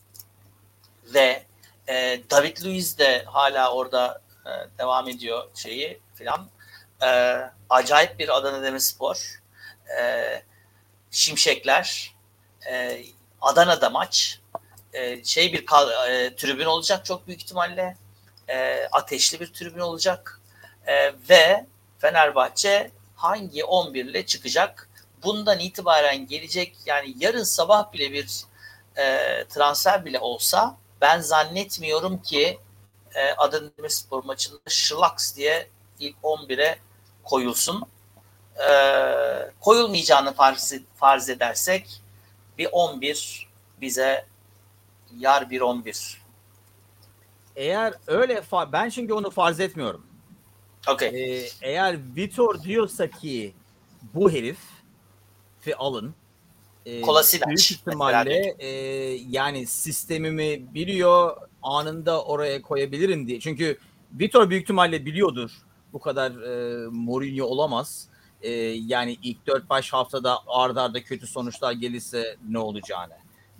ve 1.05 1.43
e, 1.87 2.21
David 2.31 2.65
Luiz 2.65 2.97
de 2.97 3.23
hala 3.23 3.73
orada 3.73 4.21
e, 4.45 4.77
devam 4.77 5.09
ediyor 5.09 5.47
şeyi 5.55 5.99
filan. 6.15 6.49
E, 7.01 7.39
acayip 7.69 8.19
bir 8.19 8.37
Adana 8.37 8.63
Demirspor. 8.63 9.41
E, 9.99 10.43
Şimşekler. 11.11 12.15
E, 12.71 13.03
Adana'da 13.41 13.89
maç 13.89 14.38
e, 14.93 15.23
şey 15.23 15.53
bir 15.53 15.65
e, 16.09 16.35
tribün 16.35 16.65
olacak 16.65 17.05
çok 17.05 17.27
büyük 17.27 17.41
ihtimalle. 17.41 17.97
E, 18.47 18.87
ateşli 18.91 19.39
bir 19.39 19.53
tribün 19.53 19.79
olacak. 19.79 20.39
E, 20.87 21.13
ve 21.29 21.65
Fenerbahçe 21.99 22.91
hangi 23.15 23.63
11 23.65 24.05
ile 24.05 24.25
çıkacak? 24.25 24.89
bundan 25.23 25.59
itibaren 25.59 26.27
gelecek 26.27 26.75
yani 26.85 27.13
yarın 27.19 27.43
sabah 27.43 27.93
bile 27.93 28.13
bir 28.13 28.45
transfer 29.49 30.05
bile 30.05 30.19
olsa 30.19 30.77
ben 31.01 31.19
zannetmiyorum 31.19 32.21
ki 32.21 32.59
Adana 33.37 33.69
Demirspor 33.77 34.23
maçında 34.23 34.59
şılaks 34.67 35.35
diye 35.35 35.69
ilk 35.99 36.15
11'e 36.23 36.79
koyulsun. 37.23 37.83
Koyulmayacağını 39.59 40.33
farz 40.95 41.29
edersek 41.29 42.01
bir 42.57 42.69
11 42.71 43.49
bize 43.81 44.25
yar 45.17 45.49
bir 45.49 45.61
11. 45.61 46.21
Eğer 47.55 47.93
öyle 48.07 48.43
ben 48.71 48.89
çünkü 48.89 49.13
onu 49.13 49.29
farz 49.29 49.59
etmiyorum. 49.59 50.05
Okay. 50.87 51.07
Ee, 51.07 51.47
eğer 51.61 51.97
Vitor 52.15 52.63
diyorsa 52.63 53.09
ki 53.09 53.53
bu 54.13 54.31
herif 54.31 54.59
fi 55.59 55.75
alın 55.75 56.15
e, 56.85 57.01
Kolasinac, 57.01 57.47
büyük 57.47 57.71
ihtimalle 57.71 58.55
e, 58.59 58.69
yani 59.29 59.67
sistemimi 59.67 60.73
biliyor 60.73 61.37
anında 61.63 62.23
oraya 62.23 62.61
koyabilirim 62.61 63.27
diye. 63.27 63.39
Çünkü 63.39 63.77
Vitor 64.13 64.49
büyük 64.49 64.63
ihtimalle 64.63 65.05
biliyordur 65.05 65.51
bu 65.93 65.99
kadar 65.99 66.31
e, 66.31 66.87
Mourinho 66.87 67.45
olamaz. 67.45 68.09
E, 68.41 68.49
yani 68.85 69.17
ilk 69.23 69.37
4-5 69.47 69.91
haftada 69.91 70.39
ardarda 70.47 70.81
arda 70.81 71.03
kötü 71.03 71.27
sonuçlar 71.27 71.71
gelirse 71.71 72.37
ne 72.49 72.59
olacağını. 72.59 73.13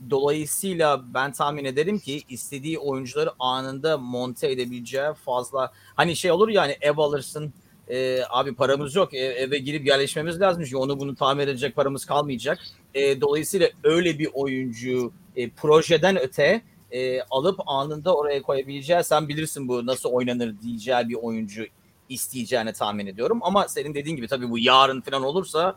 Dolayısıyla 0.09 1.13
ben 1.13 1.31
tahmin 1.31 1.65
ederim 1.65 1.99
ki 1.99 2.21
istediği 2.29 2.79
oyuncuları 2.79 3.31
anında 3.39 3.97
monte 3.97 4.51
edebileceği 4.51 5.13
fazla 5.25 5.71
hani 5.95 6.15
şey 6.15 6.31
olur 6.31 6.49
yani 6.49 6.77
ev 6.81 6.97
alırsın 6.97 7.53
e, 7.89 8.21
abi 8.29 8.55
paramız 8.55 8.95
yok 8.95 9.13
e, 9.13 9.17
eve 9.17 9.57
girip 9.57 9.87
yerleşmemiz 9.87 10.41
lazım 10.41 10.63
çünkü 10.63 10.77
onu 10.77 10.99
bunu 10.99 11.15
tamir 11.15 11.47
edecek 11.47 11.75
paramız 11.75 12.05
kalmayacak. 12.05 12.59
E, 12.93 13.21
dolayısıyla 13.21 13.69
öyle 13.83 14.19
bir 14.19 14.29
oyuncu 14.33 15.11
e, 15.35 15.49
projeden 15.49 16.19
öte 16.19 16.61
e, 16.91 17.21
alıp 17.21 17.59
anında 17.65 18.15
oraya 18.15 18.41
koyabileceği 18.41 19.03
sen 19.03 19.27
bilirsin 19.27 19.67
bu 19.67 19.85
nasıl 19.85 20.09
oynanır 20.09 20.55
diyeceği 20.61 21.09
bir 21.09 21.15
oyuncu 21.15 21.65
isteyeceğini 22.09 22.73
tahmin 22.73 23.07
ediyorum. 23.07 23.39
Ama 23.41 23.67
senin 23.67 23.93
dediğin 23.93 24.15
gibi 24.15 24.27
tabii 24.27 24.49
bu 24.49 24.59
yarın 24.59 25.01
falan 25.01 25.23
olursa 25.23 25.75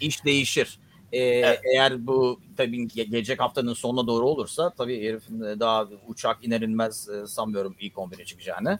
iş 0.00 0.24
değişir. 0.24 0.78
Ee, 1.12 1.18
evet. 1.18 1.60
Eğer 1.74 2.06
bu 2.06 2.40
tabii 2.56 2.88
gelecek 2.88 3.40
haftanın 3.40 3.74
sonuna 3.74 4.06
doğru 4.06 4.28
olursa 4.28 4.70
tabii 4.70 5.08
herifin 5.08 5.40
daha 5.60 5.88
uçak 6.06 6.44
iner 6.44 6.60
inmez 6.60 7.08
e, 7.08 7.26
sanmıyorum 7.26 7.76
ilk 7.80 7.94
11'e 7.94 8.24
çıkacağını. 8.24 8.78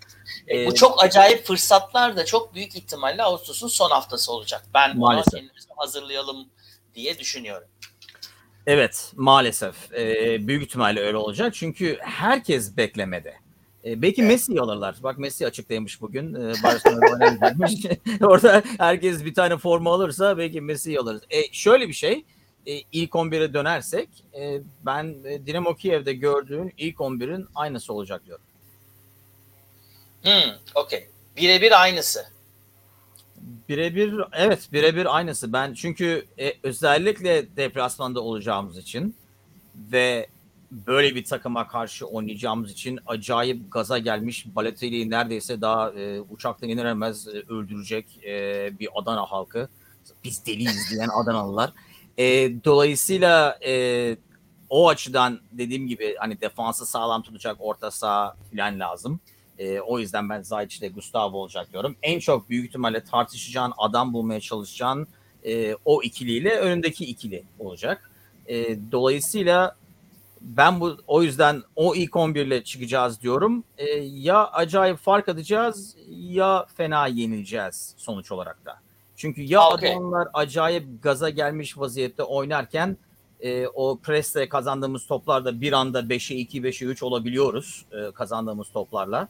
Ee, 0.49 0.67
bu 0.67 0.75
çok 0.75 1.05
acayip 1.05 1.45
fırsatlar 1.45 2.17
da 2.17 2.25
çok 2.25 2.55
büyük 2.55 2.77
ihtimalle 2.77 3.23
Ağustos'un 3.23 3.69
son 3.69 3.91
haftası 3.91 4.33
olacak. 4.33 4.65
Ben 4.75 4.99
maalesef. 4.99 5.35
onu 5.35 5.41
kendimizi 5.41 5.69
hazırlayalım 5.77 6.49
diye 6.95 7.19
düşünüyorum. 7.19 7.69
Evet 8.67 9.13
maalesef 9.17 9.93
ee, 9.93 10.47
büyük 10.47 10.63
ihtimalle 10.63 11.01
öyle 11.01 11.17
olacak 11.17 11.55
çünkü 11.55 11.99
herkes 12.01 12.77
beklemede. 12.77 13.35
E, 13.85 14.03
belki 14.03 14.23
evet. 14.23 14.31
Messi'yi 14.31 14.61
alırlar. 14.61 14.97
Bak 15.03 15.19
Messi 15.19 15.47
açıklamış 15.47 16.01
bugün. 16.01 16.35
E, 16.35 16.53
Barcelona'da 16.63 17.13
oynayacakmış. 17.13 17.73
Orada 18.21 18.63
herkes 18.79 19.25
bir 19.25 19.35
tane 19.35 19.57
forma 19.57 19.95
alırsa 19.95 20.39
belki 20.39 20.61
Messi'yi 20.61 21.01
alırız. 21.01 21.23
E, 21.31 21.53
şöyle 21.53 21.89
bir 21.89 21.93
şey. 21.93 22.25
E, 22.67 22.81
ilk 22.93 23.11
11'e 23.11 23.55
dönersek 23.55 24.09
e, 24.35 24.61
ben 24.87 25.17
e, 25.25 25.47
Dinamo 25.47 25.75
Kiev'de 25.75 26.13
gördüğün 26.13 26.73
ilk 26.79 26.97
11'in 26.97 27.47
aynısı 27.55 27.93
olacak 27.93 28.23
diyorum. 28.27 28.45
Hmm, 30.23 30.53
okey. 30.75 31.09
Birebir 31.37 31.83
aynısı. 31.83 32.25
Birebir 33.69 34.15
evet 34.33 34.69
birebir 34.73 35.17
aynısı. 35.17 35.53
Ben 35.53 35.75
çünkü 35.75 36.27
e, 36.39 36.53
özellikle 36.63 37.57
deplasmanda 37.57 38.21
olacağımız 38.21 38.79
için 38.79 39.17
ve 39.93 40.27
böyle 40.71 41.15
bir 41.15 41.25
takıma 41.25 41.69
karşı 41.69 42.07
oynayacağımız 42.07 42.73
için 42.73 42.99
acayip 43.07 43.73
gaza 43.73 43.99
gelmiş 43.99 44.47
Balotelli'yi 44.57 45.11
neredeyse 45.11 45.61
daha 45.61 45.91
e, 45.91 46.21
uçaktan 46.21 46.69
inemez 46.69 47.29
e, 47.29 47.31
öldürecek 47.31 48.25
e, 48.25 48.33
bir 48.79 48.89
Adana 48.95 49.27
halkı. 49.27 49.69
Biz 50.25 50.47
deliyiz 50.47 50.91
diyen 50.91 51.09
Adanalılar. 51.23 51.73
E, 52.19 52.25
dolayısıyla 52.65 53.59
e, 53.67 54.17
o 54.71 54.89
açıdan 54.89 55.41
dediğim 55.53 55.89
gibi 55.89 56.17
hani 56.19 56.41
defansı 56.41 56.87
sağlam 56.87 57.23
tutacak 57.23 57.57
orta 57.59 57.91
saha 57.91 58.37
falan 58.53 58.81
lazım. 58.81 59.21
E, 59.59 59.81
o 59.81 59.99
yüzden 59.99 60.29
ben 60.29 60.43
Zayt 60.43 60.73
ile 60.73 60.89
Gustavo 60.89 61.37
olacak 61.37 61.73
diyorum. 61.73 61.97
En 62.03 62.19
çok 62.19 62.51
büyük 62.51 62.69
ihtimalle 62.69 63.05
tartışacağın 63.05 63.73
adam 63.79 64.13
bulmaya 64.13 64.41
çalışacağın 64.41 65.09
e, 65.45 65.75
o 65.85 66.03
ikiliyle 66.03 66.59
önündeki 66.59 67.05
ikili 67.05 67.45
olacak. 67.59 68.11
E, 68.47 68.79
dolayısıyla 68.93 69.77
ben 70.41 70.81
bu 70.81 70.97
o 71.07 71.23
yüzden 71.23 71.63
o 71.77 71.95
ilk 71.95 72.17
11 72.17 72.47
ile 72.47 72.65
çıkacağız 72.65 73.21
diyorum. 73.21 73.65
E, 73.79 73.87
ya 74.01 74.47
acayip 74.47 74.99
fark 74.99 75.29
atacağız 75.29 75.97
ya 76.11 76.67
fena 76.77 77.07
yenileceğiz 77.07 77.95
sonuç 77.97 78.33
olarak 78.33 78.67
da. 78.67 78.79
Çünkü 79.17 79.43
ya 79.43 79.69
okay. 79.69 79.93
adamlar 79.93 80.29
acayip 80.35 81.03
gaza 81.03 81.31
gelmiş 81.31 81.79
vaziyette 81.79 82.23
oynarken 82.23 82.97
e, 83.41 83.67
o 83.67 83.99
presle 83.99 84.49
kazandığımız 84.49 85.07
toplarda 85.07 85.61
bir 85.61 85.73
anda 85.73 86.01
5'e 86.01 86.37
2, 86.37 86.63
5'e 86.63 86.87
3 86.87 87.03
olabiliyoruz 87.03 87.85
e, 87.93 88.11
kazandığımız 88.11 88.73
toplarla. 88.73 89.29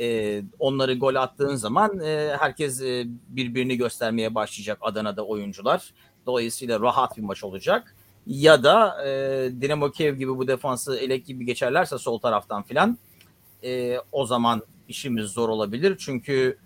E, 0.00 0.42
onları 0.58 0.94
gol 0.94 1.14
attığın 1.14 1.56
zaman 1.56 2.00
e, 2.00 2.36
herkes 2.38 2.82
e, 2.82 3.04
birbirini 3.28 3.76
göstermeye 3.76 4.34
başlayacak 4.34 4.78
Adana'da 4.80 5.26
oyuncular. 5.26 5.92
Dolayısıyla 6.26 6.80
rahat 6.80 7.16
bir 7.16 7.22
maç 7.22 7.44
olacak 7.44 7.94
ya 8.26 8.62
da 8.62 9.06
e, 9.06 9.10
Dinamo 9.60 9.90
Kiev 9.90 10.16
gibi 10.16 10.38
bu 10.38 10.48
defansı 10.48 10.96
elek 10.96 11.26
gibi 11.26 11.46
geçerlerse 11.46 11.98
sol 11.98 12.18
taraftan 12.18 12.62
filan 12.62 12.98
e, 13.64 13.98
o 14.12 14.26
zaman 14.26 14.62
işimiz 14.88 15.26
zor 15.26 15.48
olabilir. 15.48 15.96
Çünkü 15.98 16.58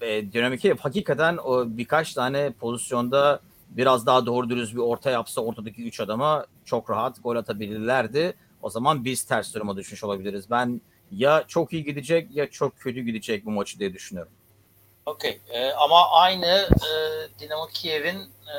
e, 0.00 0.32
Dinamo 0.32 0.56
Kiev 0.56 0.76
hakikaten 0.76 1.36
o 1.36 1.64
birkaç 1.68 2.14
tane 2.14 2.52
pozisyonda 2.52 3.40
biraz 3.70 4.06
daha 4.06 4.26
doğru 4.26 4.50
dürüst 4.50 4.74
bir 4.74 4.80
orta 4.80 5.10
yapsa 5.10 5.40
ortadaki 5.40 5.88
üç 5.88 6.00
adama 6.00 6.46
çok 6.64 6.90
rahat 6.90 7.22
gol 7.22 7.36
atabilirlerdi. 7.36 8.34
O 8.62 8.70
zaman 8.70 9.04
biz 9.04 9.24
ters 9.24 9.54
duruma 9.54 9.76
düşmüş 9.76 10.04
olabiliriz. 10.04 10.50
Ben 10.50 10.80
ya 11.10 11.44
çok 11.48 11.72
iyi 11.72 11.84
gidecek 11.84 12.36
ya 12.36 12.50
çok 12.50 12.78
kötü 12.78 13.00
gidecek 13.00 13.46
bu 13.46 13.50
maçı 13.50 13.78
diye 13.78 13.94
düşünüyorum. 13.94 14.32
Okey. 15.06 15.40
Ee, 15.48 15.70
ama 15.72 16.10
aynı 16.10 16.46
e, 16.46 16.90
Dinamo 17.40 17.66
Kiev'in 17.66 18.18
e, 18.18 18.56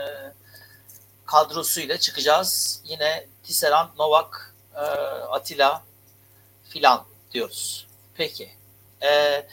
kadrosuyla 1.30 1.98
çıkacağız. 1.98 2.82
Yine 2.84 3.26
Tisserand, 3.44 3.90
Novak, 4.00 4.56
e, 4.76 4.80
Atilla 4.80 5.84
filan 6.70 7.06
diyoruz. 7.34 7.88
Peki. 8.16 8.50
E, 9.04 9.44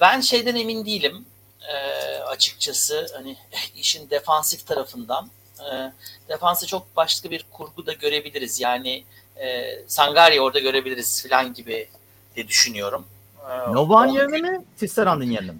ben 0.00 0.20
şeyden 0.20 0.54
emin 0.54 0.86
değilim 0.86 1.26
e, 1.68 1.76
açıkçası 2.18 3.06
hani 3.14 3.36
işin 3.76 4.10
defansif 4.10 4.66
tarafından. 4.66 5.30
E, 5.60 5.92
defansı 6.28 6.66
çok 6.66 6.96
başka 6.96 7.30
bir 7.30 7.46
kurgu 7.50 7.86
da 7.86 7.92
görebiliriz. 7.92 8.60
Yani 8.60 9.04
e, 9.36 9.78
Sangari 9.86 10.40
orada 10.40 10.58
görebiliriz 10.58 11.22
filan 11.22 11.54
gibi 11.54 11.88
de 12.36 12.48
düşünüyorum. 12.48 13.06
E, 13.50 13.72
Novak'ın 13.72 14.12
yerine 14.12 14.40
mi? 14.50 14.64
Tisserand'ın 14.78 15.30
yerine 15.30 15.52
mi? 15.52 15.58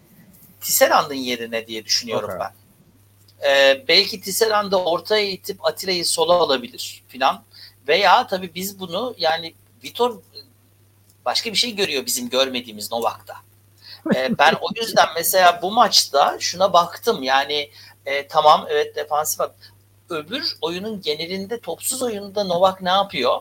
Tisserand'ın 0.61 1.15
yerine 1.15 1.67
diye 1.67 1.85
düşünüyorum 1.85 2.31
okay. 2.31 2.41
ben. 2.41 2.64
E, 3.45 3.85
belki 3.89 4.21
Tisserand 4.21 4.73
da 4.73 4.85
ortaya 4.85 5.27
itip 5.27 5.67
Atilla'yı 5.67 6.07
sola 6.07 6.33
alabilir 6.33 7.03
filan. 7.09 7.43
Veya 7.89 8.27
tabii 8.27 8.55
biz 8.55 8.81
bunu 8.81 9.15
yani 9.19 9.55
Vitor 9.85 10.21
başka 11.25 11.53
bir 11.53 11.57
şey 11.57 11.77
görüyor 11.77 12.07
bizim 12.07 12.29
görmediğimiz 12.29 12.93
Novak'ta. 12.93 13.35
E, 14.15 14.39
ben 14.39 14.55
o 14.61 14.69
yüzden 14.81 15.09
mesela 15.15 15.63
bu 15.63 15.71
maçta 15.73 16.37
şuna 16.41 16.73
baktım 16.73 17.23
yani 17.23 17.71
e, 18.07 18.29
tamam 18.29 18.67
evet 18.71 18.97
defansif 18.97 19.41
öbür 20.11 20.57
oyunun 20.61 21.01
genelinde 21.01 21.61
topsuz 21.61 22.03
oyunda 22.03 22.45
Novak 22.45 22.83
ne 22.83 22.91
yapıyor? 22.91 23.41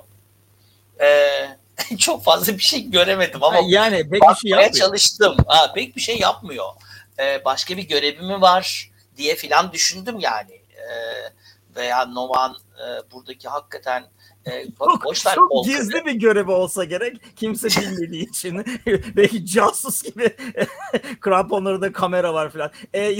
E, 1.01 1.29
çok 1.97 2.23
fazla 2.23 2.53
bir 2.53 2.63
şey 2.63 2.89
göremedim 2.89 3.43
ama 3.43 3.59
yani 3.67 4.09
pek 4.09 4.21
bir 4.21 4.35
şey 4.35 4.51
yapmıyor. 4.51 4.71
çalıştım. 4.71 5.37
Ha, 5.47 5.73
pek 5.73 5.95
bir 5.95 6.01
şey 6.01 6.19
yapmıyor. 6.19 6.67
E, 7.19 7.45
başka 7.45 7.77
bir 7.77 7.83
görevi 7.83 8.21
mi 8.21 8.41
var? 8.41 8.92
Diye 9.17 9.35
filan 9.35 9.71
düşündüm 9.71 10.19
yani. 10.19 10.53
E, 10.53 10.93
veya 11.75 12.05
Novan 12.05 12.55
e, 12.79 13.11
buradaki 13.11 13.47
hakikaten 13.47 14.05
e, 14.45 14.65
çok, 14.79 15.05
boş 15.05 15.25
ver 15.25 15.35
çok 15.35 15.65
gizli 15.65 16.05
bir 16.05 16.11
görevi 16.11 16.51
olsa 16.51 16.83
gerek. 16.83 17.35
Kimse 17.35 17.67
bilmediği 17.81 18.29
için. 18.29 18.57
Belki 19.15 19.45
casus 19.45 20.03
gibi 20.03 20.35
kramponlarında 21.19 21.91
kamera 21.91 22.33
var 22.33 22.51
filan. 22.51 22.71
E, 22.95 23.15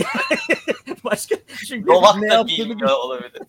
başka 1.03 1.35
çünkü 1.67 1.89
Novak 1.91 2.21
ne 2.21 2.29
da 2.29 2.47
bilmiyor 2.47 2.97
olabilir. 2.97 3.41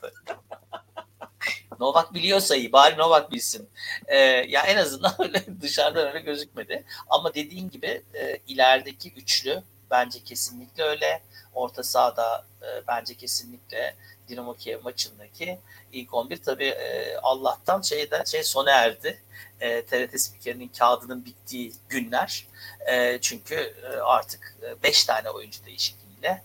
Novak 1.81 2.15
biliyorsa 2.15 2.57
iyi. 2.57 2.73
Bari 2.73 2.99
Novak 2.99 3.33
bilsin. 3.33 3.69
Ee, 4.07 4.17
ya 4.49 4.63
en 4.63 4.77
azından 4.77 5.13
öyle 5.19 5.45
dışarıdan 5.61 6.09
öyle 6.09 6.21
gözükmedi. 6.21 6.85
Ama 7.09 7.35
dediğin 7.35 7.71
gibi 7.71 8.03
e, 8.15 8.39
ilerideki 8.47 9.13
üçlü 9.13 9.63
bence 9.95 10.25
kesinlikle 10.25 10.83
öyle. 10.83 11.23
Orta 11.55 11.83
sahada 11.83 12.45
e, 12.63 12.67
bence 12.89 13.15
kesinlikle 13.15 13.97
Dinamo 14.29 14.55
Kiev 14.55 14.83
maçındaki 14.83 15.59
ilk 15.93 16.15
11 16.15 16.37
tabii 16.37 16.65
e, 16.65 17.17
Allah'tan 17.17 17.83
şeyden 17.83 18.25
şey 18.25 18.43
sona 18.43 18.71
erdi. 18.71 19.23
E, 19.61 19.85
TRT 19.85 20.21
spikerinin 20.21 20.69
kağıdının 20.79 21.25
bittiği 21.25 21.73
günler. 21.89 22.47
E, 22.87 23.19
çünkü 23.21 23.55
e, 23.55 23.97
artık 23.97 24.57
5 24.83 25.05
tane 25.05 25.31
oyuncu 25.31 25.65
değişikliğiyle 25.65 26.43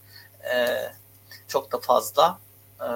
e, 0.54 0.84
çok 1.48 1.72
da 1.72 1.80
fazla 1.80 2.40
e, 2.82 2.88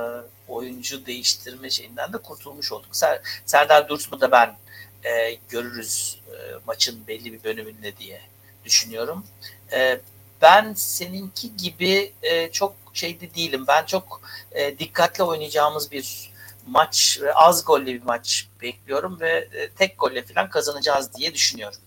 oyuncu 0.48 1.06
değiştirme 1.06 1.70
şeyinden 1.70 2.14
de 2.14 2.18
kurtulmuş 2.18 2.72
olduk. 2.72 2.96
Ser, 2.96 3.22
Serdar 3.46 3.90
Dursun'u 3.90 4.22
da 4.22 4.32
ben 4.32 4.56
e, 5.04 5.38
görürüz 5.50 6.22
e, 6.32 6.36
maçın 6.68 7.08
belli 7.08 7.34
bir 7.34 7.44
bölümünde 7.44 7.98
diye 7.98 8.22
düşünüyorum. 8.66 9.26
E, 9.72 10.00
ben 10.44 10.74
seninki 10.74 11.58
gibi 11.58 12.14
e, 12.24 12.52
çok 12.52 12.76
şeyde 12.94 13.36
değilim. 13.36 13.66
Ben 13.68 13.86
çok 13.86 14.22
e, 14.52 14.80
dikkatli 14.80 15.24
oynayacağımız 15.24 15.92
bir 15.92 16.32
maç 16.68 17.20
ve 17.22 17.34
az 17.34 17.66
golle 17.66 17.86
bir 17.86 18.04
maç 18.04 18.48
bekliyorum 18.62 19.20
ve 19.20 19.48
e, 19.54 19.70
tek 19.70 20.00
golle 20.00 20.26
falan 20.26 20.50
kazanacağız 20.50 21.14
diye 21.14 21.34
düşünüyorum. 21.34 21.80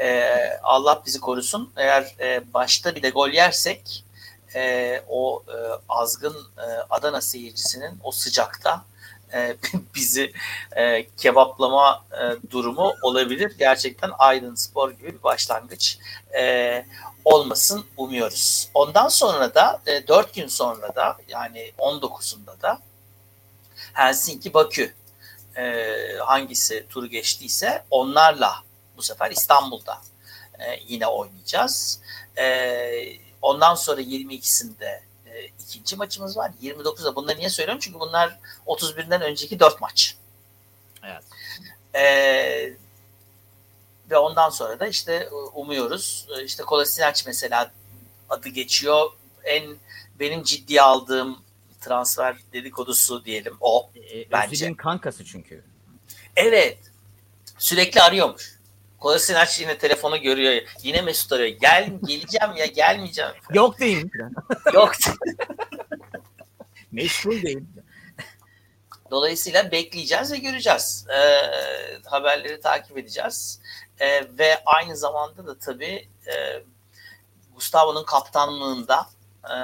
E, 0.00 0.30
Allah 0.62 1.02
bizi 1.06 1.20
korusun. 1.20 1.72
Eğer 1.76 2.14
e, 2.20 2.42
başta 2.54 2.94
bir 2.94 3.02
de 3.02 3.10
gol 3.10 3.28
yersek 3.28 4.04
e, 4.54 5.02
o 5.08 5.42
e, 5.48 5.56
azgın 5.88 6.36
e, 6.58 6.64
Adana 6.90 7.20
seyircisinin 7.20 7.98
o 8.02 8.12
sıcakta 8.12 8.84
e, 9.34 9.56
bizi 9.94 10.32
e, 10.76 11.06
kebaplama 11.16 12.04
e, 12.12 12.50
durumu 12.50 12.94
olabilir. 13.02 13.52
Gerçekten 13.58 14.10
Aydın 14.18 14.54
Spor 14.54 14.90
gibi 14.90 15.12
bir 15.12 15.22
başlangıç 15.22 15.98
e, 16.38 16.84
olmasın 17.24 17.84
umuyoruz. 17.96 18.70
Ondan 18.74 19.08
sonra 19.08 19.54
da 19.54 19.80
e, 19.86 20.08
4 20.08 20.34
gün 20.34 20.46
sonra 20.46 20.94
da 20.94 21.16
yani 21.28 21.72
19'unda 21.78 22.62
da 22.62 22.78
Helsinki 23.92 24.54
Bakü 24.54 24.94
e, 25.56 25.84
hangisi 26.20 26.86
turu 26.88 27.06
geçtiyse 27.06 27.84
onlarla 27.90 28.54
bu 28.96 29.02
sefer 29.02 29.30
İstanbul'da 29.30 29.98
e, 30.58 30.80
yine 30.88 31.06
oynayacağız. 31.06 32.00
E, 32.38 33.16
ondan 33.42 33.74
sonra 33.74 34.00
22'sinde 34.00 35.00
e, 35.34 35.44
ikinci 35.44 35.96
maçımız 35.96 36.36
var. 36.36 36.50
29'da 36.62 37.16
bunları 37.16 37.38
niye 37.38 37.50
söylüyorum? 37.50 37.80
Çünkü 37.84 38.00
bunlar 38.00 38.38
31'den 38.66 39.22
önceki 39.22 39.60
4 39.60 39.80
maç. 39.80 40.16
Evet. 41.04 41.24
E, 41.94 42.02
ve 44.10 44.16
ondan 44.16 44.50
sonra 44.50 44.80
da 44.80 44.86
işte 44.86 45.28
umuyoruz. 45.54 46.28
E, 46.38 46.44
işte 46.44 46.62
Kolasinac 46.62 47.22
mesela 47.26 47.72
adı 48.28 48.48
geçiyor. 48.48 49.10
En 49.44 49.76
benim 50.20 50.42
ciddiye 50.42 50.82
aldığım 50.82 51.38
transfer 51.80 52.36
dedikodusu 52.52 53.24
diyelim 53.24 53.56
o 53.60 53.90
e, 53.96 54.30
bence. 54.30 54.52
Özil'in 54.52 54.74
kankası 54.74 55.24
çünkü. 55.24 55.64
Evet. 56.36 56.78
Sürekli 57.58 58.02
arıyormuş. 58.02 58.51
Kolasinac 59.02 59.60
yine 59.60 59.78
telefonu 59.78 60.20
görüyor. 60.20 60.62
Yine 60.82 61.02
Mesut 61.02 61.32
arıyor. 61.32 61.58
Gel 61.60 61.92
geleceğim 62.06 62.56
ya 62.56 62.66
gelmeyeceğim. 62.66 63.32
Yok 63.54 63.80
değil. 63.80 64.10
Yok. 64.74 64.92
Meşgul 66.92 67.42
değil. 67.42 67.64
Dolayısıyla 69.10 69.70
bekleyeceğiz 69.72 70.32
ve 70.32 70.38
göreceğiz. 70.38 71.06
Ee, 71.08 71.98
haberleri 72.04 72.60
takip 72.60 72.98
edeceğiz. 72.98 73.60
Ee, 74.00 74.38
ve 74.38 74.62
aynı 74.66 74.96
zamanda 74.96 75.46
da 75.46 75.58
tabii 75.58 76.08
e, 76.26 76.62
Gustavo'nun 77.54 78.04
kaptanlığında 78.04 79.06
e, 79.44 79.56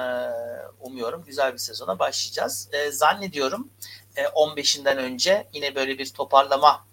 umuyorum 0.79 1.23
güzel 1.25 1.53
bir 1.53 1.57
sezona 1.57 1.99
başlayacağız. 1.99 2.69
E, 2.71 2.91
zannediyorum 2.91 3.69
e, 4.15 4.23
15'inden 4.23 4.97
önce 4.97 5.47
yine 5.53 5.75
böyle 5.75 5.97
bir 5.97 6.13
toparlama 6.13 6.88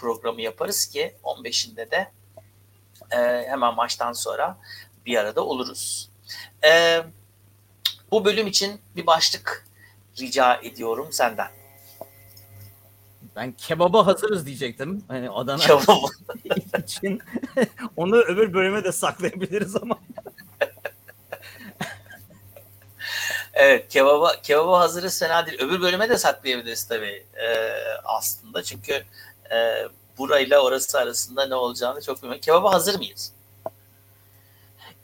programı 0.00 0.42
yaparız 0.42 0.86
ki 0.86 1.14
15'inde 1.24 1.90
de 1.90 2.10
e, 3.10 3.48
hemen 3.48 3.74
maçtan 3.74 4.12
sonra 4.12 4.58
bir 5.06 5.16
arada 5.16 5.44
oluruz. 5.44 6.10
E, 6.64 7.02
bu 8.10 8.24
bölüm 8.24 8.46
için 8.46 8.80
bir 8.96 9.06
başlık 9.06 9.66
rica 10.20 10.54
ediyorum 10.54 11.08
senden. 11.10 11.48
Ben 13.36 13.52
kebaba 13.52 14.06
hazırız 14.06 14.46
diyecektim. 14.46 15.04
Hani 15.08 15.30
Adana 15.30 15.62
Kebabı. 15.62 16.06
için 16.84 17.22
onu 17.96 18.16
öbür 18.16 18.52
bölüme 18.54 18.84
de 18.84 18.92
saklayabiliriz 18.92 19.76
ama. 19.76 19.98
Evet 23.54 23.88
kebaba, 23.88 24.40
kebaba 24.42 24.80
hazırız 24.80 25.18
fena 25.18 25.46
değil. 25.46 25.58
Öbür 25.60 25.80
bölüme 25.80 26.08
de 26.08 26.18
saklayabiliriz 26.18 26.84
tabii 26.84 27.26
e, 27.42 27.48
aslında. 28.04 28.62
Çünkü 28.62 29.04
e, 29.52 29.88
burayla 30.18 30.60
orası 30.60 30.98
arasında 30.98 31.46
ne 31.46 31.54
olacağını 31.54 32.02
çok 32.02 32.16
bilmiyorum. 32.16 32.40
Kebaba 32.40 32.72
hazır 32.72 32.98
mıyız? 32.98 33.32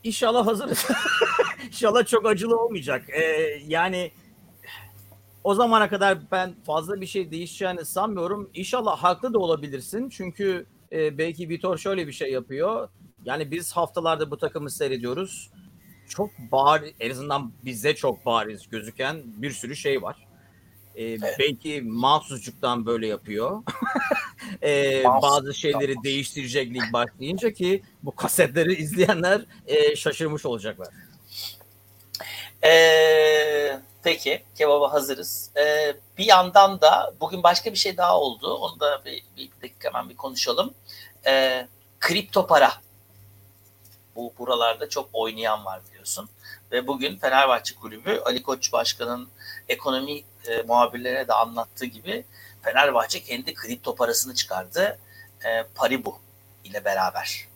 İnşallah 0.04 0.46
hazırız. 0.46 0.86
İnşallah 1.66 2.06
çok 2.06 2.26
acılı 2.26 2.60
olmayacak. 2.60 3.10
Ee, 3.10 3.22
yani 3.66 4.10
o 5.44 5.54
zamana 5.54 5.88
kadar 5.88 6.18
ben 6.32 6.54
fazla 6.66 7.00
bir 7.00 7.06
şey 7.06 7.30
değişeceğini 7.30 7.84
sanmıyorum. 7.84 8.50
İnşallah 8.54 8.96
haklı 8.96 9.34
da 9.34 9.38
olabilirsin. 9.38 10.08
Çünkü 10.08 10.66
e, 10.92 11.18
belki 11.18 11.48
Vitor 11.48 11.78
şöyle 11.78 12.06
bir 12.06 12.12
şey 12.12 12.32
yapıyor. 12.32 12.88
Yani 13.24 13.50
biz 13.50 13.72
haftalarda 13.72 14.30
bu 14.30 14.38
takımı 14.38 14.70
seyrediyoruz. 14.70 15.50
Çok 16.08 16.30
bariz, 16.52 16.94
en 17.00 17.10
azından 17.10 17.52
bize 17.64 17.94
çok 17.94 18.26
bariz 18.26 18.68
gözüken 18.68 19.22
bir 19.24 19.50
sürü 19.50 19.76
şey 19.76 20.02
var. 20.02 20.25
Evet. 20.96 21.36
Belki 21.38 21.82
mahsusçuktan 21.82 22.86
böyle 22.86 23.06
yapıyor. 23.06 23.50
Mahsus- 24.62 25.22
bazı 25.22 25.54
şeyleri 25.54 25.92
Tamam. 25.92 26.04
değiştirecek 26.04 26.74
lig 26.74 26.92
başlayınca 26.92 27.52
ki 27.52 27.82
bu 28.02 28.16
kasetleri 28.16 28.74
izleyenler 28.82 29.44
e, 29.66 29.96
şaşırmış 29.96 30.46
olacaklar. 30.46 30.88
Ee, 32.64 33.80
peki 34.02 34.42
kebaba 34.54 34.92
hazırız. 34.92 35.50
Ee, 35.56 35.96
bir 36.18 36.24
yandan 36.24 36.80
da 36.80 37.14
bugün 37.20 37.42
başka 37.42 37.72
bir 37.72 37.78
şey 37.78 37.96
daha 37.96 38.20
oldu. 38.20 38.54
Onu 38.54 38.80
da 38.80 39.04
bir, 39.04 39.22
bir 39.36 39.50
dakika 39.62 39.88
hemen 39.88 40.08
bir 40.08 40.16
konuşalım. 40.16 40.74
Ee, 41.26 41.68
kripto 42.00 42.46
para. 42.46 42.72
Bu 44.16 44.32
buralarda 44.38 44.88
çok 44.88 45.08
oynayan 45.12 45.64
var 45.64 45.80
biliyorsun. 45.88 46.28
Ve 46.72 46.86
bugün 46.86 47.16
Fenerbahçe 47.16 47.74
Kulübü 47.74 48.22
Ali 48.24 48.42
Koç 48.42 48.72
Başkan'ın 48.72 49.28
ekonomi 49.68 50.22
e, 50.48 50.62
muhabirlerine 50.62 51.28
de 51.28 51.32
anlattığı 51.32 51.86
gibi 51.86 52.24
Fenerbahçe 52.62 53.22
kendi 53.22 53.54
kripto 53.54 53.94
parasını 53.94 54.34
çıkardı. 54.34 54.98
E, 55.44 55.62
Paribu 55.74 56.18
ile 56.64 56.84
beraber. 56.84 57.48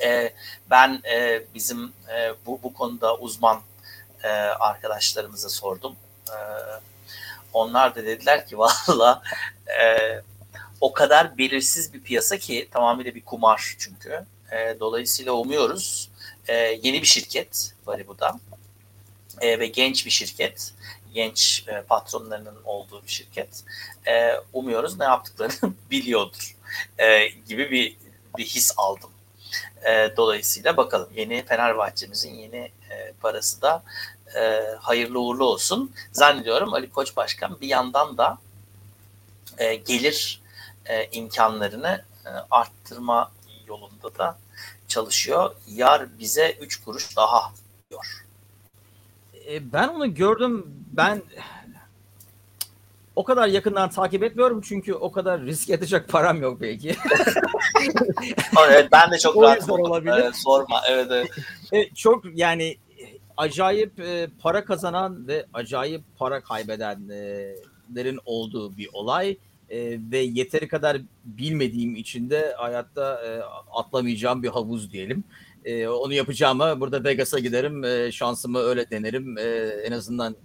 E, 0.00 0.32
ben 0.70 1.02
e, 1.10 1.42
bizim 1.54 1.92
e, 2.14 2.32
bu 2.46 2.60
bu 2.62 2.74
konuda 2.74 3.16
uzman 3.16 3.60
e, 4.22 4.28
arkadaşlarımıza 4.28 5.48
sordum. 5.48 5.96
E, 6.28 6.36
onlar 7.52 7.94
da 7.94 8.04
dediler 8.04 8.46
ki 8.46 8.58
valla 8.58 9.22
e, 9.80 9.96
o 10.80 10.92
kadar 10.92 11.38
belirsiz 11.38 11.94
bir 11.94 12.02
piyasa 12.02 12.38
ki 12.38 12.68
tamamıyla 12.70 13.14
bir 13.14 13.24
kumar 13.24 13.74
çünkü. 13.78 14.24
E, 14.52 14.80
dolayısıyla 14.80 15.32
umuyoruz 15.32 16.10
e, 16.48 16.54
yeni 16.54 17.02
bir 17.02 17.06
şirket 17.06 17.74
Paribu'da 17.84 18.40
e, 19.40 19.58
ve 19.58 19.66
genç 19.66 20.06
bir 20.06 20.10
şirket 20.10 20.72
genç 21.16 21.64
e, 21.68 21.82
patronlarının 21.82 22.56
olduğu 22.64 23.02
bir 23.02 23.08
şirket. 23.08 23.64
E, 24.08 24.32
umuyoruz 24.52 24.98
ne 24.98 25.04
yaptıklarını 25.04 25.74
biliyordur 25.90 26.56
e, 26.98 27.28
gibi 27.28 27.70
bir 27.70 27.96
bir 28.38 28.44
his 28.44 28.74
aldım. 28.76 29.10
E, 29.88 30.16
dolayısıyla 30.16 30.76
bakalım 30.76 31.08
yeni 31.14 31.44
Fenerbahçe'mizin 31.44 32.34
yeni 32.34 32.70
e, 32.90 33.12
parası 33.20 33.62
da 33.62 33.82
e, 34.36 34.62
hayırlı 34.80 35.20
uğurlu 35.20 35.44
olsun. 35.44 35.92
Zannediyorum 36.12 36.74
Ali 36.74 36.90
Koç 36.90 37.16
Başkan 37.16 37.60
bir 37.60 37.68
yandan 37.68 38.18
da 38.18 38.38
e, 39.58 39.74
gelir 39.74 40.42
e, 40.86 41.06
imkanlarını 41.12 42.04
e, 42.26 42.30
arttırma 42.50 43.32
yolunda 43.66 44.18
da 44.18 44.38
çalışıyor. 44.88 45.56
Yar 45.68 46.18
bize 46.18 46.52
3 46.60 46.84
kuruş 46.84 47.16
daha 47.16 47.52
diyor. 47.90 48.26
E, 49.48 49.72
ben 49.72 49.88
onu 49.88 50.14
gördüm. 50.14 50.85
Ben 50.96 51.22
o 53.16 53.24
kadar 53.24 53.48
yakından 53.48 53.90
takip 53.90 54.22
etmiyorum 54.22 54.60
çünkü 54.60 54.94
o 54.94 55.12
kadar 55.12 55.42
risk 55.42 55.70
edecek 55.70 56.08
param 56.08 56.42
yok 56.42 56.60
belki. 56.60 56.96
Evet, 58.68 58.88
ben 58.92 59.10
de 59.10 59.18
çok 59.18 59.42
rahat 59.42 59.70
olabilir. 59.70 60.12
Evet, 60.18 60.36
sorma. 60.36 60.80
Evet, 60.90 61.06
evet. 61.10 61.30
E, 61.72 61.94
çok 61.94 62.24
yani 62.34 62.76
acayip 63.36 64.00
e, 64.00 64.28
para 64.38 64.64
kazanan 64.64 65.28
ve 65.28 65.46
acayip 65.54 66.02
para 66.18 66.40
kaybedenlerin 66.40 68.18
olduğu 68.24 68.76
bir 68.76 68.88
olay 68.92 69.36
E, 69.70 69.98
ve 70.10 70.18
yeteri 70.18 70.68
kadar 70.68 70.98
bilmediğim 71.24 71.96
için 71.96 72.30
de 72.30 72.54
hayatta 72.58 73.22
e, 73.26 73.42
atlamayacağım 73.72 74.42
bir 74.42 74.48
havuz 74.48 74.92
diyelim. 74.92 75.24
E, 75.64 75.88
onu 75.88 76.12
yapacağımı 76.12 76.80
burada 76.80 77.04
Vegas'a 77.04 77.38
giderim. 77.38 77.84
E, 77.84 78.12
şansımı 78.12 78.58
öyle 78.58 78.90
denerim. 78.90 79.38
E, 79.38 79.42
en 79.84 79.92
azından 79.92 80.36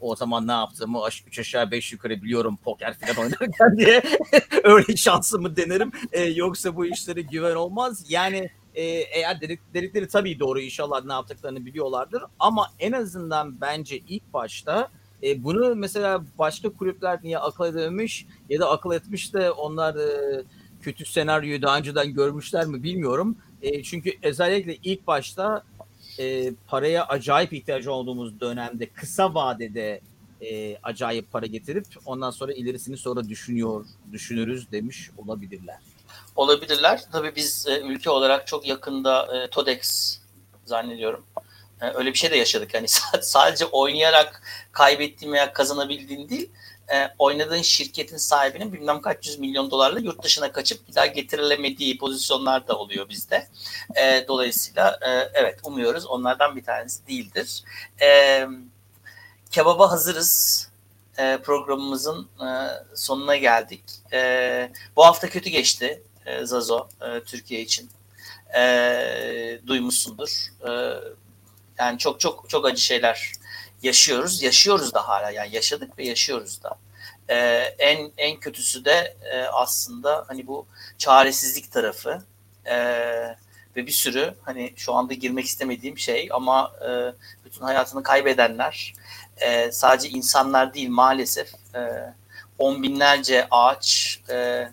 o 0.00 0.16
zaman 0.16 0.46
ne 0.46 0.52
yaptığımı 0.52 1.00
üç 1.26 1.38
aşağı 1.38 1.70
beş 1.70 1.92
yukarı 1.92 2.22
biliyorum 2.22 2.58
poker 2.64 2.94
falan 2.98 3.26
oynarken 3.26 3.76
diye 3.76 4.02
öyle 4.64 4.96
şansımı 4.96 5.56
denerim. 5.56 5.92
E, 6.12 6.22
yoksa 6.22 6.76
bu 6.76 6.86
işlere 6.86 7.22
güven 7.22 7.54
olmaz. 7.54 8.04
Yani 8.08 8.50
e, 8.74 8.82
eğer 8.84 9.40
dedik, 9.40 9.60
dedikleri 9.74 10.08
tabii 10.08 10.38
doğru 10.38 10.60
inşallah 10.60 11.04
ne 11.04 11.12
yaptıklarını 11.12 11.66
biliyorlardır. 11.66 12.22
Ama 12.38 12.66
en 12.78 12.92
azından 12.92 13.60
bence 13.60 13.96
ilk 13.96 14.32
başta 14.32 14.90
e, 15.22 15.44
bunu 15.44 15.76
mesela 15.76 16.24
başka 16.38 16.68
kulüpler 16.68 17.18
niye 17.22 17.38
akıl 17.38 17.64
edememiş 17.64 18.26
ya 18.48 18.60
da 18.60 18.70
akıl 18.70 18.92
etmiş 18.92 19.34
de 19.34 19.50
onlar 19.50 19.94
e, 19.94 20.42
kötü 20.80 21.04
senaryoyu 21.04 21.62
daha 21.62 21.78
önceden 21.78 22.14
görmüşler 22.14 22.66
mi 22.66 22.82
bilmiyorum. 22.82 23.36
E, 23.62 23.82
çünkü 23.82 24.12
özellikle 24.22 24.76
ilk 24.76 25.06
başta 25.06 25.62
e, 26.18 26.52
paraya 26.66 27.06
acayip 27.06 27.52
ihtiyacı 27.52 27.92
olduğumuz 27.92 28.40
dönemde 28.40 28.86
kısa 28.86 29.34
vadede 29.34 30.00
e, 30.40 30.76
acayip 30.82 31.32
para 31.32 31.46
getirip 31.46 31.86
ondan 32.06 32.30
sonra 32.30 32.52
ilerisini 32.52 32.96
sonra 32.96 33.28
düşünüyor, 33.28 33.84
düşünürüz 34.12 34.72
demiş 34.72 35.10
olabilirler. 35.16 35.78
Olabilirler. 36.36 37.02
Tabii 37.12 37.36
biz 37.36 37.66
e, 37.68 37.80
ülke 37.80 38.10
olarak 38.10 38.46
çok 38.46 38.66
yakında 38.66 39.36
e, 39.36 39.50
TODEX 39.50 40.18
zannediyorum. 40.64 41.24
E, 41.80 41.90
öyle 41.90 42.12
bir 42.12 42.18
şey 42.18 42.30
de 42.30 42.36
yaşadık. 42.36 42.74
Yani 42.74 42.88
sadece 43.20 43.64
oynayarak 43.64 44.42
kaybettiğin 44.72 45.32
veya 45.32 45.52
kazanabildiğin 45.52 46.28
değil, 46.28 46.50
e, 46.92 47.08
oynadığın 47.18 47.62
şirketin 47.62 48.16
sahibinin 48.16 48.72
bilmem 48.72 49.00
kaç 49.00 49.26
yüz 49.26 49.38
milyon 49.38 49.70
dolarla 49.70 50.00
yurt 50.00 50.22
dışına 50.22 50.52
kaçıp 50.52 50.88
bir 50.88 50.94
daha 50.94 51.06
getirilemediği 51.06 51.98
pozisyonlar 51.98 52.68
da 52.68 52.78
oluyor 52.78 53.08
bizde. 53.08 53.48
E, 53.96 54.24
dolayısıyla 54.28 54.98
e, 55.02 55.08
evet 55.34 55.60
umuyoruz 55.62 56.06
onlardan 56.06 56.56
bir 56.56 56.64
tanesi 56.64 57.06
değildir. 57.06 57.64
E, 58.02 58.46
kebaba 59.50 59.90
hazırız 59.90 60.62
e, 61.18 61.38
programımızın 61.44 62.28
e, 62.40 62.48
sonuna 62.94 63.36
geldik. 63.36 63.82
E, 64.12 64.72
bu 64.96 65.04
hafta 65.04 65.28
kötü 65.28 65.50
geçti 65.50 66.02
e, 66.26 66.46
Zazo 66.46 66.88
e, 67.00 67.20
Türkiye 67.20 67.60
için. 67.60 67.90
E, 68.56 69.60
duymuşsundur. 69.66 70.52
E, 70.68 71.00
yani 71.78 71.98
çok 71.98 72.20
çok 72.20 72.50
çok 72.50 72.66
acı 72.66 72.82
şeyler 72.82 73.32
yaşıyoruz. 73.82 74.42
Yaşıyoruz 74.42 74.94
da 74.94 75.08
hala 75.08 75.30
yani 75.30 75.54
yaşadık 75.54 75.98
ve 75.98 76.06
yaşıyoruz 76.06 76.62
da. 76.62 76.78
Ee, 77.28 77.36
en 77.78 78.12
en 78.16 78.40
kötüsü 78.40 78.84
de 78.84 79.16
e, 79.32 79.42
aslında 79.42 80.24
hani 80.28 80.46
bu 80.46 80.66
çaresizlik 80.98 81.72
tarafı 81.72 82.22
e, 82.64 82.76
ve 83.76 83.86
bir 83.86 83.92
sürü 83.92 84.34
hani 84.42 84.72
şu 84.76 84.94
anda 84.94 85.14
girmek 85.14 85.44
istemediğim 85.44 85.98
şey 85.98 86.28
ama 86.32 86.72
e, 86.88 86.90
bütün 87.44 87.60
hayatını 87.64 88.02
kaybedenler 88.02 88.94
e, 89.36 89.72
sadece 89.72 90.08
insanlar 90.08 90.74
değil 90.74 90.88
maalesef 90.88 91.52
e, 91.74 92.12
on 92.58 92.82
binlerce 92.82 93.46
ağaç 93.50 94.20
e, 94.30 94.68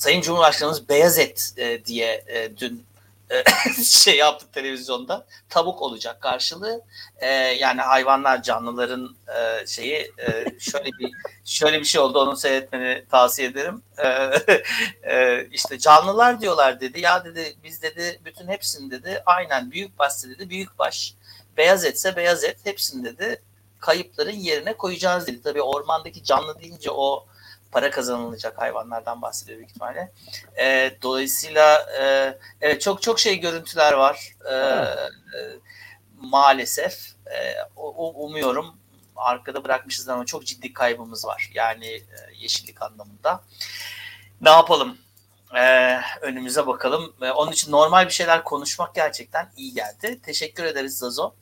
Sayın 0.00 0.20
Cumhurbaşkanımız 0.20 0.88
beyaz 0.88 1.18
et 1.18 1.52
e, 1.56 1.84
diye 1.84 2.24
e, 2.26 2.56
dün 2.56 2.84
şey 3.84 4.16
yaptık 4.16 4.52
televizyonda. 4.52 5.26
Tavuk 5.48 5.82
olacak 5.82 6.20
karşılığı. 6.20 6.84
E, 7.16 7.26
yani 7.34 7.80
hayvanlar 7.80 8.42
canlıların 8.42 9.16
e, 9.28 9.66
şeyi 9.66 10.12
e, 10.18 10.58
şöyle 10.60 10.90
bir 10.98 11.12
şöyle 11.44 11.80
bir 11.80 11.84
şey 11.84 12.00
oldu. 12.00 12.20
Onu 12.20 12.36
seyretmeni 12.36 13.04
tavsiye 13.10 13.48
ederim. 13.48 13.82
E, 13.98 14.08
e, 15.14 15.46
işte 15.52 15.78
canlılar 15.78 16.40
diyorlar 16.40 16.80
dedi. 16.80 17.00
Ya 17.00 17.24
dedi 17.24 17.56
biz 17.64 17.82
dedi 17.82 18.20
bütün 18.24 18.48
hepsini 18.48 18.90
dedi 18.90 19.22
aynen 19.26 19.70
büyük 19.70 19.98
baş 19.98 20.12
dedi 20.24 20.50
büyük 20.50 20.78
baş. 20.78 21.14
Beyaz 21.56 21.84
etse 21.84 22.16
beyaz 22.16 22.44
et 22.44 22.58
hepsini 22.64 23.04
dedi 23.04 23.42
kayıpların 23.80 24.36
yerine 24.36 24.76
koyacağız 24.76 25.26
dedi. 25.26 25.42
Tabii 25.42 25.62
ormandaki 25.62 26.24
canlı 26.24 26.60
deyince 26.60 26.90
o 26.90 27.26
para 27.72 27.90
kazanılacak 27.90 28.58
hayvanlardan 28.58 29.22
bahsediyor 29.22 29.58
büyük 29.58 29.70
ihtimalle. 29.70 30.12
E, 30.60 30.96
dolayısıyla 31.02 31.86
e, 32.00 32.34
evet 32.60 32.80
çok 32.80 33.02
çok 33.02 33.20
şey 33.20 33.40
görüntüler 33.40 33.92
var. 33.92 34.34
E, 34.50 34.54
e, 34.54 35.58
maalesef 36.20 37.12
e, 37.26 37.54
umuyorum 38.14 38.74
arkada 39.16 39.64
bırakmışız 39.64 40.08
ama 40.08 40.26
çok 40.26 40.46
ciddi 40.46 40.72
kaybımız 40.72 41.26
var. 41.26 41.50
Yani 41.54 41.86
e, 41.86 42.16
yeşillik 42.38 42.82
anlamında. 42.82 43.44
Ne 44.40 44.50
yapalım? 44.50 44.98
Ee, 45.56 46.00
önümüze 46.20 46.66
bakalım. 46.66 47.14
Ee, 47.22 47.30
onun 47.30 47.52
için 47.52 47.72
normal 47.72 48.06
bir 48.06 48.12
şeyler 48.12 48.44
konuşmak 48.44 48.94
gerçekten 48.94 49.50
iyi 49.56 49.74
geldi. 49.74 50.20
Teşekkür 50.22 50.64
ederiz 50.64 50.98
Zazo. 50.98 51.34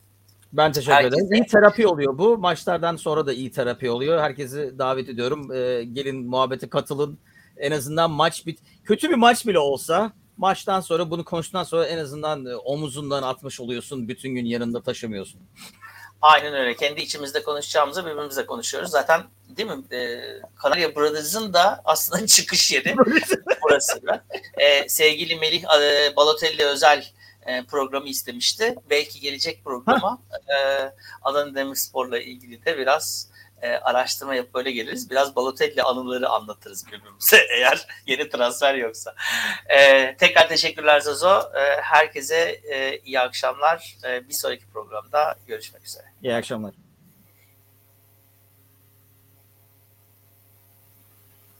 Ben 0.53 0.71
teşekkür 0.71 0.93
Herkese... 0.93 1.15
ederim. 1.15 1.33
İyi 1.33 1.47
terapi 1.47 1.87
oluyor 1.87 2.17
bu. 2.17 2.37
Maçlardan 2.37 2.95
sonra 2.95 3.25
da 3.25 3.33
iyi 3.33 3.51
terapi 3.51 3.89
oluyor. 3.89 4.19
Herkesi 4.19 4.79
davet 4.79 5.09
ediyorum. 5.09 5.51
Ee, 5.51 5.83
gelin 5.83 6.25
muhabbete 6.29 6.69
katılın. 6.69 7.19
En 7.57 7.71
azından 7.71 8.11
maç 8.11 8.45
bit. 8.45 8.59
Kötü 8.83 9.09
bir 9.09 9.15
maç 9.15 9.47
bile 9.47 9.59
olsa 9.59 10.11
maçtan 10.37 10.81
sonra 10.81 11.11
bunu 11.11 11.25
konuştuktan 11.25 11.63
sonra 11.63 11.85
en 11.85 11.97
azından 11.97 12.45
e, 12.45 12.55
omuzundan 12.55 13.23
atmış 13.23 13.59
oluyorsun. 13.59 14.07
Bütün 14.07 14.29
gün 14.29 14.45
yanında 14.45 14.81
taşımıyorsun. 14.81 15.41
Aynen 16.21 16.53
öyle. 16.53 16.75
Kendi 16.75 17.01
içimizde 17.01 17.43
konuşacağımızı 17.43 18.05
birbirimizle 18.05 18.45
konuşuyoruz. 18.45 18.91
Zaten 18.91 19.21
değil 19.49 19.69
mi? 19.69 19.95
Ee, 19.95 20.21
Kanarya 20.55 20.95
Brothers'ın 20.95 21.53
da 21.53 21.81
aslında 21.85 22.27
çıkış 22.27 22.71
yeri 22.71 22.95
burası. 23.63 24.01
Ee, 24.57 24.89
sevgili 24.89 25.35
Melih 25.35 25.63
e, 25.63 26.15
Balotelli 26.15 26.65
özel 26.65 27.05
e, 27.45 27.63
programı 27.63 28.07
istemişti. 28.07 28.75
Belki 28.89 29.19
gelecek 29.19 29.63
programa 29.63 30.19
e, 30.31 30.57
Adana 31.21 31.55
Demirspor'la 31.55 32.19
ilgili 32.19 32.65
de 32.65 32.77
biraz 32.77 33.29
e, 33.61 33.69
araştırma 33.69 34.35
yapıp 34.35 34.53
böyle 34.53 34.71
geliriz. 34.71 35.09
Biraz 35.09 35.35
Balotelli 35.35 35.83
anıları 35.83 36.29
anlatırız 36.29 36.87
birbirimize 36.87 37.37
eğer 37.49 37.87
yeni 38.07 38.29
transfer 38.29 38.75
yoksa. 38.75 39.15
E, 39.69 40.15
tekrar 40.17 40.49
teşekkürler 40.49 40.99
Zazo. 40.99 41.39
E, 41.55 41.81
herkese 41.81 42.61
e, 42.71 42.97
iyi 42.97 43.19
akşamlar. 43.19 43.97
E, 44.07 44.29
bir 44.29 44.33
sonraki 44.33 44.67
programda 44.67 45.35
görüşmek 45.47 45.85
üzere. 45.85 46.05
İyi 46.23 46.35
akşamlar. 46.35 46.88